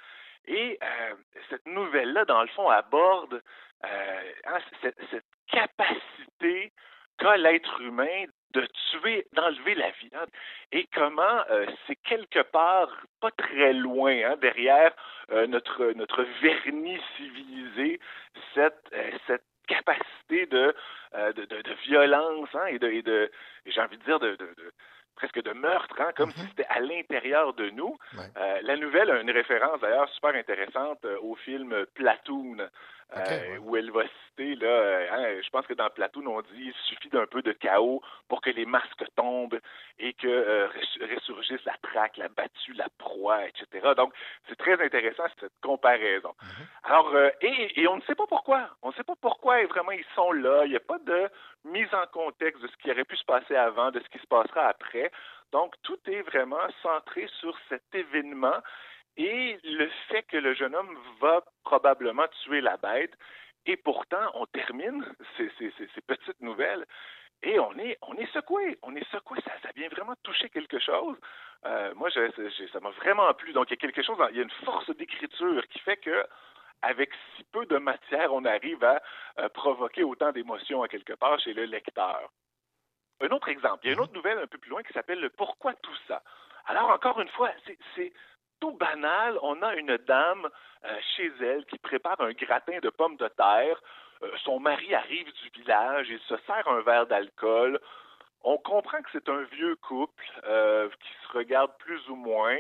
[0.48, 1.16] Et euh,
[1.50, 3.42] cette nouvelle-là, dans le fond, aborde
[3.84, 6.72] hein, cette, capacité
[7.18, 10.10] qu'a l'être humain de tuer, d'enlever la vie.
[10.14, 10.26] hein.
[10.72, 12.90] Et comment euh, c'est quelque part
[13.22, 14.94] pas très loin hein, derrière
[15.32, 18.00] euh, notre vernis civilisé
[18.58, 18.70] euh,
[19.28, 20.74] cette capacité de,
[21.16, 23.32] euh, de, de, de violence hein, et de, et de
[23.66, 24.38] j'ai envie de dire de,
[25.16, 27.98] presque de meurtre, hein, comme si c'était à l'intérieur de nous.
[28.38, 32.58] Euh, la nouvelle a une référence d'ailleurs super intéressante euh, au film Platoon,
[33.16, 36.48] euh, où elle va citer, là, euh, hein, je pense que dans Platoon, on dit
[36.58, 39.60] il suffit d'un peu de chaos pour que les masques tombent
[40.00, 43.94] et que euh, res- ressurgisse la traque, la battue, la proie, etc.
[43.96, 44.14] Donc,
[44.50, 46.34] c'est très intéressant cette comparaison.
[46.84, 48.70] Alors, euh, et, et on ne sait pas pourquoi.
[48.82, 50.64] On ne sait pas pourquoi vraiment ils sont là.
[50.66, 51.30] Il n'y a pas de
[51.64, 54.28] mise en contexte de ce qui aurait pu se passer avant, de ce qui se
[54.28, 55.12] passera après.
[55.52, 58.58] Donc, tout est vraiment centré sur cet événement
[59.18, 63.14] et le fait que le jeune homme va probablement tuer la bête.
[63.66, 65.04] Et pourtant, on termine
[65.38, 65.50] ces,
[66.06, 66.86] petites nouvelles
[67.42, 68.78] et on est, on est secoué.
[68.84, 69.40] On est secoué.
[69.42, 71.18] Ça, vient vraiment toucher quelque chose.
[71.66, 73.54] Euh, moi, ça m'a vraiment plu.
[73.54, 76.26] Donc, il y a quelque chose, il y a une force d'écriture qui fait que
[76.82, 79.02] avec si peu de matière, on arrive à
[79.40, 82.30] euh, provoquer autant d'émotions à quelque part chez le lecteur.
[83.22, 85.20] Un autre exemple, il y a une autre nouvelle un peu plus loin qui s'appelle
[85.20, 86.22] le Pourquoi tout ça.
[86.66, 87.50] Alors, encore une fois,
[87.96, 88.14] c'est
[88.60, 89.38] tout banal.
[89.42, 90.50] On a une dame
[90.86, 93.82] euh, chez elle qui prépare un gratin de pommes de terre.
[94.24, 97.80] Euh, son mari arrive du village, il se sert un verre d'alcool.
[98.44, 102.58] On comprend que c'est un vieux couple euh, qui se regarde plus ou moins.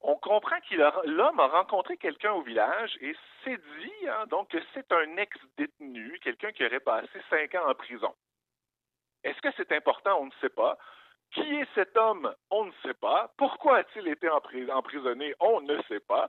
[0.00, 3.14] On comprend qu'il l'homme a rencontré quelqu'un au village et
[3.44, 8.12] s'est dit hein, que c'est un ex-détenu, quelqu'un qui aurait passé cinq ans en prison.
[9.22, 10.18] Est-ce que c'est important?
[10.20, 10.76] On ne sait pas.
[11.34, 12.34] Qui est cet homme?
[12.50, 13.32] On ne sait pas.
[13.38, 15.34] Pourquoi a-t-il été empris- emprisonné?
[15.40, 16.28] On ne sait pas.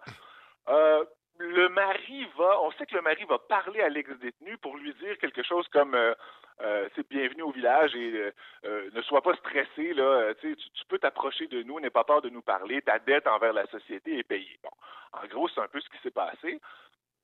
[0.70, 1.04] Euh,
[1.40, 5.18] le mari va, on sait que le mari va parler à l'ex-détenu pour lui dire
[5.18, 6.14] quelque chose comme euh,
[6.62, 8.32] euh, c'est bienvenu au village et
[8.64, 12.30] ne sois pas stressé là, tu, tu peux t'approcher de nous, n'aie pas peur de
[12.30, 14.60] nous parler, ta dette envers la société est payée.
[14.62, 14.70] Bon,
[15.14, 16.62] en gros, c'est un peu ce qui s'est passé.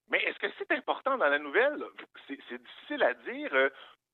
[0.10, 1.84] Mais est-ce que c'est important dans la nouvelle?
[2.27, 3.69] C'est difficile à dire.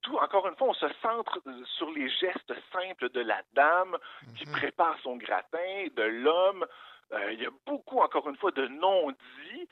[0.06, 3.98] Tout, encore une fois, on se centre euh, sur les gestes simples de la dame
[4.38, 6.64] qui prépare son gratin, de l'homme.
[7.12, 9.68] Euh, il y a beaucoup, encore une fois, de non-dits.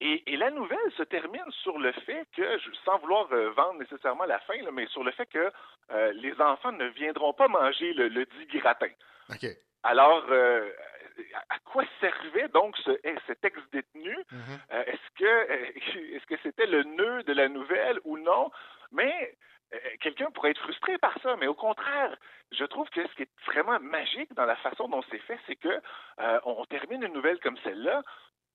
[0.00, 4.24] Et, et la nouvelle se termine sur le fait que, sans vouloir euh, vendre nécessairement
[4.24, 5.52] la fin, là, mais sur le fait que
[5.90, 8.88] euh, les enfants ne viendront pas manger le, le dit gratin.
[9.82, 10.70] Alors, euh,
[11.50, 14.16] à quoi servait donc ce, eh, cet ex-détenu?
[14.72, 15.52] Euh, est-ce que
[16.16, 18.50] est-ce que c'était le nœud de la nouvelle ou non?
[18.92, 19.36] Mais
[20.00, 22.16] quelqu'un pourrait être frustré par ça, mais au contraire,
[22.52, 25.56] je trouve que ce qui est vraiment magique dans la façon dont c'est fait, c'est
[25.56, 25.80] que
[26.20, 28.02] euh, on termine une nouvelle comme celle-là,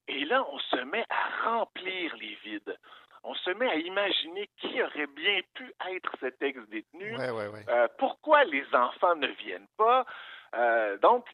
[0.07, 2.77] et là, on se met à remplir les vides.
[3.23, 7.15] On se met à imaginer qui aurait bien pu être cet ex-détenu.
[7.17, 7.63] Ouais, ouais, ouais.
[7.69, 10.05] Euh, pourquoi les enfants ne viennent pas?
[10.55, 11.27] Euh, donc,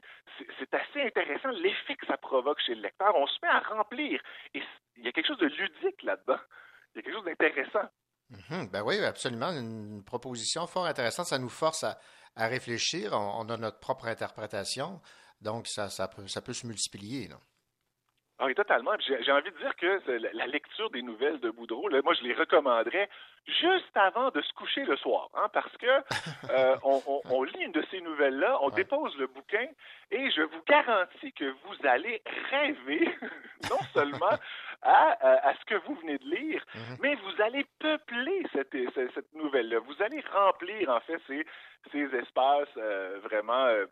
[0.60, 3.16] c'est- assez intéressant l'effet que ça provoque chez le lecteur.
[3.16, 4.22] On se met à remplir.
[4.54, 4.62] Et
[4.98, 6.40] il y a quelque chose de ludique là-dedans.
[6.94, 7.88] Il y a quelque chose d'intéressant.
[8.30, 9.52] Mhm, ben oui, absolument.
[9.52, 11.28] Une proposition fort intéressante.
[11.28, 11.98] Ça nous force à,
[12.36, 13.14] réfléchir.
[13.14, 15.02] On, a notre propre interprétation.
[15.42, 17.30] Donc, ça, peut, se multiplier.
[18.40, 18.92] Ah oui, totalement.
[18.98, 20.00] Puis J'ai envie de dire que
[20.36, 23.10] la, lecture des nouvelles de Boudreau, là, moi, je les recommanderais
[23.48, 25.88] juste avant de se coucher le soir, hein, parce que
[26.52, 29.68] euh, on, on- on lit une de ces nouvelles-là, on dépose le bouquin,
[30.12, 33.10] et je vous garantis que vous allez rêver,
[33.72, 34.38] non seulement
[34.84, 36.64] à, à- à ce que vous venez de lire,
[37.02, 39.80] mais vous allez peupler cette, cette, cette nouvelle-là.
[39.80, 41.44] Vous allez remplir, en fait, ces,
[41.92, 43.88] ces espaces euh, vraiment euh,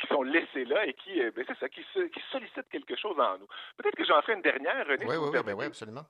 [0.00, 2.96] qui sont laissés là et qui, euh, ben, c'est ça, qui, se- qui sollicitent quelque
[2.96, 3.46] chose en nous.
[3.76, 5.04] Peut-être que j'en ferai une dernière, René.
[5.06, 6.06] Oui, si oui, oui, ben oui, absolument.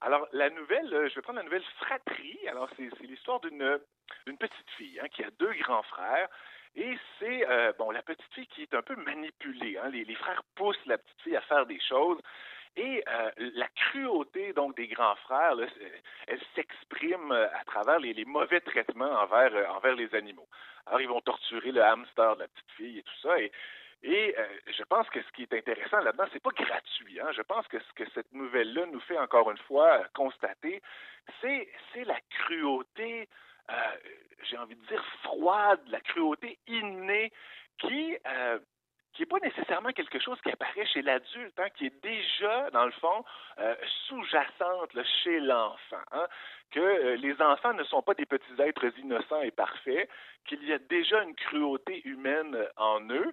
[0.00, 2.46] Alors, la nouvelle, euh, je vais prendre la nouvelle Fratrie.
[2.48, 3.80] Alors, c'est l'histoire d'une
[4.26, 6.28] d'une petite fille hein, qui a deux grands frères.
[6.76, 9.78] Et c'est, euh, bon, la petite fille qui est un peu manipulée.
[9.78, 9.88] hein.
[9.90, 12.18] Les, les frères poussent la petite fille à faire des choses.
[12.76, 15.54] Et euh, la cruauté, donc, des grands frères,
[16.26, 20.48] elle s'exprime euh, à travers les, mauvais traitements envers, euh, envers les animaux.
[20.86, 23.38] Alors, ils vont torturer le hamster de la petite fille et tout ça.
[23.40, 23.52] Et,
[24.02, 27.20] je pense que ce qui est intéressant là-dedans, c'est pas gratuit.
[27.20, 27.30] Hein?
[27.34, 30.82] Je pense que ce que cette nouvelle-là nous fait encore une fois constater,
[31.40, 33.26] c'est la cruauté,
[34.42, 37.32] j'ai envie de dire froide, la cruauté innée
[37.78, 38.18] qui
[39.14, 42.84] qui n'est pas nécessairement quelque chose qui apparaît chez l'adulte, hein, qui est déjà, dans
[42.84, 43.24] le fond,
[43.58, 43.74] euh,
[44.08, 44.90] sous-jacente
[45.22, 46.02] chez l'enfant.
[46.12, 46.26] hein,
[46.70, 50.08] que euh, les enfants ne sont pas des petits êtres innocents et parfaits,
[50.44, 53.32] qu'il y a déjà une cruauté humaine euh, en eux.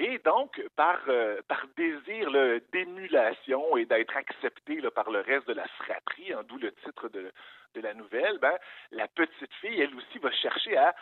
[0.00, 1.40] Et donc, par, euh,
[1.76, 2.30] désir
[2.72, 7.32] d'émulation et d'être accepté par le reste de la fratrie, hein, d'où le titre de,
[7.74, 8.56] la nouvelle, ben,
[8.92, 10.94] la petite fille, elle aussi, va chercher à,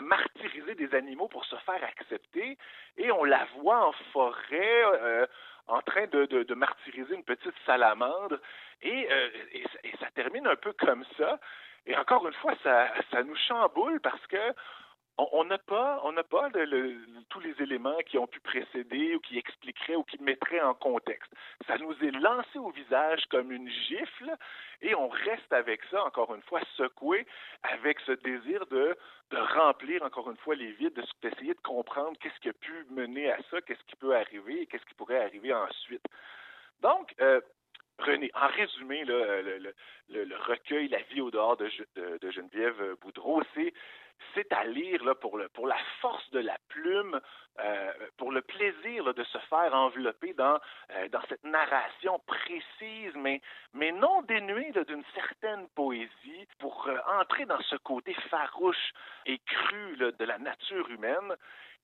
[0.00, 2.56] martyriser des animaux pour se faire accepter.
[2.96, 4.82] Et on la voit en forêt.
[5.02, 5.26] Euh,
[5.68, 8.38] en train de, martyriser une petite salamandre.
[8.82, 11.40] Et, euh, et, ça termine un peu comme ça.
[11.86, 14.54] Et encore une fois, ça nous chamboule parce que
[15.18, 16.50] on n'a pas, on n'a pas
[17.30, 21.32] tous les éléments qui ont pu précéder ou qui expliqueraient ou qui mettraient en contexte.
[21.66, 24.30] Ça nous est lancé au visage comme une gifle
[24.82, 27.26] et on reste avec ça, encore une fois, secoué
[27.62, 28.96] avec ce désir de,
[29.30, 33.30] de remplir, encore une fois, les vides, d'essayer de comprendre qu'est-ce qui a pu mener
[33.30, 36.04] à ça, qu'est-ce qui peut arriver et qu'est-ce qui pourrait arriver ensuite.
[36.82, 37.40] Donc, euh,
[37.98, 41.68] René, en résumé, le, recueil La vie au dehors de,
[42.30, 43.42] Geneviève Boudreau,
[44.34, 47.20] c'est à lire pour, la force de la plume,
[47.58, 50.58] euh, pour le plaisir de se faire envelopper dans,
[50.90, 53.40] euh, cette narration précise, mais,
[53.92, 58.92] non dénuée d'une certaine poésie, pour euh, entrer dans ce côté farouche
[59.24, 61.34] et cru de la nature humaine.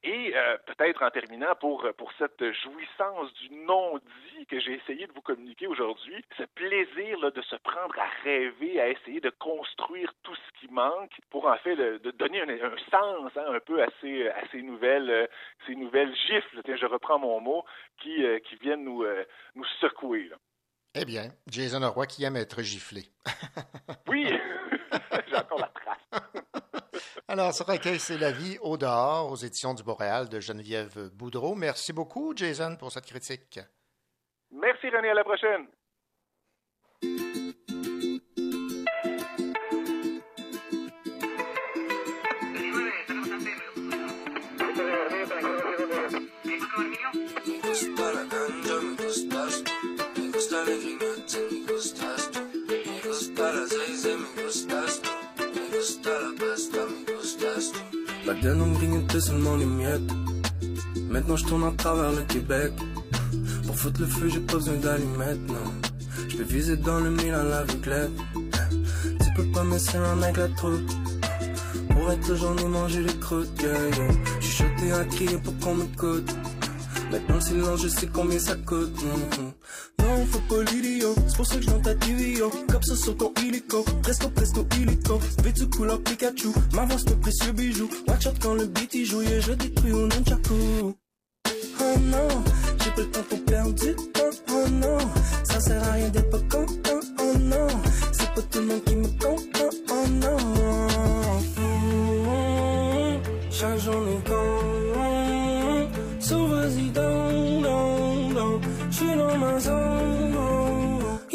[0.04, 5.12] Et euh, peut-être en terminant pour, pour cette jouissance du non-dit que j'ai essayé de
[5.12, 10.12] vous communiquer aujourd'hui, ce plaisir là, de se prendre à rêver, à essayer de construire
[10.24, 13.80] tout ce qui manque pour en fait de donner un, un sens hein, un peu
[13.80, 15.26] à ces, à ces nouvelles, euh,
[15.66, 17.64] ces nouvelles gifles, tiens, je reprends mon mot,
[17.98, 19.04] qui, euh, qui viennent nous,
[19.54, 20.28] nous secouer.
[20.28, 20.36] Là.
[20.94, 23.02] Eh bien, Jason Roy qui aime être giflé.
[24.08, 24.26] oui,
[25.28, 26.61] j'ai encore la trace.
[27.28, 31.54] Alors, ce recueil, c'est La vie au dehors aux éditions du Boréal de Geneviève Boudreau.
[31.54, 33.60] Merci beaucoup, Jason, pour cette critique.
[34.50, 35.10] Merci, René.
[35.10, 35.66] À la prochaine.
[58.43, 60.10] Then on grignotait seulement les miettes.
[61.09, 62.73] Maintenant je tourne à travers le Québec.
[63.64, 65.73] Pour foutre le feu j'ai pas besoin d'allumettes non.
[66.28, 68.10] Je peux viser dans le mille à l'aveuglette
[69.23, 70.90] Tu peux pas me serrer un avec la troupe.
[71.90, 74.10] Pour être j'en ai mangé les croûtes yeah, yeah.
[74.40, 76.31] J'suis choté à crier pour qu'on m'écoute.
[77.12, 79.52] Maintenant le silence je sais combien ça coûte mm -hmm.
[80.02, 82.50] Non, faut pas l'idiot, c'est pour ça que je ta TV, yo.
[82.68, 85.20] Comme ça sur ton illico, presto, presto, illico.
[85.42, 87.88] Vêtu couleur Pikachu, m'avance ton précieux bijou.
[88.08, 90.94] Watch out quand le beat y joue, et je détruis au nunchaku.
[91.80, 92.28] Oh non,
[92.82, 94.98] j'ai pas le temps pour perdre du temps, oh non.
[95.44, 97.68] Ça sert à rien d'être pas content, oh non.
[98.12, 100.36] C'est pas tout le monde qui me comprend, oh non.
[103.50, 104.51] Chaque journée quand,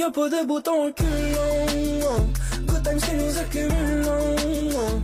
[0.07, 2.27] y'a pas de bouton reculant.
[2.65, 5.01] Good times qui nous accumulons.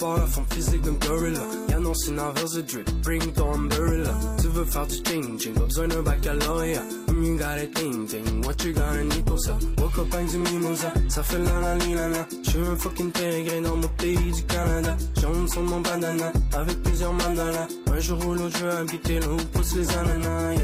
[0.00, 1.40] Guépard, la forme physique d'un gorilla.
[1.68, 4.14] Y'a non, c'est l'inverse de drip, bring ton umbrella.
[4.40, 6.82] Tu veux faire du changing, pas besoin d'un baccalauréat.
[7.08, 9.58] Um, you got a ting ting, what you gonna need pour ça?
[9.78, 12.26] Woke up du mimosa, ça fait la la la la.
[12.42, 14.96] J'suis un fucking pérégré dans mon pays du Canada.
[15.20, 17.68] Jaune sur mon bandana, avec plusieurs mandalas.
[17.92, 20.62] Un jour ou l'autre, je habiter là où poussent les ananas, yeah.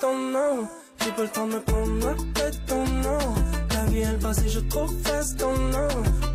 [0.00, 0.68] Ton nom,
[1.00, 2.61] j'ai pas le temps de me prendre la tête.
[4.20, 5.88] Passe et je trop fast, ton nom.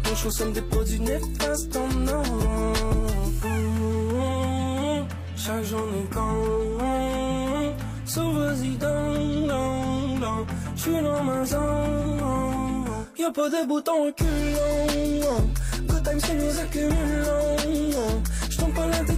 [0.03, 2.21] Ton show somme des produits néfastes, ton nom.
[5.35, 6.35] Chaque journée quand,
[8.05, 10.45] so vas-y dans, dans, dans.
[10.75, 12.85] J'suis dans ma zone.
[13.17, 15.47] Y'a pas de bouton reculant.
[15.87, 18.21] Good times qui nous accumulons.
[18.49, 19.16] J'tombe pas la tête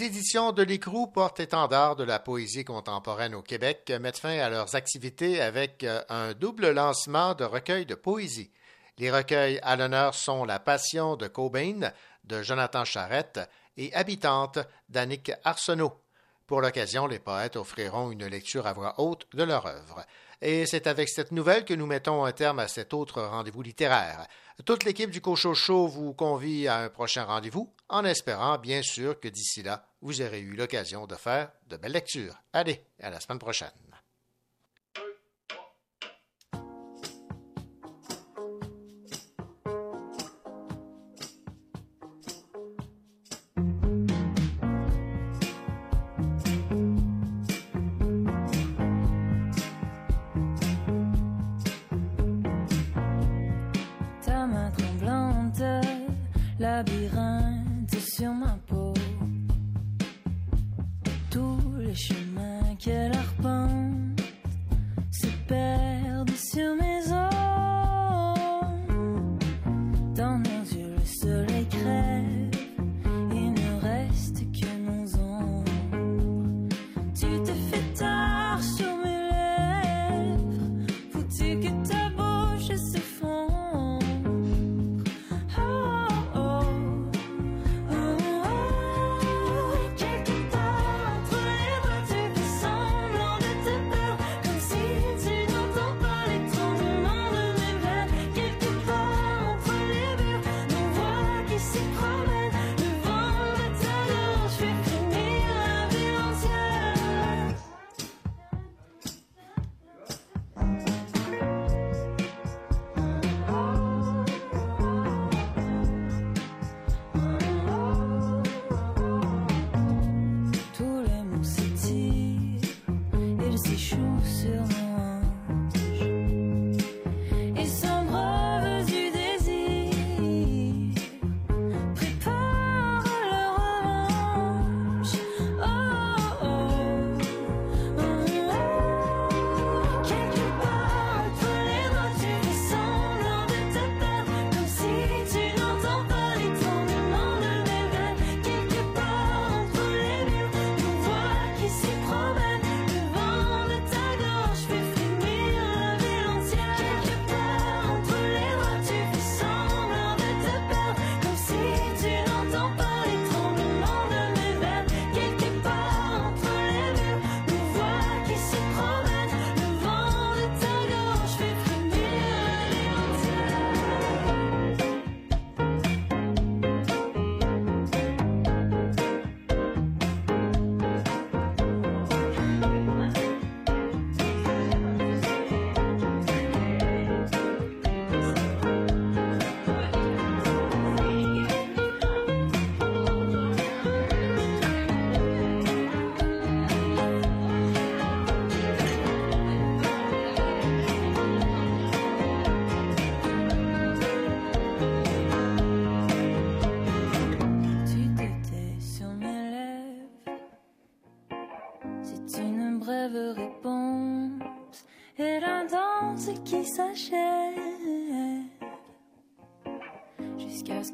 [0.00, 4.74] Les éditions de l'Écrou, porte-étendard de la poésie contemporaine au Québec, mettent fin à leurs
[4.74, 8.50] activités avec euh, un double lancement de recueils de poésie.
[8.96, 11.92] Les recueils à l'honneur sont La Passion de Cobain
[12.24, 13.40] de Jonathan Charette
[13.76, 14.58] et Habitante
[14.88, 16.00] d'Annick Arsenault.
[16.46, 20.06] Pour l'occasion, les poètes offriront une lecture à voix haute de leur œuvre.
[20.40, 24.26] Et c'est avec cette nouvelle que nous mettons un terme à cet autre rendez-vous littéraire.
[24.64, 29.28] Toute l'équipe du Cochocho vous convie à un prochain rendez-vous, en espérant bien sûr que
[29.28, 32.40] d'ici là, vous aurez eu l'occasion de faire de belles lectures.
[32.52, 33.70] Allez, à la semaine prochaine.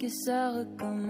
[0.07, 1.06] Que ça recommence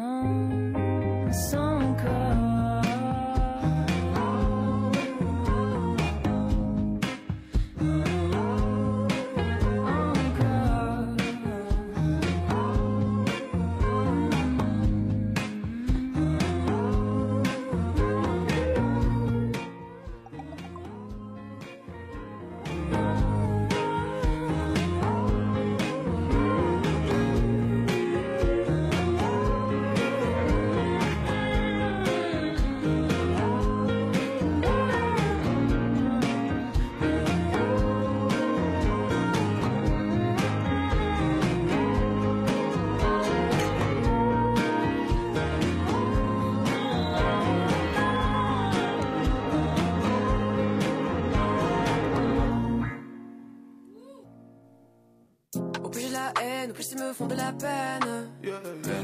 [57.13, 58.31] font de la peine.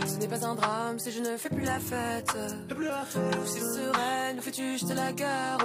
[0.07, 2.31] Ce n'est pas un drame si je ne fais plus la fête.
[3.47, 5.59] Sereine, nous fais-tu jeter la guerre?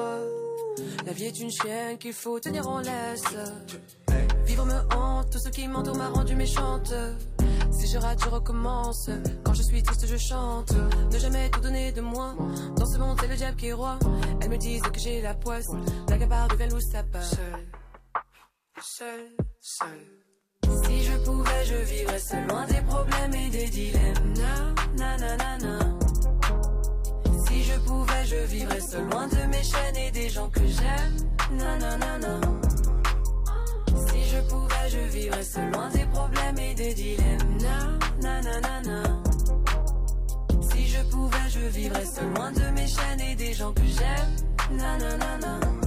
[1.06, 3.24] La vie est une chienne qu'il faut tenir en laisse.
[4.46, 6.94] Vivre me hante, tout ce qui m'entoure m'a rendu méchante.
[7.72, 9.10] Si je rate, je recommence.
[9.44, 10.74] Quand je suis triste, je chante.
[11.12, 12.36] Ne jamais tout donner de moi.
[12.76, 14.00] Dans ce monde, c'est le diable qui est roi.
[14.42, 15.68] Elles me disent que j'ai la poisse.
[16.10, 17.04] La gabarre de où ça.
[17.22, 17.68] Seul,
[18.82, 20.27] seul, seul.
[21.28, 24.34] Si je pouvais, je vivrais seul, loin des problèmes et des dilemmes.
[24.98, 25.80] Na, na, na, na.
[27.46, 31.18] Si je pouvais, je vivrais seul, loin de mes chaînes et des gens que j'aime.
[31.52, 32.40] Na, na, na, na.
[34.08, 37.58] Si je pouvais, je vivrais seul, loin des problèmes et des dilemmes.
[37.60, 39.04] Na, na, na, na, na.
[40.62, 44.78] Si je pouvais, je vivrais seul, loin de mes chaînes et des gens que j'aime.
[44.78, 45.87] Na, na, na, na.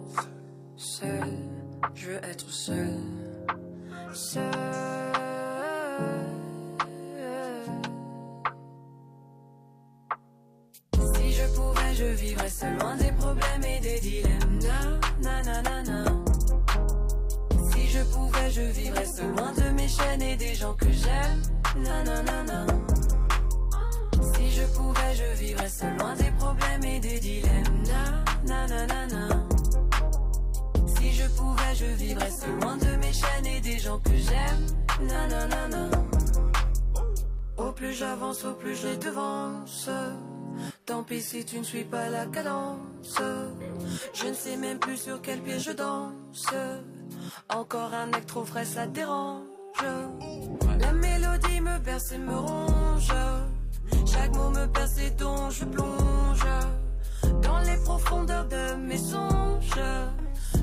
[0.81, 1.37] seul,
[1.93, 2.89] je veux être seul.
[4.13, 4.43] Seul.
[11.15, 14.59] Si je pouvais, je vivrais seul, loin des problèmes et des dilemmes.
[14.63, 16.05] Na, na, na, na, na.
[17.71, 21.41] Si je pouvais, je vivrais seul, loin de mes chaînes et des gens que j'aime.
[21.83, 22.65] Na, na, na, na.
[24.33, 27.83] Si je pouvais, je vivrais seul, loin des problèmes et des dilemmes.
[27.87, 29.50] Na, na, na, na, na.
[31.21, 35.07] Je pouvais, je vivrais seul, loin de mes chaînes et des gens que j'aime.
[35.07, 35.89] Na, na, na, na.
[37.57, 39.89] Au plus j'avance, au plus je devance.
[40.85, 43.21] Tant pis si tu ne suis pas la cadence.
[44.13, 46.47] Je ne sais même plus sur quel pied je danse.
[47.49, 49.43] Encore un acte trop frais, ça dérange.
[50.79, 53.13] La mélodie me berce et me ronge.
[54.11, 56.45] Chaque mot me perce et dont je plonge.
[57.43, 59.81] Dans les profondeurs de mes songes.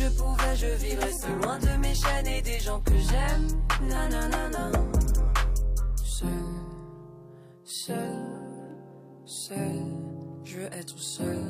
[0.00, 1.10] Je pouvais, je vivrais
[1.42, 3.46] loin de mes chaînes et des gens que j'aime.
[3.86, 4.72] Na, na, na, na.
[6.02, 6.28] Seul,
[7.64, 7.96] seul,
[9.26, 9.82] seul,
[10.42, 11.44] je veux être seul.